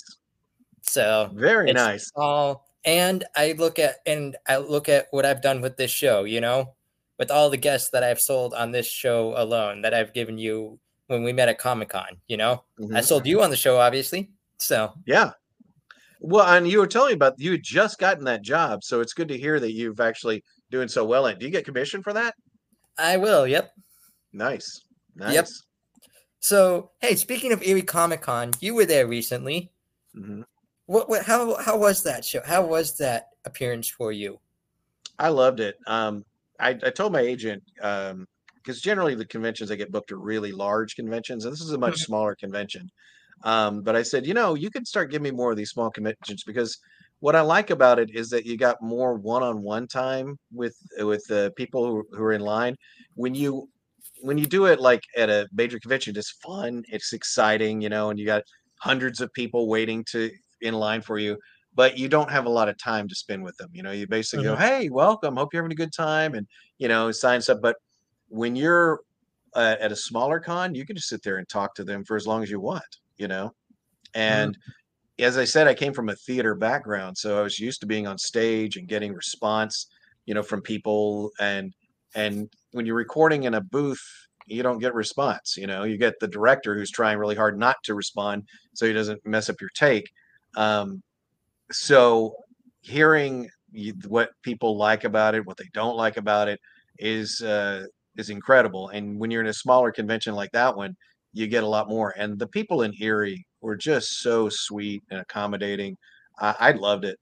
So 0.83 1.29
Very 1.33 1.73
nice. 1.73 2.09
all 2.15 2.65
and 2.85 3.25
I 3.35 3.53
look 3.57 3.79
at 3.79 3.97
and 4.05 4.37
I 4.47 4.57
look 4.57 4.87
at 4.87 5.07
what 5.11 5.25
I've 5.25 5.41
done 5.41 5.59
with 5.59 5.75
this 5.75 5.91
show, 5.91 6.23
you 6.23 6.39
know, 6.39 6.75
with 7.19 7.31
all 7.31 7.49
the 7.49 7.57
guests 7.57 7.89
that 7.89 8.03
I've 8.03 8.19
sold 8.21 8.53
on 8.53 8.71
this 8.71 8.87
show 8.87 9.33
alone 9.35 9.81
that 9.81 9.93
I've 9.93 10.13
given 10.13 10.37
you 10.37 10.79
when 11.07 11.23
we 11.23 11.33
met 11.33 11.49
at 11.49 11.57
Comic 11.57 11.89
Con, 11.89 12.17
you 12.27 12.37
know. 12.37 12.63
I 12.79 12.83
Mhm. 13.01 13.03
sold 13.03 13.25
you 13.25 13.41
on 13.41 13.49
the 13.49 13.57
show, 13.57 13.77
obviously. 13.77 14.29
So 14.59 14.93
Yeah. 15.05 15.31
Well, 16.19 16.45
and 16.47 16.67
you 16.67 16.79
were 16.79 16.87
telling 16.87 17.09
me 17.09 17.13
about 17.15 17.37
you 17.39 17.51
had 17.51 17.63
just 17.63 17.99
gotten 17.99 18.23
that 18.25 18.41
job, 18.41 18.83
so 18.83 19.01
it's 19.01 19.13
good 19.13 19.27
to 19.27 19.37
hear 19.37 19.59
that 19.59 19.71
you've 19.73 19.99
actually 19.99 20.43
doing 20.71 20.87
so 20.87 21.05
well. 21.05 21.25
And 21.27 21.39
do 21.39 21.45
you 21.45 21.51
get 21.51 21.65
commission 21.65 22.01
for 22.01 22.13
that? 22.13 22.35
I 22.97 23.17
will, 23.17 23.45
yep. 23.45 23.71
Nice. 24.33 24.81
Nice. 25.15 25.33
Yep. 25.33 25.47
So 26.39 26.91
hey, 27.01 27.15
speaking 27.15 27.51
of 27.51 27.61
Erie 27.63 27.81
Comic 27.83 28.21
Con, 28.21 28.51
you 28.59 28.73
were 28.75 28.85
there 28.85 29.07
recently. 29.07 29.71
Mhm. 30.15 30.43
What, 30.85 31.09
what 31.09 31.25
how 31.25 31.55
how 31.57 31.77
was 31.77 32.03
that 32.03 32.25
show? 32.25 32.41
How 32.45 32.65
was 32.65 32.97
that 32.97 33.29
appearance 33.45 33.89
for 33.89 34.11
you? 34.11 34.39
I 35.19 35.29
loved 35.29 35.59
it. 35.59 35.77
Um, 35.87 36.23
I, 36.59 36.69
I 36.69 36.89
told 36.91 37.11
my 37.13 37.21
agent 37.21 37.63
because 37.75 38.81
generally 38.81 39.15
the 39.15 39.25
conventions 39.25 39.71
I 39.71 39.75
get 39.75 39.91
booked 39.91 40.11
are 40.11 40.19
really 40.19 40.51
large 40.51 40.95
conventions, 40.95 41.45
and 41.45 41.53
this 41.53 41.61
is 41.61 41.71
a 41.71 41.77
much 41.77 41.95
Mhm. 41.95 42.05
smaller 42.05 42.35
convention. 42.35 42.89
Um, 43.43 43.81
but 43.83 43.95
I 43.95 44.03
said, 44.03 44.25
you 44.25 44.33
know, 44.33 44.55
you 44.55 44.71
could 44.71 44.87
start 44.87 45.11
giving 45.11 45.23
me 45.23 45.31
more 45.31 45.51
of 45.51 45.57
these 45.57 45.69
small 45.71 45.91
conventions 45.91 46.43
because 46.43 46.77
what 47.19 47.35
I 47.35 47.41
like 47.41 47.69
about 47.69 47.99
it 47.99 48.11
is 48.15 48.29
that 48.29 48.45
you 48.45 48.57
got 48.57 48.81
more 48.81 49.15
one-on-one 49.15 49.87
time 49.87 50.37
with 50.51 50.75
with 50.99 51.23
the 51.27 51.53
people 51.55 51.85
who, 51.85 52.03
who 52.11 52.23
are 52.23 52.33
in 52.33 52.41
line. 52.41 52.75
When 53.15 53.35
you 53.35 53.69
when 54.21 54.37
you 54.37 54.45
do 54.45 54.65
it 54.65 54.79
like 54.79 55.01
at 55.15 55.29
a 55.29 55.47
major 55.53 55.79
convention, 55.79 56.15
it's 56.17 56.31
fun, 56.43 56.83
it's 56.89 57.13
exciting, 57.13 57.81
you 57.81 57.89
know, 57.89 58.09
and 58.09 58.19
you 58.19 58.25
got 58.25 58.43
hundreds 58.79 59.21
of 59.21 59.31
people 59.33 59.67
waiting 59.67 60.03
to 60.11 60.31
in 60.61 60.73
line 60.73 61.01
for 61.01 61.19
you 61.19 61.37
but 61.77 61.95
you 61.95 62.09
don't 62.09 62.31
have 62.31 62.47
a 62.47 62.49
lot 62.49 62.67
of 62.67 62.77
time 62.79 63.07
to 63.07 63.13
spend 63.13 63.43
with 63.43 63.55
them. 63.57 63.69
You 63.71 63.83
know, 63.83 63.91
you 63.91 64.07
basically 64.07 64.45
go, 64.45 64.55
"Hey, 64.55 64.89
welcome. 64.89 65.35
Hope 65.35 65.53
you're 65.53 65.61
having 65.61 65.71
a 65.71 65.75
good 65.75 65.93
time," 65.93 66.33
and 66.33 66.47
you 66.79 66.87
know, 66.87 67.11
sign 67.11 67.39
stuff. 67.39 67.59
But 67.61 67.77
when 68.29 68.55
you're 68.55 69.01
uh, 69.53 69.75
at 69.79 69.91
a 69.91 69.95
smaller 69.95 70.39
con, 70.39 70.73
you 70.73 70.87
can 70.87 70.95
just 70.95 71.07
sit 71.07 71.21
there 71.21 71.37
and 71.37 71.47
talk 71.47 71.75
to 71.75 71.83
them 71.83 72.03
for 72.03 72.17
as 72.17 72.25
long 72.25 72.41
as 72.41 72.49
you 72.49 72.59
want. 72.59 72.83
You 73.17 73.27
know, 73.27 73.53
and 74.15 74.57
as 75.19 75.37
I 75.37 75.45
said, 75.45 75.67
I 75.67 75.75
came 75.75 75.93
from 75.93 76.09
a 76.09 76.15
theater 76.15 76.55
background, 76.55 77.15
so 77.15 77.39
I 77.39 77.43
was 77.43 77.59
used 77.59 77.81
to 77.81 77.87
being 77.87 78.07
on 78.07 78.17
stage 78.17 78.75
and 78.77 78.87
getting 78.87 79.13
response, 79.13 79.87
you 80.25 80.33
know, 80.33 80.43
from 80.43 80.63
people. 80.63 81.29
And 81.39 81.73
and 82.15 82.49
when 82.77 82.85
you're 82.85 82.95
recording 82.95 83.43
in 83.43 83.55
a 83.55 83.61
booth, 83.61 84.01
you 84.45 84.63
don't 84.63 84.79
get 84.79 84.93
response. 84.93 85.55
You 85.57 85.67
know, 85.67 85.83
you 85.83 85.97
get 85.97 86.13
the 86.21 86.27
director 86.27 86.75
who's 86.75 86.91
trying 86.91 87.17
really 87.17 87.35
hard 87.35 87.59
not 87.59 87.75
to 87.83 87.95
respond, 87.95 88.43
so 88.73 88.85
he 88.85 88.93
doesn't 88.93 89.25
mess 89.25 89.49
up 89.49 89.59
your 89.59 89.71
take. 89.75 90.09
Um, 90.55 91.01
so 91.71 92.33
hearing 92.81 93.49
you, 93.71 93.93
what 94.07 94.29
people 94.43 94.77
like 94.77 95.03
about 95.03 95.35
it, 95.35 95.45
what 95.45 95.57
they 95.57 95.67
don't 95.73 95.97
like 95.97 96.15
about 96.15 96.47
it, 96.47 96.59
is 96.99 97.41
uh, 97.41 97.83
is 98.15 98.29
incredible. 98.29 98.89
And 98.89 99.19
when 99.19 99.29
you're 99.29 99.41
in 99.41 99.47
a 99.47 99.53
smaller 99.53 99.91
convention 99.91 100.33
like 100.33 100.51
that 100.53 100.75
one, 100.75 100.95
you 101.33 101.47
get 101.47 101.63
a 101.63 101.67
lot 101.67 101.89
more. 101.89 102.13
And 102.17 102.39
the 102.39 102.47
people 102.47 102.83
in 102.83 102.93
Erie 102.99 103.45
were 103.61 103.75
just 103.75 104.21
so 104.21 104.47
sweet 104.49 105.03
and 105.11 105.19
accommodating. 105.19 105.97
I, 106.39 106.55
I 106.59 106.71
loved 106.71 107.05
it. 107.05 107.17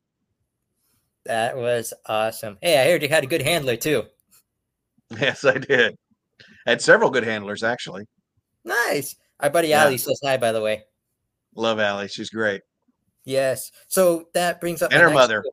That 1.26 1.58
was 1.58 1.92
awesome. 2.06 2.58
Hey, 2.62 2.80
I 2.80 2.92
heard 2.92 3.02
you 3.02 3.10
had 3.10 3.24
a 3.24 3.28
good 3.28 3.42
handler 3.42 3.76
too. 3.76 4.04
Yes, 5.20 5.46
I 5.46 5.58
did. 5.58 5.96
I 6.66 6.72
had 6.72 6.82
several 6.82 7.10
good 7.10 7.24
handlers 7.24 7.64
actually. 7.64 8.06
Nice. 8.64 9.16
Our 9.40 9.50
buddy 9.50 9.70
Yeah. 9.70 9.86
Ali 9.86 9.98
says 9.98 10.20
hi, 10.24 10.38
by 10.38 10.52
the 10.52 10.62
way. 10.62 10.84
Love 11.56 11.80
Allie. 11.80 12.08
She's 12.08 12.30
great. 12.30 12.62
Yes. 13.24 13.72
So 13.88 14.30
that 14.34 14.60
brings 14.60 14.82
up 14.82 14.92
And 14.92 15.02
her 15.02 15.10
mother. 15.10 15.42
que- 15.44 15.52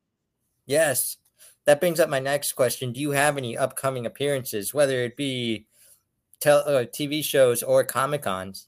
Yes. 0.67 1.17
That 1.65 1.81
brings 1.81 2.01
up 2.01 2.09
my 2.09 2.19
next 2.19 2.53
question. 2.55 2.93
Do 2.93 3.01
you 3.01 3.11
have 3.13 3.37
any 3.37 3.57
upcoming 3.57 4.05
appearances, 4.07 4.75
whether 4.75 5.01
it 5.03 5.17
be 5.17 5.67
tel- 6.41 6.65
uh, 6.67 6.85
TV 6.85 7.23
shows 7.23 7.63
or 7.63 7.85
Comic 7.85 8.23
Cons? 8.23 8.67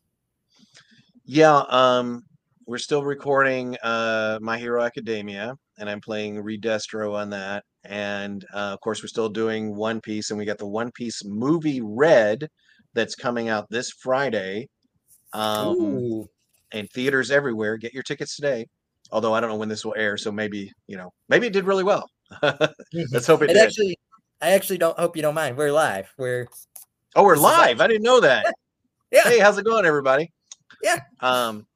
Yeah, 1.24 1.64
um, 1.70 2.24
we're 2.66 2.78
still 2.78 3.02
recording 3.02 3.76
uh, 3.82 4.38
My 4.42 4.58
Hero 4.58 4.82
Academia, 4.82 5.56
and 5.78 5.88
I'm 5.88 6.00
playing 6.00 6.36
Redestro 6.42 7.14
on 7.14 7.30
that. 7.30 7.64
And 7.84 8.44
uh, 8.54 8.72
of 8.72 8.80
course, 8.80 9.02
we're 9.02 9.08
still 9.08 9.28
doing 9.28 9.74
One 9.76 10.00
Piece, 10.00 10.30
and 10.30 10.38
we 10.38 10.44
got 10.44 10.58
the 10.58 10.66
One 10.66 10.90
Piece 10.92 11.24
movie 11.24 11.80
Red 11.82 12.48
that's 12.94 13.14
coming 13.14 13.48
out 13.48 13.68
this 13.70 13.90
Friday. 13.90 14.68
Um, 15.32 15.76
Ooh. 15.80 16.28
and 16.72 16.88
theaters 16.90 17.30
everywhere. 17.30 17.76
Get 17.76 17.92
your 17.92 18.02
tickets 18.04 18.36
today. 18.36 18.66
Although 19.10 19.34
I 19.34 19.40
don't 19.40 19.50
know 19.50 19.56
when 19.56 19.68
this 19.68 19.84
will 19.84 19.94
air, 19.96 20.16
so 20.16 20.32
maybe 20.32 20.72
you 20.86 20.96
know, 20.96 21.12
maybe 21.28 21.46
it 21.46 21.52
did 21.52 21.64
really 21.66 21.84
well. 21.84 22.08
Let's 22.42 23.26
hope 23.26 23.42
it 23.42 23.48
did. 23.48 23.56
actually, 23.58 23.96
I 24.40 24.50
actually 24.50 24.78
don't 24.78 24.98
hope 24.98 25.16
you 25.16 25.22
don't 25.22 25.34
mind. 25.34 25.56
We're 25.56 25.72
live. 25.72 26.12
We're 26.16 26.48
oh, 27.14 27.22
we're 27.24 27.36
live. 27.36 27.80
I 27.80 27.86
didn't 27.86 28.02
know 28.02 28.20
that. 28.20 28.46
yeah. 29.14 29.22
hey 29.24 29.38
how's 29.38 29.56
it 29.58 29.64
going 29.64 29.86
everybody 29.86 30.30
Yeah. 30.82 30.98
um 31.20 31.66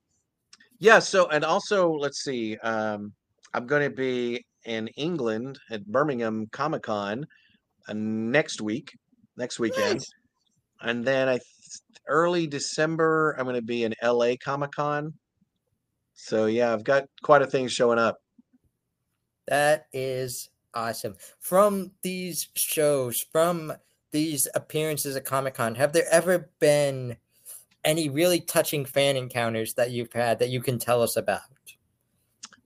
yeah 0.80 0.98
so 0.98 1.28
and 1.28 1.44
also 1.44 1.92
let's 1.92 2.18
see 2.22 2.56
um 2.58 3.12
i'm 3.58 3.66
going 3.66 3.82
to 3.82 3.94
be 3.94 4.44
in 4.64 4.86
england 4.96 5.58
at 5.70 5.84
birmingham 5.86 6.46
comic 6.52 6.82
con 6.82 7.26
uh, 7.88 7.92
next 7.94 8.60
week 8.60 8.96
next 9.36 9.58
weekend 9.58 9.98
Nice. 9.98 10.10
and 10.82 11.04
then 11.04 11.28
i 11.28 11.32
th- 11.34 11.42
early 12.06 12.46
december 12.46 13.34
i'm 13.38 13.44
going 13.44 13.56
to 13.56 13.62
be 13.62 13.84
in 13.84 13.94
la 14.02 14.32
comic 14.42 14.70
con 14.72 15.12
so 16.14 16.46
yeah 16.46 16.72
i've 16.72 16.84
got 16.84 17.04
quite 17.22 17.42
a 17.42 17.46
thing 17.46 17.68
showing 17.68 17.98
up 17.98 18.18
That 19.48 19.86
is 19.94 20.50
awesome. 20.74 21.16
From 21.40 21.92
these 22.02 22.48
shows, 22.54 23.24
from 23.32 23.72
these 24.12 24.46
appearances 24.54 25.16
at 25.16 25.24
Comic 25.24 25.54
Con, 25.54 25.74
have 25.76 25.92
there 25.94 26.06
ever 26.10 26.50
been 26.60 27.16
any 27.82 28.10
really 28.10 28.40
touching 28.40 28.84
fan 28.84 29.16
encounters 29.16 29.72
that 29.74 29.90
you've 29.90 30.12
had 30.12 30.38
that 30.40 30.50
you 30.50 30.60
can 30.60 30.78
tell 30.78 31.00
us 31.02 31.16
about? 31.16 31.40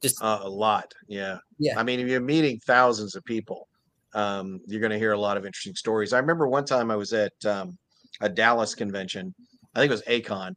Just 0.02 0.22
uh, 0.22 0.40
a 0.42 0.48
lot 0.48 0.92
yeah. 1.08 1.38
Yeah. 1.58 1.78
i 1.78 1.82
mean 1.82 2.00
if 2.00 2.08
you're 2.08 2.20
meeting 2.20 2.58
thousands 2.66 3.14
of 3.14 3.24
people 3.24 3.68
um, 4.14 4.60
you're 4.66 4.80
going 4.80 4.92
to 4.92 4.98
hear 4.98 5.12
a 5.12 5.18
lot 5.18 5.38
of 5.38 5.46
interesting 5.46 5.74
stories. 5.74 6.12
I 6.12 6.18
remember 6.18 6.46
one 6.46 6.64
time 6.64 6.90
i 6.90 6.96
was 6.96 7.12
at 7.12 7.32
um, 7.46 7.78
a 8.20 8.28
dallas 8.28 8.74
convention 8.74 9.34
i 9.74 9.80
think 9.80 9.90
it 9.90 9.94
was 9.94 10.02
A-Kon 10.06 10.54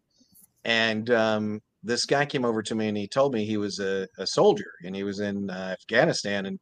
and 0.65 1.09
um, 1.11 1.61
this 1.83 2.05
guy 2.05 2.25
came 2.25 2.43
over 2.43 2.61
to 2.63 2.75
me 2.75 2.87
and 2.87 2.97
he 2.97 3.07
told 3.07 3.33
me 3.33 3.45
he 3.45 3.57
was 3.57 3.79
a, 3.79 4.07
a 4.17 4.25
soldier 4.25 4.71
and 4.83 4.95
he 4.95 5.03
was 5.03 5.19
in 5.19 5.49
uh, 5.49 5.75
afghanistan 5.79 6.47
and 6.47 6.59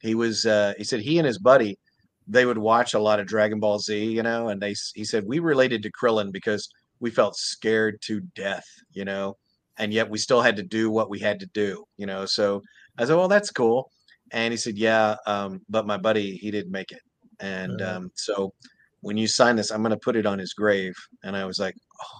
he 0.00 0.14
was 0.14 0.46
uh, 0.46 0.72
he 0.78 0.84
said 0.84 1.00
he 1.00 1.18
and 1.18 1.26
his 1.26 1.38
buddy 1.38 1.78
they 2.26 2.46
would 2.46 2.58
watch 2.58 2.94
a 2.94 2.98
lot 2.98 3.20
of 3.20 3.26
dragon 3.26 3.60
ball 3.60 3.78
z 3.78 4.04
you 4.04 4.22
know 4.22 4.48
and 4.48 4.62
they 4.62 4.74
he 4.94 5.04
said 5.04 5.24
we 5.26 5.40
related 5.40 5.82
to 5.82 5.90
krillin 5.90 6.32
because 6.32 6.68
we 7.00 7.10
felt 7.10 7.36
scared 7.36 8.00
to 8.00 8.20
death 8.34 8.64
you 8.92 9.04
know 9.04 9.36
and 9.80 9.92
yet 9.94 10.10
we 10.10 10.18
still 10.18 10.42
had 10.42 10.56
to 10.58 10.64
do 10.64 10.90
what 10.92 11.10
we 11.10 11.20
had 11.20 11.40
to 11.40 11.46
do, 11.54 11.84
you 11.98 12.06
know. 12.06 12.26
So 12.26 12.62
I 12.98 13.06
said, 13.06 13.16
"Well, 13.16 13.28
that's 13.28 13.50
cool." 13.52 13.90
And 14.32 14.52
he 14.52 14.58
said, 14.58 14.78
"Yeah, 14.78 15.16
um, 15.26 15.60
but 15.70 15.86
my 15.88 15.98
buddy, 15.98 16.36
he 16.38 16.52
didn't 16.52 16.72
make 16.72 16.92
it." 16.92 17.02
And 17.40 17.82
Mhm. 17.82 17.82
um, 17.82 18.10
so 18.16 18.54
when 19.02 19.18
you 19.18 19.28
sign 19.28 19.56
this, 19.56 19.72
I'm 19.72 19.82
going 19.82 19.92
to 19.92 19.98
put 19.98 20.16
it 20.16 20.26
on 20.26 20.38
his 20.40 20.54
grave. 20.54 20.94
And 21.24 21.36
I 21.36 21.46
was 21.46 21.58
like, 21.60 21.76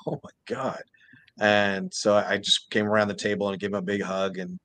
"Oh 0.09 0.21
my 0.25 0.31
god!" 0.49 0.83
And 1.41 1.93
so 1.95 2.17
I 2.17 2.39
just 2.39 2.71
came 2.71 2.87
around 2.87 3.09
the 3.09 3.15
table 3.15 3.51
and 3.51 3.61
gave 3.61 3.71
him 3.71 3.77
a 3.77 3.83
big 3.83 4.03
hug, 4.03 4.39
and 4.39 4.59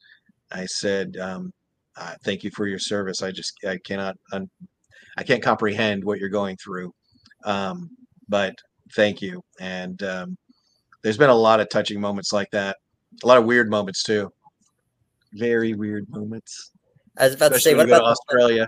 I 0.51 0.65
said, 0.67 1.17
um, 1.17 1.51
uh, 1.97 2.15
"Thank 2.25 2.43
you 2.43 2.51
for 2.55 2.67
your 2.67 2.79
service. 2.79 3.23
I 3.23 3.31
just 3.31 3.53
I 3.67 3.79
cannot 3.85 4.17
un- 4.33 4.49
I 5.17 5.23
can't 5.23 5.43
comprehend 5.43 6.03
what 6.03 6.19
you're 6.19 6.29
going 6.29 6.57
through, 6.57 6.93
um, 7.45 7.89
but 8.29 8.55
thank 8.95 9.21
you." 9.21 9.41
And 9.59 10.01
um, 10.03 10.37
there's 11.03 11.17
been 11.17 11.29
a 11.29 11.35
lot 11.35 11.59
of 11.59 11.69
touching 11.69 12.01
moments 12.01 12.33
like 12.33 12.49
that 12.51 12.77
a 13.23 13.27
lot 13.27 13.37
of 13.37 13.45
weird 13.45 13.69
moments 13.69 14.03
too. 14.03 14.31
Very 15.33 15.73
weird 15.73 16.09
moments. 16.09 16.71
I 17.17 17.25
was 17.25 17.35
about 17.35 17.53
to 17.53 17.59
say, 17.59 17.73
what 17.73 17.87
when 17.87 17.87
you 17.87 17.93
go 17.93 17.99
to 17.99 18.03
about, 18.03 18.17
the, 18.29 18.67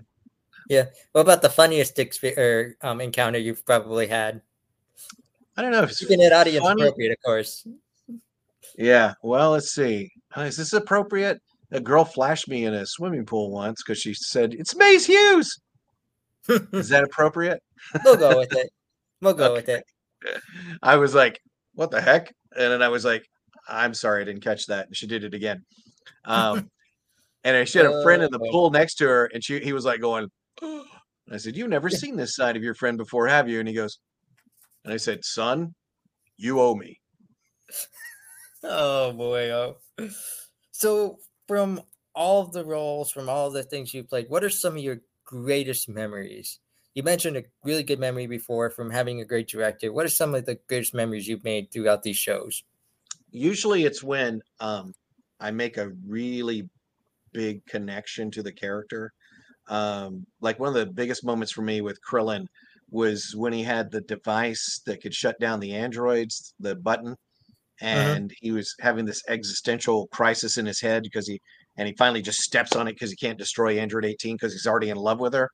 yeah. 0.70 0.86
what 1.12 1.22
about 1.22 1.42
the 1.42 1.50
funniest 1.50 1.96
exp- 1.98 2.38
or, 2.38 2.78
um, 2.82 3.02
encounter 3.02 3.40
you've 3.40 3.66
probably 3.66 4.08
had? 4.08 4.42
I 5.58 5.62
don't 5.62 5.72
know 5.72 5.82
if 5.82 5.90
it's 5.90 6.00
Keeping 6.00 6.22
it 6.22 6.32
audience 6.32 6.64
funny. 6.64 6.84
appropriate, 6.84 7.12
of 7.12 7.18
course. 7.26 7.68
Yeah. 8.78 9.14
Well, 9.24 9.52
let's 9.52 9.74
see. 9.74 10.12
Uh, 10.36 10.42
Is 10.42 10.58
this 10.58 10.74
appropriate? 10.74 11.42
A 11.72 11.80
girl 11.80 12.06
flashed 12.06 12.48
me 12.48 12.66
in 12.66 12.74
a 12.74 12.86
swimming 12.86 13.26
pool 13.26 13.52
once 13.52 13.84
because 13.84 14.00
she 14.00 14.14
said, 14.14 14.54
It's 14.54 14.76
Maes 14.76 15.06
Hughes. 15.06 15.60
Is 16.72 16.90
that 16.90 17.04
appropriate? 17.04 17.62
we'll 18.06 18.16
go 18.18 18.38
with 18.38 18.54
it. 18.56 18.70
We'll 19.22 19.34
go 19.34 19.54
with 19.54 19.68
it. 19.68 19.84
I 20.84 20.96
was 20.98 21.14
like, 21.16 21.40
What 21.74 21.92
the 21.92 22.00
heck? 22.02 22.34
And 22.56 22.72
then 22.72 22.82
I 22.82 22.88
was 22.88 23.04
like, 23.04 23.28
I'm 23.68 23.94
sorry, 23.94 24.22
I 24.22 24.26
didn't 24.26 24.44
catch 24.44 24.66
that. 24.68 24.88
And 24.88 24.96
she 24.96 25.08
did 25.08 25.24
it 25.24 25.34
again. 25.34 25.66
Um, 26.26 26.70
and 27.44 27.58
I- 27.58 27.64
she 27.66 27.78
had 27.80 27.88
a 27.88 28.04
friend 28.04 28.24
in 28.24 28.32
the 28.32 28.40
Oh. 28.42 28.52
pool 28.52 28.70
next 28.72 28.96
to 28.96 29.08
her, 29.08 29.26
and 29.34 29.44
she 29.44 29.60
he 29.60 29.74
was 29.74 29.86
like 29.86 30.02
going, 30.02 30.30
and 30.62 30.84
I 31.32 31.38
said, 31.38 31.56
You've 31.58 31.70
never 31.70 31.90
seen 31.90 32.16
this 32.16 32.36
side 32.36 32.56
of 32.58 32.64
your 32.64 32.76
friend 32.76 32.98
before, 32.98 33.28
have 33.28 33.50
you? 33.50 33.60
And 33.60 33.68
he 33.68 33.74
goes, 33.76 34.00
and 34.86 34.94
I 34.94 34.98
said, 34.98 35.26
Son, 35.26 35.74
you 36.38 36.62
owe 36.62 36.76
me. 36.76 37.00
Oh 38.64 39.14
boy. 39.14 39.52
Oh. 39.52 39.78
So 40.72 41.20
from 41.48 41.82
all 42.14 42.42
of 42.42 42.52
the 42.54 42.66
roles, 42.66 43.12
from 43.12 43.30
all 43.30 43.48
of 43.48 43.54
the 43.54 43.64
things 43.64 43.94
you 43.94 44.04
played, 44.04 44.30
what 44.30 44.44
are 44.44 44.50
some 44.50 44.78
of 44.78 44.84
your 44.84 45.02
greatest 45.26 45.90
memories? 45.90 46.60
You 46.94 47.04
mentioned 47.04 47.38
a 47.38 47.44
really 47.64 47.84
good 47.84 48.00
memory 48.00 48.26
before 48.28 48.70
from 48.72 48.90
having 48.90 49.22
a 49.22 49.26
great 49.26 49.48
director. 49.48 49.94
What 49.94 50.06
are 50.06 50.10
some 50.10 50.34
of 50.34 50.46
the 50.46 50.60
greatest 50.68 50.94
memories 50.96 51.28
you've 51.28 51.44
made 51.44 51.72
throughout 51.72 52.02
these 52.04 52.18
shows? 52.18 52.64
Usually 53.38 53.86
it's 53.86 54.04
when 54.04 54.42
um 54.60 54.94
I 55.40 55.52
make 55.52 55.78
a 55.78 55.92
really 56.08 56.64
big 57.34 57.66
connection 57.66 58.32
to 58.32 58.44
the 58.44 58.54
character. 58.54 59.12
Um 59.70 60.26
like 60.42 60.60
one 60.60 60.70
of 60.70 60.76
the 60.76 60.94
biggest 60.94 61.26
moments 61.26 61.52
for 61.52 61.62
me 61.62 61.82
with 61.82 62.00
Krillin 62.10 62.46
was 62.90 63.34
when 63.36 63.54
he 63.54 63.64
had 63.64 63.92
the 63.92 64.02
device 64.02 64.82
that 64.86 65.02
could 65.02 65.14
shut 65.14 65.40
down 65.40 65.60
the 65.60 65.74
androids, 65.74 66.54
the 66.60 66.76
button, 66.76 67.16
and 67.82 68.32
he 68.40 68.52
was 68.52 68.74
having 68.80 69.06
this 69.06 69.22
existential 69.28 70.08
crisis 70.08 70.58
in 70.58 70.66
his 70.66 70.82
head 70.82 71.04
because 71.04 71.28
he 71.28 71.40
and 71.78 71.88
he 71.88 71.94
finally 71.98 72.22
just 72.22 72.40
steps 72.40 72.76
on 72.76 72.88
it 72.88 72.94
because 72.94 73.12
he 73.12 73.18
can't 73.18 73.38
destroy 73.38 73.78
Android 73.78 74.06
18 74.06 74.36
because 74.36 74.54
he's 74.54 74.66
already 74.66 74.90
in 74.90 74.98
love 74.98 75.20
with 75.20 75.34
her. 75.34 75.50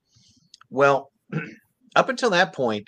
Well, 0.70 1.10
up 1.96 2.10
until 2.10 2.30
that 2.30 2.56
point, 2.56 2.88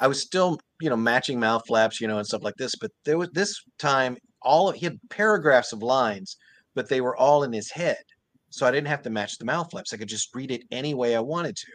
I 0.00 0.08
was 0.08 0.20
still, 0.20 0.58
you 0.80 0.90
know, 0.90 0.96
matching 0.96 1.38
mouth 1.38 1.62
flaps, 1.66 2.00
you 2.00 2.08
know, 2.08 2.18
and 2.18 2.26
stuff 2.26 2.42
like 2.42 2.56
this. 2.58 2.72
But 2.80 2.90
there 3.04 3.18
was 3.18 3.30
this 3.32 3.54
time, 3.78 4.16
all 4.44 4.68
of, 4.68 4.76
he 4.76 4.86
had 4.86 4.98
paragraphs 5.10 5.72
of 5.72 5.82
lines, 5.82 6.36
but 6.74 6.88
they 6.88 7.00
were 7.00 7.16
all 7.16 7.42
in 7.44 7.52
his 7.52 7.70
head, 7.70 8.02
so 8.50 8.66
I 8.66 8.70
didn't 8.70 8.88
have 8.88 9.02
to 9.02 9.10
match 9.10 9.38
the 9.38 9.44
mouth 9.44 9.70
flaps. 9.70 9.92
I 9.92 9.96
could 9.96 10.08
just 10.08 10.34
read 10.34 10.50
it 10.50 10.64
any 10.70 10.94
way 10.94 11.16
I 11.16 11.20
wanted 11.20 11.56
to. 11.56 11.72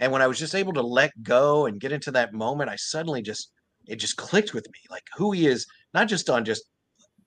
And 0.00 0.12
when 0.12 0.22
I 0.22 0.26
was 0.26 0.38
just 0.38 0.54
able 0.54 0.72
to 0.74 0.82
let 0.82 1.12
go 1.22 1.66
and 1.66 1.80
get 1.80 1.92
into 1.92 2.10
that 2.12 2.32
moment, 2.32 2.70
I 2.70 2.76
suddenly 2.76 3.22
just 3.22 3.50
it 3.86 3.96
just 3.96 4.16
clicked 4.16 4.54
with 4.54 4.66
me, 4.66 4.80
like 4.90 5.04
who 5.16 5.32
he 5.32 5.46
is, 5.46 5.66
not 5.94 6.08
just 6.08 6.28
on 6.30 6.44
just 6.44 6.64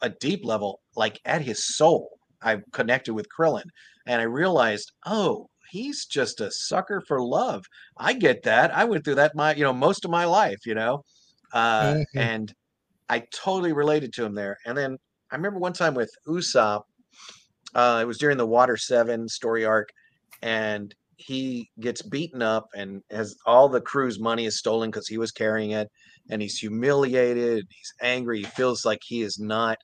a 0.02 0.10
deep 0.10 0.46
level, 0.46 0.80
like 0.96 1.20
at 1.26 1.42
his 1.42 1.76
soul. 1.76 2.10
I 2.42 2.62
connected 2.72 3.14
with 3.14 3.28
Krillin, 3.30 3.66
and 4.08 4.22
I 4.22 4.26
realized, 4.26 4.92
oh, 5.06 5.48
he's 5.70 6.06
just 6.06 6.42
a 6.42 6.52
sucker 6.52 7.02
for 7.08 7.22
love. 7.22 7.66
I 7.98 8.14
get 8.14 8.44
that. 8.44 8.76
I 8.76 8.84
went 8.86 9.06
through 9.06 9.16
that 9.16 9.36
my, 9.36 9.54
you 9.56 9.64
know, 9.64 9.74
most 9.74 10.06
of 10.06 10.12
my 10.12 10.26
life, 10.26 10.66
you 10.66 10.76
know, 10.76 11.04
uh, 11.54 11.96
Mhm. 11.96 12.06
and 12.16 12.54
I 13.12 13.24
totally 13.34 13.74
related 13.74 14.14
to 14.14 14.26
him 14.26 14.34
there. 14.34 14.58
And 14.66 14.78
then 14.78 14.98
I 15.32 15.36
remember 15.36 15.60
one 15.60 15.74
time 15.74 15.96
with 15.96 16.10
Usopp, 16.26 16.84
uh, 17.76 18.00
it 18.02 18.06
was 18.06 18.18
during 18.18 18.38
the 18.38 18.48
Water 18.48 18.78
Seven 18.78 19.28
story 19.28 19.66
arc, 19.66 19.90
and 20.42 20.96
he 21.18 21.70
gets 21.82 22.02
beaten 22.02 22.42
up 22.42 22.70
and 22.74 23.02
has 23.12 23.36
all 23.46 23.68
the 23.68 23.82
crew's 23.82 24.18
money 24.18 24.46
is 24.46 24.58
stolen 24.58 24.90
because 24.90 25.10
he 25.10 25.18
was 25.18 25.32
carrying 25.32 25.72
it, 25.72 25.90
and 26.30 26.42
he's 26.42 26.58
humiliated. 26.58 27.60
And 27.60 27.68
he's 27.70 27.94
angry. 28.02 28.40
He 28.40 28.46
feels 28.46 28.86
like 28.86 29.00
he 29.04 29.24
is 29.24 29.38
not 29.38 29.78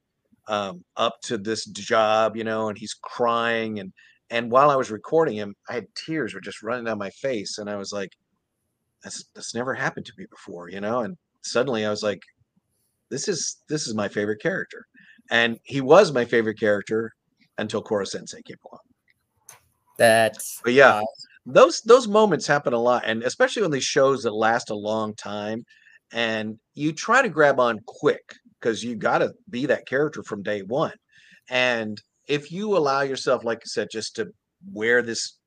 um, 0.47 0.85
up 0.95 1.15
to 1.23 1.37
this 1.37 1.65
job, 1.65 2.37
you 2.37 2.45
know, 2.45 2.69
and 2.69 2.77
he's 2.77 2.95
crying. 3.01 3.79
And 3.79 3.91
and 4.29 4.49
while 4.49 4.69
I 4.69 4.77
was 4.77 4.89
recording 4.89 5.35
him, 5.35 5.53
I 5.69 5.73
had 5.73 5.87
tears 5.95 6.33
were 6.33 6.41
just 6.41 6.63
running 6.63 6.85
down 6.85 6.97
my 6.97 7.09
face, 7.09 7.57
and 7.57 7.69
I 7.69 7.75
was 7.75 7.91
like, 7.91 8.11
"That's 9.03 9.25
that's 9.35 9.53
never 9.53 9.73
happened 9.73 10.05
to 10.05 10.13
me 10.17 10.25
before," 10.29 10.69
you 10.69 10.79
know. 10.79 11.01
And 11.01 11.17
suddenly 11.41 11.85
I 11.85 11.89
was 11.89 12.03
like, 12.03 12.21
"This 13.09 13.27
is 13.27 13.57
this 13.69 13.87
is 13.87 13.93
my 13.95 14.07
favorite 14.07 14.41
character," 14.41 14.85
and 15.29 15.57
he 15.63 15.81
was 15.81 16.11
my 16.11 16.25
favorite 16.25 16.59
character 16.59 17.11
until 17.57 17.81
Koro 17.81 18.05
Sensei 18.05 18.41
came 18.43 18.57
along. 18.69 18.81
That's 19.97 20.59
But 20.63 20.73
yeah, 20.73 21.01
those 21.45 21.81
those 21.81 22.07
moments 22.07 22.47
happen 22.47 22.73
a 22.73 22.79
lot, 22.79 23.03
and 23.05 23.23
especially 23.23 23.63
on 23.63 23.71
these 23.71 23.83
shows 23.83 24.23
that 24.23 24.31
last 24.33 24.69
a 24.69 24.75
long 24.75 25.15
time, 25.15 25.63
and 26.11 26.57
you 26.73 26.93
try 26.93 27.21
to 27.21 27.29
grab 27.29 27.59
on 27.59 27.79
quick 27.87 28.21
because 28.59 28.83
you 28.83 28.95
got 28.95 29.19
to 29.19 29.33
be 29.49 29.65
that 29.65 29.87
character 29.87 30.23
from 30.23 30.43
day 30.43 30.61
one. 30.61 30.93
And 31.49 31.97
if 32.27 32.51
you 32.51 32.75
allow 32.77 33.01
yourself, 33.01 33.43
like 33.43 33.59
I 33.59 33.65
said, 33.65 33.87
just 33.91 34.15
to 34.17 34.27
wear 34.71 35.01
this 35.01 35.37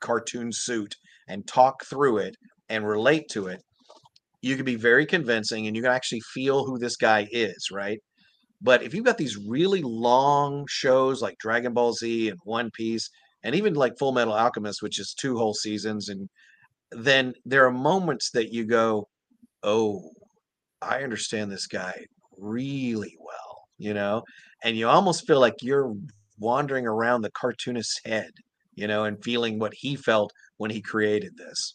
cartoon 0.00 0.52
suit 0.52 0.94
and 1.28 1.46
talk 1.46 1.84
through 1.84 2.18
it 2.18 2.36
and 2.68 2.86
relate 2.86 3.28
to 3.30 3.48
it, 3.48 3.62
you 4.42 4.56
can 4.56 4.64
be 4.64 4.76
very 4.76 5.06
convincing, 5.06 5.66
and 5.66 5.76
you 5.76 5.82
can 5.82 5.92
actually 5.92 6.20
feel 6.20 6.64
who 6.64 6.78
this 6.78 6.96
guy 6.96 7.28
is, 7.30 7.70
right? 7.70 8.00
But 8.62 8.82
if 8.82 8.94
you've 8.94 9.04
got 9.06 9.18
these 9.18 9.36
really 9.36 9.82
long 9.82 10.66
shows 10.68 11.22
like 11.22 11.38
Dragon 11.38 11.74
Ball 11.74 11.92
Z 11.94 12.28
and 12.28 12.38
One 12.44 12.70
Piece, 12.72 13.08
and 13.42 13.54
even 13.54 13.74
like 13.74 13.98
Full 13.98 14.12
Metal 14.12 14.34
Alchemist, 14.34 14.82
which 14.82 14.98
is 14.98 15.14
two 15.14 15.36
whole 15.38 15.54
seasons, 15.54 16.08
and 16.08 16.28
then 16.92 17.34
there 17.44 17.66
are 17.66 17.72
moments 17.72 18.30
that 18.32 18.52
you 18.52 18.66
go, 18.66 19.08
"Oh, 19.62 20.10
I 20.82 21.02
understand 21.04 21.50
this 21.50 21.66
guy 21.66 22.06
really 22.36 23.16
well," 23.20 23.64
you 23.78 23.94
know, 23.94 24.24
and 24.64 24.76
you 24.76 24.88
almost 24.88 25.26
feel 25.26 25.40
like 25.40 25.56
you're 25.62 25.94
wandering 26.38 26.86
around 26.86 27.22
the 27.22 27.30
cartoonist's 27.32 28.00
head, 28.04 28.30
you 28.74 28.86
know, 28.86 29.04
and 29.04 29.22
feeling 29.24 29.58
what 29.58 29.74
he 29.76 29.96
felt 29.96 30.32
when 30.58 30.70
he 30.70 30.82
created 30.82 31.36
this. 31.36 31.74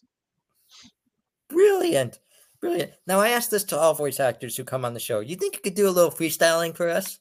brilliant. 1.49 2.19
Brilliant. 2.65 2.93
Now 3.05 3.19
I 3.19 3.29
ask 3.29 3.51
this 3.51 3.63
to 3.65 3.77
all 3.77 3.93
voice 3.93 4.19
actors 4.19 4.57
who 4.57 4.63
come 4.63 4.85
on 4.85 4.95
the 4.95 4.99
show. 4.99 5.19
You 5.19 5.35
think 5.35 5.53
you 5.53 5.61
could 5.61 5.75
do 5.75 5.87
a 5.87 5.91
little 5.91 6.09
freestyling 6.09 6.75
for 6.75 6.89
us? 6.89 7.19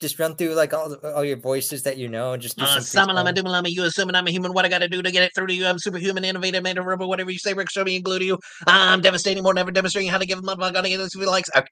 Just 0.00 0.16
run 0.20 0.36
through 0.36 0.54
like 0.54 0.72
all 0.72 0.88
the, 0.90 1.12
all 1.12 1.24
your 1.24 1.38
voices 1.38 1.82
that 1.82 1.98
you 1.98 2.08
know 2.08 2.32
and 2.32 2.40
just 2.40 2.56
do 2.56 2.62
Uh, 2.64 2.78
some 2.80 3.08
Samalama 3.08 3.32
freestyling? 3.32 3.34
Dumalama, 3.34 3.68
you 3.68 3.82
assuming 3.82 4.14
I'm 4.14 4.28
a 4.28 4.30
human. 4.30 4.52
What 4.52 4.64
I 4.64 4.68
gotta 4.68 4.86
do 4.88 5.02
to 5.02 5.10
get 5.10 5.24
it 5.24 5.32
through 5.34 5.48
to 5.48 5.54
you? 5.54 5.66
I'm 5.66 5.76
superhuman, 5.80 6.24
innovative, 6.24 6.62
made 6.62 6.78
of 6.78 6.84
rubber, 6.86 7.04
whatever 7.04 7.32
you 7.32 7.38
say, 7.40 7.52
Rick, 7.52 7.68
show 7.68 7.82
me 7.82 7.96
and 7.96 8.04
glue 8.04 8.20
to 8.20 8.24
you. 8.24 8.38
I'm 8.68 9.00
devastating, 9.00 9.42
more 9.42 9.52
than 9.54 9.60
ever 9.60 9.72
demonstrating 9.72 10.08
how 10.08 10.18
to 10.18 10.24
give 10.26 10.40
them 10.40 10.48
a 10.48 10.56
motherfucker 10.56 10.72
gotta 10.72 10.88
get 10.88 10.98
this 10.98 11.16
if 11.16 11.20
he 11.20 11.26
likes. 11.26 11.50
I 11.56 11.64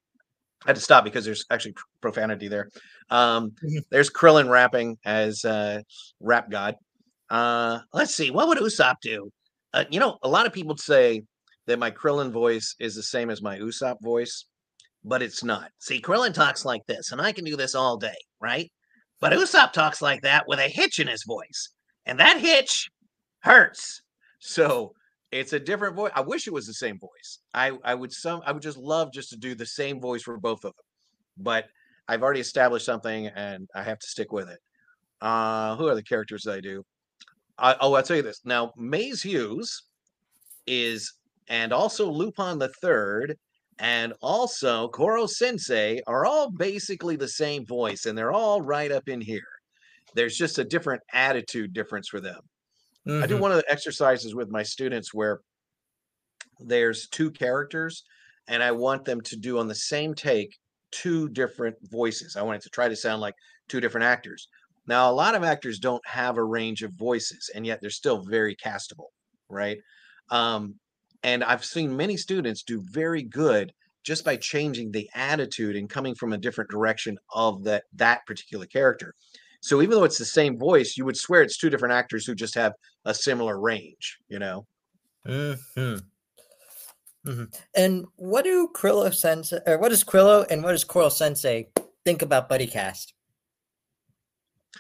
had 0.67 0.75
to 0.75 0.83
stop 0.83 1.05
because 1.05 1.25
there's 1.25 1.45
actually 1.51 1.75
profanity 2.01 2.49
there. 2.49 2.69
Um, 3.11 3.53
Mhm. 3.65 3.85
there's 3.91 4.11
Krillin 4.11 4.51
rapping 4.51 4.99
as 5.05 5.45
uh, 5.45 5.83
rap 6.19 6.51
god. 6.51 6.75
Uh, 7.31 7.79
Let's 7.93 8.17
see, 8.17 8.33
what 8.33 8.49
would 8.49 8.59
Usopp 8.59 8.97
do? 9.01 9.31
uh, 9.73 9.85
you 9.89 10.01
know, 10.01 10.19
a 10.25 10.29
lot 10.29 10.47
of 10.47 10.53
people 10.53 10.77
say 10.77 11.23
that 11.69 11.79
my 11.79 11.91
Krillin 11.91 12.33
voice 12.33 12.75
is 12.81 12.97
the 12.97 13.03
same 13.03 13.31
as 13.31 13.41
my 13.41 13.59
Usopp 13.59 13.97
voice, 14.03 14.47
but 15.05 15.23
it's 15.23 15.45
not. 15.45 15.71
See, 15.79 16.01
Krillin 16.01 16.35
talks 16.35 16.65
like 16.65 16.85
this, 16.87 17.13
and 17.13 17.21
I 17.21 17.31
can 17.31 17.45
do 17.45 17.57
this 17.57 17.77
all 17.77 17.97
day, 17.97 18.17
right? 18.41 18.71
But 19.21 19.33
Usopp 19.33 19.73
talks 19.73 20.03
like 20.03 20.23
that 20.23 20.49
with 20.49 20.59
a 20.59 20.69
hitch 20.69 20.99
in 20.99 21.07
his 21.07 21.25
voice. 21.25 21.69
And 22.07 22.19
that 22.19 22.41
hitch 22.41 22.91
hurts. 23.41 24.01
So 24.41 24.95
it's 25.31 25.53
a 25.53 25.61
different 25.61 25.95
voice. 25.95 26.13
I 26.15 26.23
wish 26.23 26.47
it 26.47 26.53
was 26.53 26.67
the 26.67 26.75
same 26.75 26.99
voice. 26.99 27.41
I 27.53 27.73
I 27.85 27.95
would 27.95 28.13
some 28.13 28.41
I 28.47 28.53
would 28.53 28.63
just 28.63 28.79
love 28.79 29.13
just 29.13 29.31
to 29.31 29.37
do 29.37 29.55
the 29.55 29.67
same 29.67 30.01
voice 30.01 30.23
for 30.23 30.39
both 30.39 30.65
of 30.65 30.73
them, 30.75 30.85
but 31.37 31.67
I've 32.09 32.23
already 32.23 32.41
established 32.41 32.87
something 32.87 33.27
and 33.27 33.69
I 33.75 33.83
have 33.83 33.99
to 33.99 34.07
stick 34.07 34.33
with 34.33 34.49
it. 34.49 34.59
Uh, 35.21 35.77
who 35.77 35.89
are 35.89 35.95
the 35.95 36.03
characters 36.03 36.47
I 36.47 36.61
do? 36.61 36.83
I, 37.59 37.77
oh, 37.81 37.93
I'll 37.93 38.03
tell 38.03 38.17
you 38.17 38.23
this. 38.23 38.41
Now, 38.45 38.73
Maes 38.77 39.21
Hughes 39.21 39.83
is, 40.67 41.13
and 41.49 41.73
also 41.73 42.11
Lupin 42.11 42.59
the 42.59 42.69
Third, 42.83 43.37
and 43.79 44.15
also 44.23 44.89
Koro 44.89 45.27
Sensei 45.27 46.01
are 46.07 46.27
all 46.27 46.51
basically 46.51 47.17
the 47.17 47.29
same 47.29 47.65
voice, 47.67 48.07
and 48.07 48.17
they're 48.19 48.33
all 48.33 48.63
right 48.63 48.93
up 48.93 49.09
in 49.09 49.21
here. 49.21 49.49
There's 50.15 50.37
just 50.37 50.59
a 50.59 50.65
different 50.65 51.03
attitude 51.13 51.73
difference 51.75 52.09
for 52.09 52.21
them. 52.21 52.41
I 53.21 53.27
do 53.29 53.37
Mhm. 53.37 53.41
one 53.41 53.53
of 53.53 53.59
the 53.59 53.71
exercises 53.73 54.35
with 54.35 54.51
my 54.51 54.63
students 54.65 55.15
where 55.15 55.41
there's 56.61 57.09
two 57.09 57.31
characters 57.31 58.03
and 58.49 58.63
I 58.63 58.73
want 58.73 59.05
them 59.05 59.21
to 59.23 59.37
do 59.37 59.59
on 59.59 59.69
the 59.69 59.75
same 59.75 60.15
take 60.15 60.57
two 60.91 61.29
different 61.29 61.77
voices. 61.91 62.37
I 62.37 62.43
want 62.43 62.57
it 62.57 62.63
to 62.63 62.71
try 62.71 62.89
to 62.89 62.97
sound 62.97 63.21
like 63.21 63.35
two 63.69 63.81
different 63.81 64.05
actors. 64.05 64.49
Now, 64.87 65.11
a 65.11 65.13
lot 65.13 65.35
of 65.35 65.45
actors 65.45 65.79
don't 65.79 66.07
have 66.07 66.37
a 66.39 66.45
range 66.45 66.83
of 66.83 66.93
voices 66.95 67.51
and 67.55 67.67
yet 67.67 67.81
they're 67.81 67.91
still 67.91 68.25
very 68.25 68.57
castable, 68.57 69.09
right? 69.51 69.79
Um, 70.31 70.81
and 71.23 71.43
I've 71.45 71.65
seen 71.65 71.97
many 71.97 72.17
students 72.17 72.63
do 72.63 72.81
very 72.81 73.23
good 73.23 73.73
just 74.05 74.25
by 74.25 74.37
changing 74.37 74.91
the 74.91 75.09
attitude 75.15 75.77
and 75.77 75.91
coming 75.91 76.15
from 76.15 76.33
a 76.33 76.39
different 76.39 76.71
direction 76.71 77.19
of 77.35 77.65
that 77.65 77.85
that 77.95 78.25
particular 78.27 78.67
character. 78.67 79.15
So 79.61 79.83
even 79.83 79.97
though 79.97 80.05
it's 80.05 80.19
the 80.19 80.25
same 80.25 80.59
voice, 80.59 80.97
you 80.97 81.05
would 81.05 81.17
swear 81.17 81.43
it's 81.43 81.59
two 81.59 81.69
different 81.69 81.95
actors 81.95 82.25
who 82.25 82.35
just 82.35 82.55
have 82.55 82.73
a 83.05 83.13
similar 83.13 83.61
range, 83.61 84.19
you 84.29 84.39
know. 84.39 84.67
Mhm. 85.27 86.03
And 87.75 88.07
what 88.17 88.45
do 88.45 88.69
Krillo 88.75 89.13
Sensei, 89.13 89.59
or 89.67 89.79
what 89.79 89.91
does 89.91 90.05
Krillo 90.05 90.47
and 90.49 90.63
what 90.63 90.73
does 90.73 90.85
Koro 90.85 91.09
Sensei 91.09 91.69
think 92.05 92.23
about 92.23 92.49
Buddy 92.49 92.67
Cast? 92.67 93.13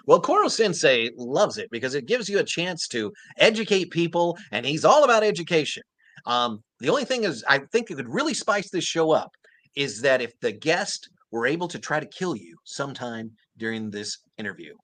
Well, 0.07 0.21
Koro 0.21 0.49
Sensei 0.49 1.11
loves 1.17 1.59
it 1.59 1.71
because 1.71 1.95
it 1.95 2.07
gives 2.07 2.29
you 2.29 2.39
a 2.39 2.45
chance 2.45 2.87
to 2.89 3.13
educate 3.37 3.91
people, 3.91 4.39
and 4.53 4.65
he's 4.65 4.85
all 4.85 5.05
about 5.05 5.25
education. 5.25 5.83
Um, 6.27 6.63
the 6.81 6.89
only 6.89 7.05
thing 7.05 7.25
is, 7.25 7.45
I 7.49 7.59
think 7.59 7.91
it 7.91 7.97
could 7.97 8.09
really 8.09 8.35
spice 8.35 8.71
this 8.71 8.85
show 8.85 9.11
up 9.13 9.35
is 9.75 10.01
that 10.03 10.21
if 10.21 10.39
the 10.41 10.53
guest 10.53 11.11
were 11.31 11.47
able 11.47 11.69
to 11.69 11.79
try 11.79 12.01
to 12.01 12.07
kill 12.07 12.35
you 12.37 12.57
sometime 12.65 13.31
during 13.57 13.91
this 13.91 14.19
interview, 14.39 14.75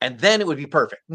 and 0.00 0.18
then 0.18 0.40
it 0.40 0.46
would 0.46 0.58
be 0.58 0.66
perfect. 0.66 1.02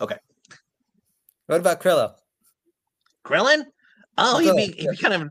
okay, 0.00 0.18
What 1.46 1.60
about 1.60 1.80
Krillo? 1.80 2.14
Krillin. 3.24 3.64
Oh, 4.18 4.38
he'd 4.38 4.54
be, 4.54 4.72
he'd 4.80 4.90
be 4.90 4.96
kind 4.96 5.14
of 5.14 5.28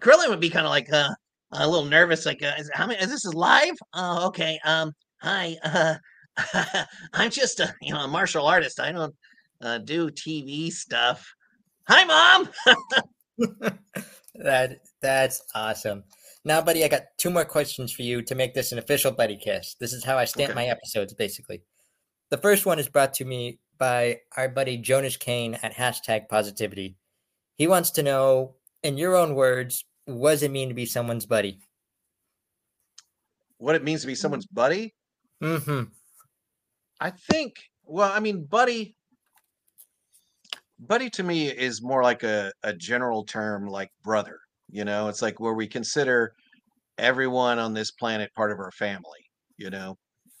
Krillin 0.00 0.28
would 0.28 0.40
be 0.40 0.50
kind 0.50 0.66
of 0.66 0.70
like 0.70 0.92
uh, 0.92 1.10
a 1.52 1.68
little 1.68 1.84
nervous. 1.86 2.26
Like, 2.26 2.42
uh, 2.42 2.52
is, 2.58 2.70
how 2.72 2.86
many? 2.86 3.00
Is 3.00 3.10
this 3.10 3.24
is 3.24 3.34
live? 3.34 3.74
Oh, 3.94 4.26
okay. 4.28 4.58
Um, 4.64 4.92
hi. 5.20 5.56
Uh, 5.62 5.96
I'm 7.12 7.30
just 7.30 7.60
a 7.60 7.74
you 7.80 7.92
know 7.92 8.00
a 8.00 8.08
martial 8.08 8.46
artist. 8.46 8.80
I 8.80 8.92
don't 8.92 9.14
uh, 9.60 9.78
do 9.78 10.10
TV 10.10 10.70
stuff. 10.70 11.26
Hi, 11.88 12.04
mom. 12.04 12.48
That 14.34 14.80
that's 15.02 15.42
awesome. 15.54 16.04
Now, 16.44 16.62
buddy, 16.62 16.84
I 16.84 16.88
got 16.88 17.02
two 17.18 17.30
more 17.30 17.44
questions 17.44 17.92
for 17.92 18.02
you 18.02 18.22
to 18.22 18.34
make 18.34 18.54
this 18.54 18.72
an 18.72 18.78
official 18.78 19.12
buddy 19.12 19.36
cast. 19.36 19.78
This 19.78 19.92
is 19.92 20.02
how 20.04 20.16
I 20.16 20.24
stamp 20.24 20.50
Okay. 20.50 20.56
my 20.56 20.66
episodes, 20.66 21.12
basically. 21.12 21.62
The 22.30 22.38
first 22.38 22.64
one 22.64 22.78
is 22.78 22.88
brought 22.88 23.12
to 23.14 23.24
me 23.26 23.58
by 23.76 24.20
our 24.36 24.48
buddy 24.48 24.78
Jonas 24.78 25.18
Kane 25.18 25.58
at 25.62 25.74
hashtag 25.74 26.28
positivity. 26.28 26.96
He 27.56 27.66
wants 27.66 27.90
to 27.92 28.02
know, 28.02 28.54
in 28.82 28.96
your 28.96 29.16
own 29.16 29.34
words, 29.34 29.84
what 30.06 30.30
does 30.30 30.42
it 30.42 30.50
mean 30.50 30.68
to 30.68 30.74
be 30.74 30.86
someone's 30.86 31.26
buddy? 31.26 31.58
What 33.58 33.74
it 33.74 33.84
means 33.84 34.00
to 34.00 34.06
be 34.06 34.14
someone's 34.14 34.46
buddy? 34.46 34.94
Mm-hmm. 35.42 35.82
I 37.00 37.10
think. 37.10 37.56
Well, 37.84 38.10
I 38.10 38.20
mean, 38.20 38.44
buddy. 38.44 38.94
Buddy 40.78 41.10
to 41.10 41.22
me 41.22 41.48
is 41.48 41.82
more 41.82 42.02
like 42.02 42.22
a, 42.22 42.52
a 42.62 42.72
general 42.72 43.24
term 43.24 43.66
like 43.66 43.90
brother. 44.02 44.38
You 44.70 44.84
know, 44.84 45.08
it's 45.08 45.20
like 45.20 45.40
where 45.40 45.54
we 45.54 45.66
consider 45.66 46.32
everyone 46.96 47.58
on 47.58 47.74
this 47.74 47.90
planet 47.90 48.32
part 48.34 48.52
of 48.52 48.58
our 48.58 48.70
family, 48.70 49.20
you 49.56 49.70
know? 49.70 49.96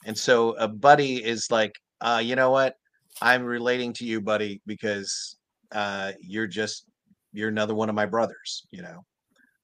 And 0.06 0.16
so 0.16 0.52
a 0.52 0.68
buddy 0.68 1.22
is 1.22 1.50
like, 1.50 1.72
uh, 2.00 2.22
you 2.24 2.36
know 2.36 2.50
what? 2.50 2.74
I'm 3.20 3.44
relating 3.44 3.92
to 3.94 4.06
you, 4.06 4.20
buddy, 4.20 4.62
because 4.66 5.36
uh, 5.72 6.12
you're 6.20 6.46
just 6.46 6.86
you're 7.32 7.48
another 7.48 7.74
one 7.74 7.88
of 7.88 7.94
my 7.94 8.06
brothers, 8.06 8.66
you 8.70 8.82
know. 8.82 9.04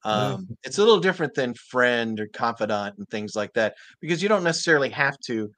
Um, 0.03 0.47
it's 0.63 0.77
a 0.77 0.83
little 0.83 0.99
different 0.99 1.33
than 1.33 1.53
friend 1.53 2.19
or 2.19 2.27
confidant 2.27 2.97
and 2.97 3.07
things 3.09 3.35
like 3.35 3.51
that 3.53 3.75
because 3.99 4.21
you 4.21 4.29
don't 4.29 4.43
necessarily 4.43 4.89
have 4.89 5.17
to 5.25 5.49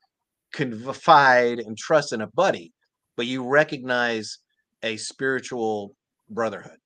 confide 0.51 1.59
and 1.59 1.77
trust 1.77 2.13
in 2.13 2.21
a 2.21 2.27
buddy, 2.27 2.73
but 3.15 3.25
you 3.27 3.47
recognize 3.47 4.39
a 4.83 4.97
spiritual 4.97 5.95
brotherhood. 6.29 6.77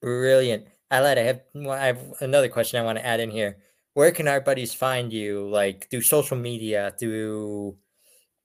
Brilliant. 0.00 0.68
Aled, 0.90 1.18
I 1.18 1.22
have 1.22 1.42
I 1.68 1.86
have 1.86 2.14
another 2.20 2.48
question 2.48 2.80
I 2.80 2.84
want 2.84 2.98
to 2.98 3.06
add 3.06 3.20
in 3.20 3.30
here. 3.30 3.58
Where 3.94 4.12
can 4.12 4.28
our 4.28 4.40
buddies 4.40 4.72
find 4.72 5.12
you? 5.12 5.48
Like 5.48 5.90
through 5.90 6.02
social 6.02 6.36
media, 6.36 6.94
through 6.98 7.76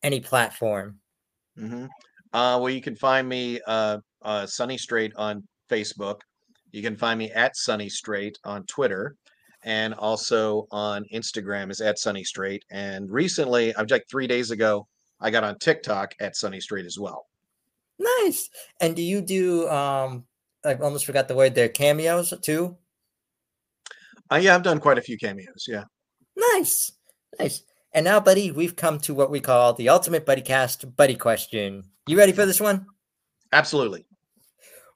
any 0.02 0.20
platform? 0.20 1.00
hmm 1.58 1.86
Uh, 2.34 2.58
well, 2.60 2.70
you 2.70 2.82
can 2.82 2.96
find 2.96 3.30
me 3.30 3.62
uh, 3.68 4.00
uh, 4.24 4.46
Sonny 4.46 4.78
Strait 4.78 5.14
on 5.16 5.48
Facebook. 5.70 6.22
You 6.72 6.82
can 6.82 6.98
find 6.98 7.20
me 7.20 7.32
at 7.32 7.56
Sonny 7.56 7.90
Strait 7.90 8.40
on 8.44 8.66
Twitter, 8.66 9.16
and 9.64 9.94
also 9.94 10.68
on 10.72 11.06
Instagram 11.14 11.72
is 11.72 11.82
at 11.82 12.00
Sonny 12.00 12.24
Strait. 12.24 12.64
And 12.72 13.10
recently, 13.10 13.76
I'm 13.76 13.88
like 13.90 14.06
three 14.10 14.28
days 14.28 14.52
ago, 14.52 14.88
I 15.20 15.30
got 15.30 15.44
on 15.44 15.58
TikTok 15.60 16.14
at 16.20 16.36
Sonny 16.36 16.60
Strait 16.60 16.86
as 16.86 17.00
well. 17.00 17.28
Nice. 18.00 18.50
And 18.82 18.96
do 18.96 19.02
you 19.02 19.22
do 19.22 19.70
um 19.70 20.26
I 20.66 20.76
almost 20.76 21.06
forgot 21.06 21.28
the 21.28 21.36
word 21.36 21.56
there, 21.56 21.70
cameos 21.70 22.34
too? 22.42 22.78
Uh, 24.32 24.38
yeah, 24.38 24.56
I've 24.56 24.64
done 24.64 24.80
quite 24.80 24.98
a 24.98 25.02
few 25.02 25.18
cameos. 25.18 25.66
Yeah. 25.68 25.84
Nice. 26.36 26.92
Nice. 27.40 27.64
And 27.94 28.06
now, 28.06 28.20
buddy, 28.20 28.50
we've 28.50 28.76
come 28.76 29.00
to 29.02 29.14
what 29.14 29.30
we 29.30 29.40
call 29.40 29.74
the 29.74 29.90
ultimate 29.90 30.26
buddy 30.26 30.42
cast 30.42 30.96
buddy 30.96 31.16
question. 31.16 31.84
You 32.08 32.18
ready 32.18 32.32
for 32.32 32.46
this 32.46 32.60
one? 32.60 32.88
Absolutely. 33.52 34.06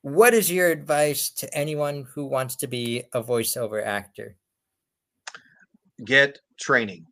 What 0.01 0.33
is 0.33 0.51
your 0.51 0.69
advice 0.69 1.29
to 1.31 1.53
anyone 1.55 2.07
who 2.13 2.25
wants 2.25 2.55
to 2.57 2.67
be 2.67 3.03
a 3.13 3.21
voiceover 3.21 3.85
actor? 3.85 4.35
Get 6.05 6.37
training. 6.59 7.05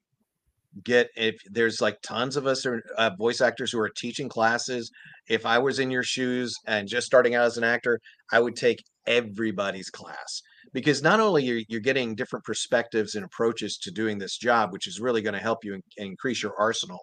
Get 0.84 1.10
if 1.16 1.36
there's 1.50 1.82
like 1.82 2.02
tons 2.02 2.36
of 2.36 2.46
us 2.46 2.66
are 2.66 2.84
uh, 2.98 3.12
voice 3.18 3.42
actors 3.42 3.72
who 3.72 3.80
are 3.80 3.90
teaching 3.90 4.28
classes. 4.28 4.92
If 5.30 5.46
I 5.46 5.58
was 5.58 5.80
in 5.80 5.90
your 5.90 6.04
shoes 6.04 6.54
and 6.68 6.88
just 6.88 7.08
starting 7.08 7.34
out 7.36 7.46
as 7.46 7.58
an 7.58 7.64
actor, 7.64 8.00
I 8.32 8.40
would 8.40 8.56
take 8.56 8.84
everybody's 9.08 9.90
class 9.90 10.42
because 10.74 11.02
not 11.02 11.22
only 11.22 11.44
you're, 11.46 11.62
you're 11.70 11.80
getting 11.80 12.16
different 12.16 12.44
perspectives 12.44 13.16
and 13.16 13.24
approaches 13.24 13.78
to 13.78 13.92
doing 13.92 14.18
this 14.18 14.38
job, 14.38 14.74
which 14.74 14.88
is 14.88 15.00
really 15.00 15.22
going 15.22 15.34
to 15.34 15.40
help 15.40 15.64
you 15.64 15.76
in- 15.76 15.84
increase 15.98 16.44
your 16.44 16.54
arsenal, 16.60 17.00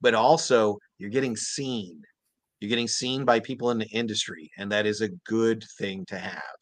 but 0.00 0.14
also 0.14 0.78
you're 0.98 1.10
getting 1.10 1.36
seen. 1.36 2.00
You're 2.60 2.70
getting 2.70 2.88
seen 2.88 3.24
by 3.24 3.40
people 3.40 3.70
in 3.70 3.78
the 3.78 3.88
industry, 3.88 4.50
and 4.56 4.72
that 4.72 4.86
is 4.86 5.02
a 5.02 5.10
good 5.26 5.62
thing 5.78 6.06
to 6.06 6.18
have. 6.18 6.56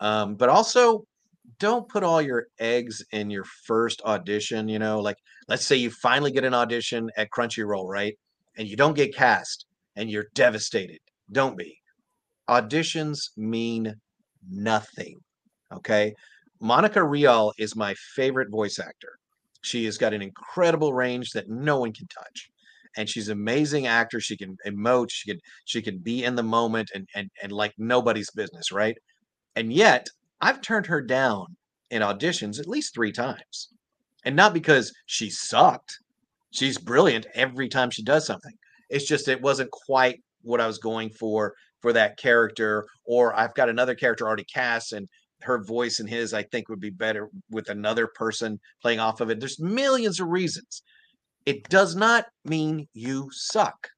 Um, 0.00 0.34
but 0.34 0.48
also, 0.48 1.04
don't 1.58 1.88
put 1.88 2.02
all 2.02 2.22
your 2.22 2.46
eggs 2.58 3.02
in 3.12 3.30
your 3.30 3.44
first 3.66 4.02
audition. 4.02 4.68
You 4.68 4.78
know, 4.78 5.00
like 5.00 5.16
let's 5.48 5.66
say 5.66 5.76
you 5.76 5.90
finally 5.90 6.30
get 6.30 6.44
an 6.44 6.54
audition 6.54 7.10
at 7.16 7.30
Crunchyroll, 7.30 7.88
right? 7.88 8.16
And 8.56 8.68
you 8.68 8.76
don't 8.76 8.96
get 8.96 9.14
cast 9.14 9.66
and 9.96 10.10
you're 10.10 10.26
devastated. 10.34 10.98
Don't 11.32 11.56
be. 11.56 11.78
Auditions 12.48 13.30
mean 13.36 13.94
nothing. 14.50 15.18
Okay. 15.72 16.14
Monica 16.60 17.02
Rial 17.02 17.52
is 17.58 17.76
my 17.76 17.94
favorite 18.14 18.50
voice 18.50 18.78
actor. 18.78 19.18
She 19.62 19.84
has 19.86 19.98
got 19.98 20.14
an 20.14 20.22
incredible 20.22 20.92
range 20.92 21.30
that 21.30 21.48
no 21.48 21.80
one 21.80 21.92
can 21.92 22.06
touch. 22.08 22.50
And 22.96 23.08
she's 23.08 23.28
an 23.28 23.38
amazing 23.38 23.86
actor. 23.86 24.20
She 24.20 24.36
can 24.36 24.56
emote, 24.66 25.08
she 25.10 25.30
can 25.30 25.40
she 25.64 25.82
can 25.82 25.98
be 25.98 26.22
in 26.22 26.36
the 26.36 26.42
moment 26.44 26.90
and 26.94 27.08
and 27.14 27.28
and 27.42 27.50
like 27.50 27.72
nobody's 27.76 28.30
business, 28.30 28.70
right? 28.70 28.96
And 29.56 29.72
yet 29.72 30.08
I've 30.44 30.60
turned 30.60 30.84
her 30.88 31.00
down 31.00 31.56
in 31.88 32.02
auditions 32.02 32.60
at 32.60 32.68
least 32.68 32.92
three 32.92 33.12
times. 33.12 33.68
And 34.26 34.36
not 34.36 34.52
because 34.52 34.92
she 35.06 35.30
sucked. 35.30 35.96
She's 36.50 36.76
brilliant 36.76 37.26
every 37.34 37.66
time 37.66 37.90
she 37.90 38.02
does 38.02 38.26
something. 38.26 38.52
It's 38.90 39.08
just 39.08 39.26
it 39.28 39.40
wasn't 39.40 39.70
quite 39.70 40.22
what 40.42 40.60
I 40.60 40.66
was 40.66 40.76
going 40.76 41.08
for 41.18 41.54
for 41.80 41.94
that 41.94 42.18
character, 42.18 42.84
or 43.06 43.34
I've 43.34 43.54
got 43.54 43.70
another 43.70 43.94
character 43.94 44.26
already 44.26 44.44
cast 44.44 44.92
and 44.92 45.08
her 45.40 45.64
voice 45.64 45.98
and 45.98 46.10
his 46.10 46.34
I 46.34 46.42
think 46.42 46.68
would 46.68 46.78
be 46.78 46.90
better 46.90 47.30
with 47.50 47.70
another 47.70 48.06
person 48.14 48.60
playing 48.82 49.00
off 49.00 49.22
of 49.22 49.30
it. 49.30 49.40
There's 49.40 49.58
millions 49.58 50.20
of 50.20 50.28
reasons. 50.28 50.82
It 51.46 51.66
does 51.70 51.96
not 51.96 52.26
mean 52.44 52.86
you 52.92 53.30
suck. 53.32 53.88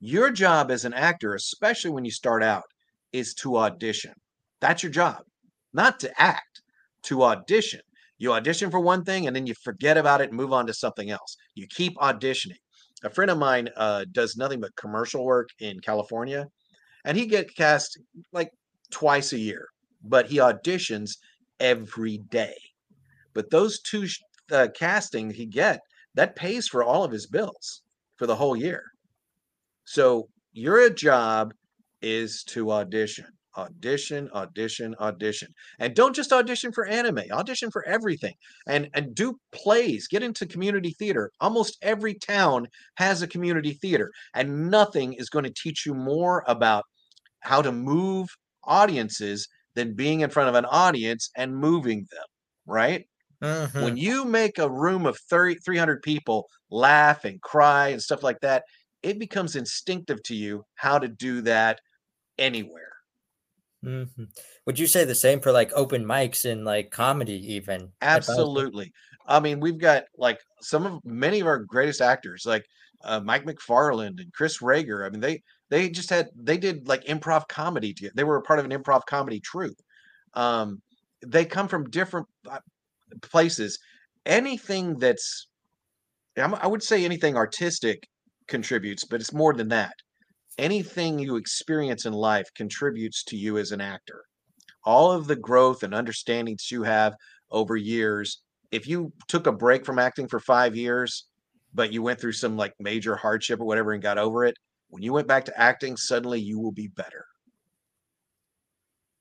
Your 0.00 0.30
job 0.30 0.70
as 0.70 0.86
an 0.86 0.94
actor, 0.94 1.34
especially 1.34 1.90
when 1.90 2.06
you 2.06 2.10
start 2.10 2.42
out, 2.42 2.64
is 3.12 3.34
to 3.34 3.58
audition. 3.58 4.14
That's 4.60 4.82
your 4.82 4.92
job, 4.92 5.24
not 5.72 6.00
to 6.00 6.20
act, 6.20 6.62
to 7.04 7.22
audition. 7.22 7.80
You 8.18 8.32
audition 8.32 8.70
for 8.70 8.80
one 8.80 9.04
thing 9.04 9.26
and 9.26 9.36
then 9.36 9.46
you 9.46 9.54
forget 9.62 9.96
about 9.96 10.20
it 10.20 10.28
and 10.28 10.36
move 10.36 10.52
on 10.52 10.66
to 10.66 10.74
something 10.74 11.10
else. 11.10 11.36
You 11.54 11.66
keep 11.68 11.96
auditioning. 11.96 12.58
A 13.04 13.10
friend 13.10 13.30
of 13.30 13.38
mine 13.38 13.68
uh, 13.76 14.06
does 14.10 14.36
nothing 14.36 14.60
but 14.60 14.74
commercial 14.74 15.24
work 15.24 15.50
in 15.60 15.78
California, 15.80 16.48
and 17.04 17.16
he 17.16 17.26
gets 17.26 17.52
cast 17.54 17.96
like 18.32 18.50
twice 18.90 19.32
a 19.32 19.38
year, 19.38 19.68
but 20.02 20.26
he 20.26 20.38
auditions 20.38 21.12
every 21.60 22.18
day. 22.30 22.56
But 23.34 23.50
those 23.50 23.80
two 23.80 24.06
uh, 24.50 24.68
casting 24.74 25.30
he 25.30 25.46
get 25.46 25.80
that 26.14 26.34
pays 26.34 26.66
for 26.66 26.82
all 26.82 27.04
of 27.04 27.12
his 27.12 27.28
bills 27.28 27.82
for 28.16 28.26
the 28.26 28.34
whole 28.34 28.56
year. 28.56 28.82
So 29.84 30.28
your 30.52 30.90
job 30.90 31.54
is 32.02 32.42
to 32.48 32.72
audition, 32.72 33.26
audition, 33.58 34.30
audition, 34.32 34.94
audition, 35.00 35.52
and 35.80 35.94
don't 35.96 36.16
just 36.16 36.32
audition 36.32 36.72
for 36.72 36.86
anime. 36.86 37.20
Audition 37.32 37.70
for 37.70 37.86
everything, 37.86 38.34
and 38.68 38.88
and 38.94 39.14
do 39.14 39.38
plays. 39.52 40.08
Get 40.08 40.22
into 40.22 40.46
community 40.46 40.92
theater. 40.98 41.32
Almost 41.40 41.78
every 41.82 42.14
town 42.14 42.68
has 42.96 43.22
a 43.22 43.28
community 43.28 43.74
theater, 43.74 44.10
and 44.34 44.70
nothing 44.70 45.14
is 45.14 45.30
going 45.30 45.44
to 45.44 45.52
teach 45.52 45.84
you 45.86 45.94
more 45.94 46.44
about 46.48 46.84
how 47.40 47.62
to 47.62 47.72
move 47.72 48.28
audiences 48.64 49.48
than 49.74 49.94
being 49.96 50.20
in 50.20 50.30
front 50.30 50.48
of 50.48 50.54
an 50.56 50.66
audience 50.66 51.30
and 51.36 51.56
moving 51.56 52.06
them. 52.10 52.26
Right? 52.66 53.06
Mhm. 53.40 53.78
When 53.78 53.96
you 53.96 54.24
make 54.26 54.58
a 54.58 54.70
room 54.70 55.06
of 55.06 55.18
30, 55.30 55.54
300 55.56 56.02
people 56.02 56.48
laugh 56.70 57.24
and 57.24 57.40
cry 57.42 57.88
and 57.88 58.02
stuff 58.02 58.22
like 58.22 58.40
that, 58.40 58.64
it 59.02 59.18
becomes 59.18 59.56
instinctive 59.56 60.22
to 60.24 60.34
you 60.34 60.64
how 60.74 60.98
to 60.98 61.08
do 61.08 61.40
that 61.42 61.80
anywhere. 62.38 62.87
Mhm. 63.84 64.28
Would 64.66 64.78
you 64.78 64.86
say 64.86 65.04
the 65.04 65.14
same 65.14 65.40
for 65.40 65.52
like 65.52 65.72
open 65.72 66.04
mics 66.04 66.44
and 66.48 66.64
like 66.64 66.90
comedy, 66.90 67.54
even? 67.54 67.92
Absolutely. 68.00 68.92
I 69.26 69.40
mean, 69.40 69.60
we've 69.60 69.78
got 69.78 70.04
like 70.16 70.38
some 70.60 70.86
of 70.86 71.04
many 71.04 71.40
of 71.40 71.46
our 71.46 71.58
greatest 71.58 72.00
actors, 72.00 72.44
like 72.46 72.64
uh, 73.02 73.20
Mike 73.20 73.44
McFarland 73.44 74.20
and 74.20 74.32
Chris 74.32 74.58
Rager. 74.58 75.04
I 75.06 75.10
mean, 75.10 75.20
they 75.20 75.42
they 75.70 75.90
just 75.90 76.10
had 76.10 76.28
they 76.36 76.58
did 76.58 76.86
like 76.86 77.04
improv 77.04 77.48
comedy. 77.48 77.92
together. 77.92 78.12
They 78.16 78.24
were 78.24 78.36
a 78.36 78.42
part 78.42 78.58
of 78.60 78.64
an 78.64 78.70
improv 78.70 79.02
comedy 79.06 79.40
troupe. 79.40 79.78
Um, 80.34 80.82
they 81.26 81.44
come 81.44 81.68
from 81.68 81.90
different 81.90 82.28
uh, 82.48 82.60
places. 83.22 83.78
Anything 84.26 84.98
that's 84.98 85.48
I 86.38 86.66
would 86.66 86.82
say 86.82 87.04
anything 87.04 87.36
artistic 87.36 88.08
contributes, 88.48 89.04
but 89.04 89.20
it's 89.20 89.32
more 89.34 89.52
than 89.54 89.68
that. 89.68 89.94
Anything 90.58 91.20
you 91.20 91.36
experience 91.36 92.04
in 92.04 92.12
life 92.12 92.52
contributes 92.54 93.22
to 93.24 93.36
you 93.36 93.58
as 93.58 93.70
an 93.70 93.80
actor. 93.80 94.24
All 94.84 95.12
of 95.12 95.28
the 95.28 95.36
growth 95.36 95.84
and 95.84 95.94
understandings 95.94 96.70
you 96.70 96.82
have 96.82 97.14
over 97.50 97.76
years. 97.76 98.42
If 98.72 98.88
you 98.88 99.12
took 99.28 99.46
a 99.46 99.52
break 99.52 99.86
from 99.86 99.98
acting 99.98 100.26
for 100.26 100.40
five 100.40 100.74
years, 100.74 101.26
but 101.72 101.92
you 101.92 102.02
went 102.02 102.20
through 102.20 102.32
some 102.32 102.56
like 102.56 102.74
major 102.80 103.14
hardship 103.14 103.60
or 103.60 103.66
whatever 103.66 103.92
and 103.92 104.02
got 104.02 104.18
over 104.18 104.44
it, 104.44 104.56
when 104.88 105.02
you 105.02 105.12
went 105.12 105.28
back 105.28 105.44
to 105.44 105.60
acting, 105.60 105.96
suddenly 105.96 106.40
you 106.40 106.58
will 106.58 106.72
be 106.72 106.88
better. 106.88 107.24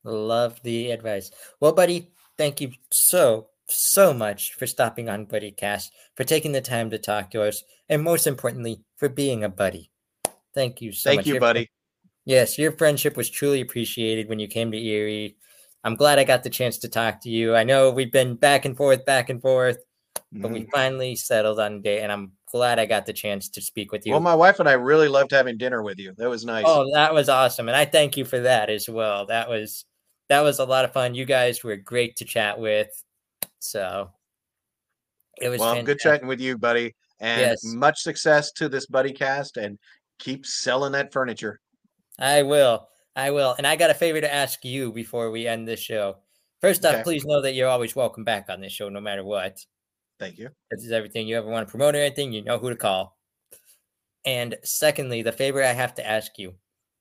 Love 0.03 0.59
the 0.63 0.91
advice. 0.91 1.29
Well, 1.59 1.73
buddy, 1.73 2.11
thank 2.37 2.61
you 2.61 2.71
so, 2.91 3.49
so 3.69 4.13
much 4.13 4.53
for 4.53 4.65
stopping 4.65 5.09
on 5.09 5.25
BuddyCast, 5.25 5.89
for 6.15 6.23
taking 6.23 6.53
the 6.53 6.61
time 6.61 6.89
to 6.89 6.97
talk 6.97 7.29
to 7.31 7.43
us, 7.43 7.63
and 7.89 8.01
most 8.01 8.25
importantly, 8.25 8.81
for 8.95 9.09
being 9.09 9.43
a 9.43 9.49
buddy. 9.49 9.91
Thank 10.57 10.81
you 10.81 10.91
so 10.91 11.11
much. 11.11 11.17
Thank 11.17 11.27
you, 11.27 11.33
Your- 11.35 11.39
buddy. 11.39 11.69
Yes, 12.25 12.57
your 12.57 12.71
friendship 12.71 13.15
was 13.15 13.29
truly 13.29 13.61
appreciated 13.61 14.27
when 14.27 14.39
you 14.39 14.47
came 14.47 14.71
to 14.71 14.77
Erie. 14.77 15.37
I'm 15.83 15.95
glad 15.95 16.17
I 16.17 16.23
got 16.23 16.41
the 16.41 16.49
chance 16.49 16.79
to 16.79 16.89
talk 16.89 17.21
to 17.21 17.29
you. 17.29 17.55
I 17.55 17.63
know 17.63 17.91
we've 17.91 18.11
been 18.11 18.35
back 18.35 18.65
and 18.65 18.75
forth, 18.75 19.05
back 19.05 19.29
and 19.29 19.39
forth, 19.39 19.77
but 20.31 20.49
we 20.51 20.61
Mhm. 20.61 20.71
finally 20.73 21.15
settled 21.15 21.59
on 21.59 21.73
a 21.75 21.79
date, 21.79 22.01
and 22.01 22.11
I'm 22.11 22.31
glad 22.51 22.79
I 22.79 22.87
got 22.87 23.05
the 23.05 23.13
chance 23.13 23.47
to 23.49 23.61
speak 23.61 23.91
with 23.91 24.05
you. 24.07 24.13
Well, 24.13 24.19
my 24.19 24.33
wife 24.33 24.59
and 24.59 24.67
I 24.67 24.73
really 24.73 25.07
loved 25.07 25.29
having 25.31 25.57
dinner 25.59 25.83
with 25.83 25.99
you. 25.99 26.13
That 26.17 26.27
was 26.27 26.43
nice. 26.43 26.65
Oh, 26.67 26.89
that 26.95 27.13
was 27.13 27.29
awesome, 27.29 27.67
and 27.69 27.77
I 27.77 27.85
thank 27.85 28.17
you 28.17 28.25
for 28.25 28.39
that 28.39 28.71
as 28.71 28.89
well. 28.89 29.27
That 29.27 29.47
was 29.47 29.85
that 30.27 30.41
was 30.41 30.57
a 30.57 30.65
lot 30.65 30.85
of 30.85 30.91
fun. 30.91 31.13
You 31.13 31.23
guys 31.23 31.63
were 31.63 31.77
great 31.77 32.15
to 32.17 32.25
chat 32.25 32.59
with, 32.59 32.89
so 33.59 34.11
it 35.39 35.49
was 35.49 35.59
well, 35.59 35.81
good 35.83 35.99
chatting 35.99 36.27
with 36.27 36.41
you, 36.41 36.57
buddy. 36.57 36.95
And 37.19 37.41
Yes. 37.41 37.63
much 37.63 38.01
success 38.01 38.51
to 38.53 38.69
this 38.69 38.85
buddy 38.85 39.11
cast 39.11 39.57
and 39.57 39.79
keep 40.19 40.45
selling 40.45 40.93
that 40.93 41.11
furniture. 41.13 41.59
I 42.19 42.43
will, 42.43 42.87
I 43.15 43.31
will, 43.31 43.53
and 43.57 43.67
I 43.67 43.75
got 43.75 43.89
a 43.89 43.93
favor 43.95 44.19
to 44.21 44.33
ask 44.33 44.63
you 44.65 44.91
before 44.91 45.31
we 45.31 45.47
end 45.47 45.67
this 45.67 45.79
show. 45.79 46.17
First 46.61 46.85
off, 46.85 46.95
Okay. 46.95 47.03
please 47.03 47.25
know 47.25 47.41
that 47.41 47.53
you're 47.53 47.69
always 47.69 47.95
welcome 47.95 48.23
back 48.23 48.47
on 48.49 48.59
this 48.61 48.71
show, 48.73 48.89
no 48.89 48.99
matter 48.99 49.23
what. 49.23 49.57
Thank 50.19 50.39
you. 50.39 50.49
This 50.71 50.83
is 50.83 50.91
everything 50.91 51.27
you 51.27 51.37
ever 51.37 51.47
want 51.47 51.67
to 51.67 51.71
promote 51.71 51.93
or 51.95 51.99
anything, 51.99 52.33
you 52.33 52.43
know 52.43 52.57
who 52.57 52.69
to 52.69 52.75
call. 52.75 53.15
And 54.25 54.57
secondly, 54.63 55.21
the 55.21 55.31
favor 55.31 55.63
I 55.63 55.73
have 55.73 55.93
to 55.95 56.07
ask 56.07 56.37
you 56.39 56.55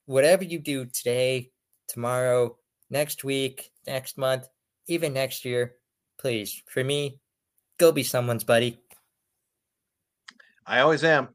whatever 0.05 0.45
you 0.45 0.59
do 0.59 0.85
today, 0.85 1.51
tomorrow, 1.89 2.59
next 2.91 3.25
week, 3.25 3.71
next 3.87 4.19
month, 4.19 4.47
even 4.87 5.15
next 5.15 5.45
year, 5.45 5.77
please, 6.19 6.63
for 6.69 6.85
me, 6.85 7.19
go 7.79 7.91
be 7.91 8.03
someone's 8.03 8.45
buddy. 8.45 8.79
I 10.67 10.81
always 10.81 11.03
am. 11.03 11.29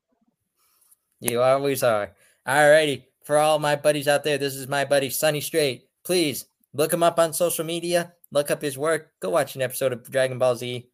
You 1.21 1.41
always 1.41 1.83
are. 1.83 2.11
Alrighty. 2.47 3.03
For 3.23 3.37
all 3.37 3.59
my 3.59 3.75
buddies 3.75 4.07
out 4.07 4.23
there, 4.23 4.39
this 4.39 4.55
is 4.55 4.67
my 4.67 4.83
buddy 4.83 5.09
Sonny 5.11 5.41
Strait. 5.41 5.83
Please 6.03 6.45
look 6.73 6.91
him 6.91 7.03
up 7.03 7.19
on 7.19 7.33
social 7.33 7.63
media, 7.63 8.13
look 8.31 8.49
up 8.49 8.61
his 8.61 8.77
work, 8.77 9.11
go 9.19 9.29
watch 9.29 9.55
an 9.55 9.61
episode 9.61 9.93
of 9.93 10.09
Dragon 10.09 10.39
Ball 10.39 10.55
Z. 10.55 10.89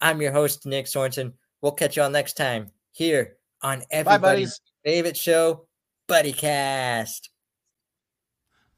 I'm 0.00 0.20
your 0.20 0.32
host, 0.32 0.66
Nick 0.66 0.86
Sorensen. 0.86 1.34
We'll 1.62 1.72
catch 1.72 1.96
y'all 1.96 2.10
next 2.10 2.36
time 2.36 2.72
here 2.90 3.36
on 3.62 3.84
everybody's 3.90 4.58
buddies. 4.58 4.60
favorite 4.84 5.16
show, 5.16 5.66
BuddyCast. 6.08 7.28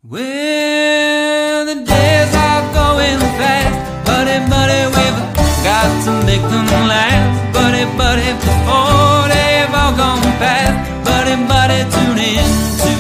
Well, 0.03 1.67
the 1.67 1.75
days 1.75 2.35
are 2.35 2.73
going 2.73 3.21
fast, 3.41 4.07
buddy, 4.07 4.39
buddy, 4.49 4.87
we've 4.97 5.65
got 5.65 6.05
to 6.05 6.27
make 6.27 6.41
them 6.41 6.89
last, 6.89 7.53
buddy, 7.53 7.85
buddy, 7.97 8.33
before 8.41 9.29
they've 9.29 9.75
all 9.75 9.97
gone 9.97 10.23
past, 10.41 10.90
everybody 11.23 11.81
tune 11.91 12.19
in 12.19 12.51
to 12.81 12.93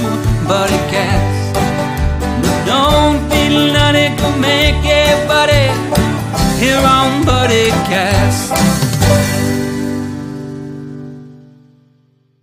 Buddy 0.46 0.76
Cast. 0.92 1.54
But 2.42 2.64
don't 2.66 3.18
be 3.30 3.72
naughty, 3.72 4.08
go 4.20 4.28
make 4.38 4.84
everybody 4.84 5.64
here 6.60 6.84
on 6.84 7.24
Buddy 7.24 7.70
Cast. 7.88 8.79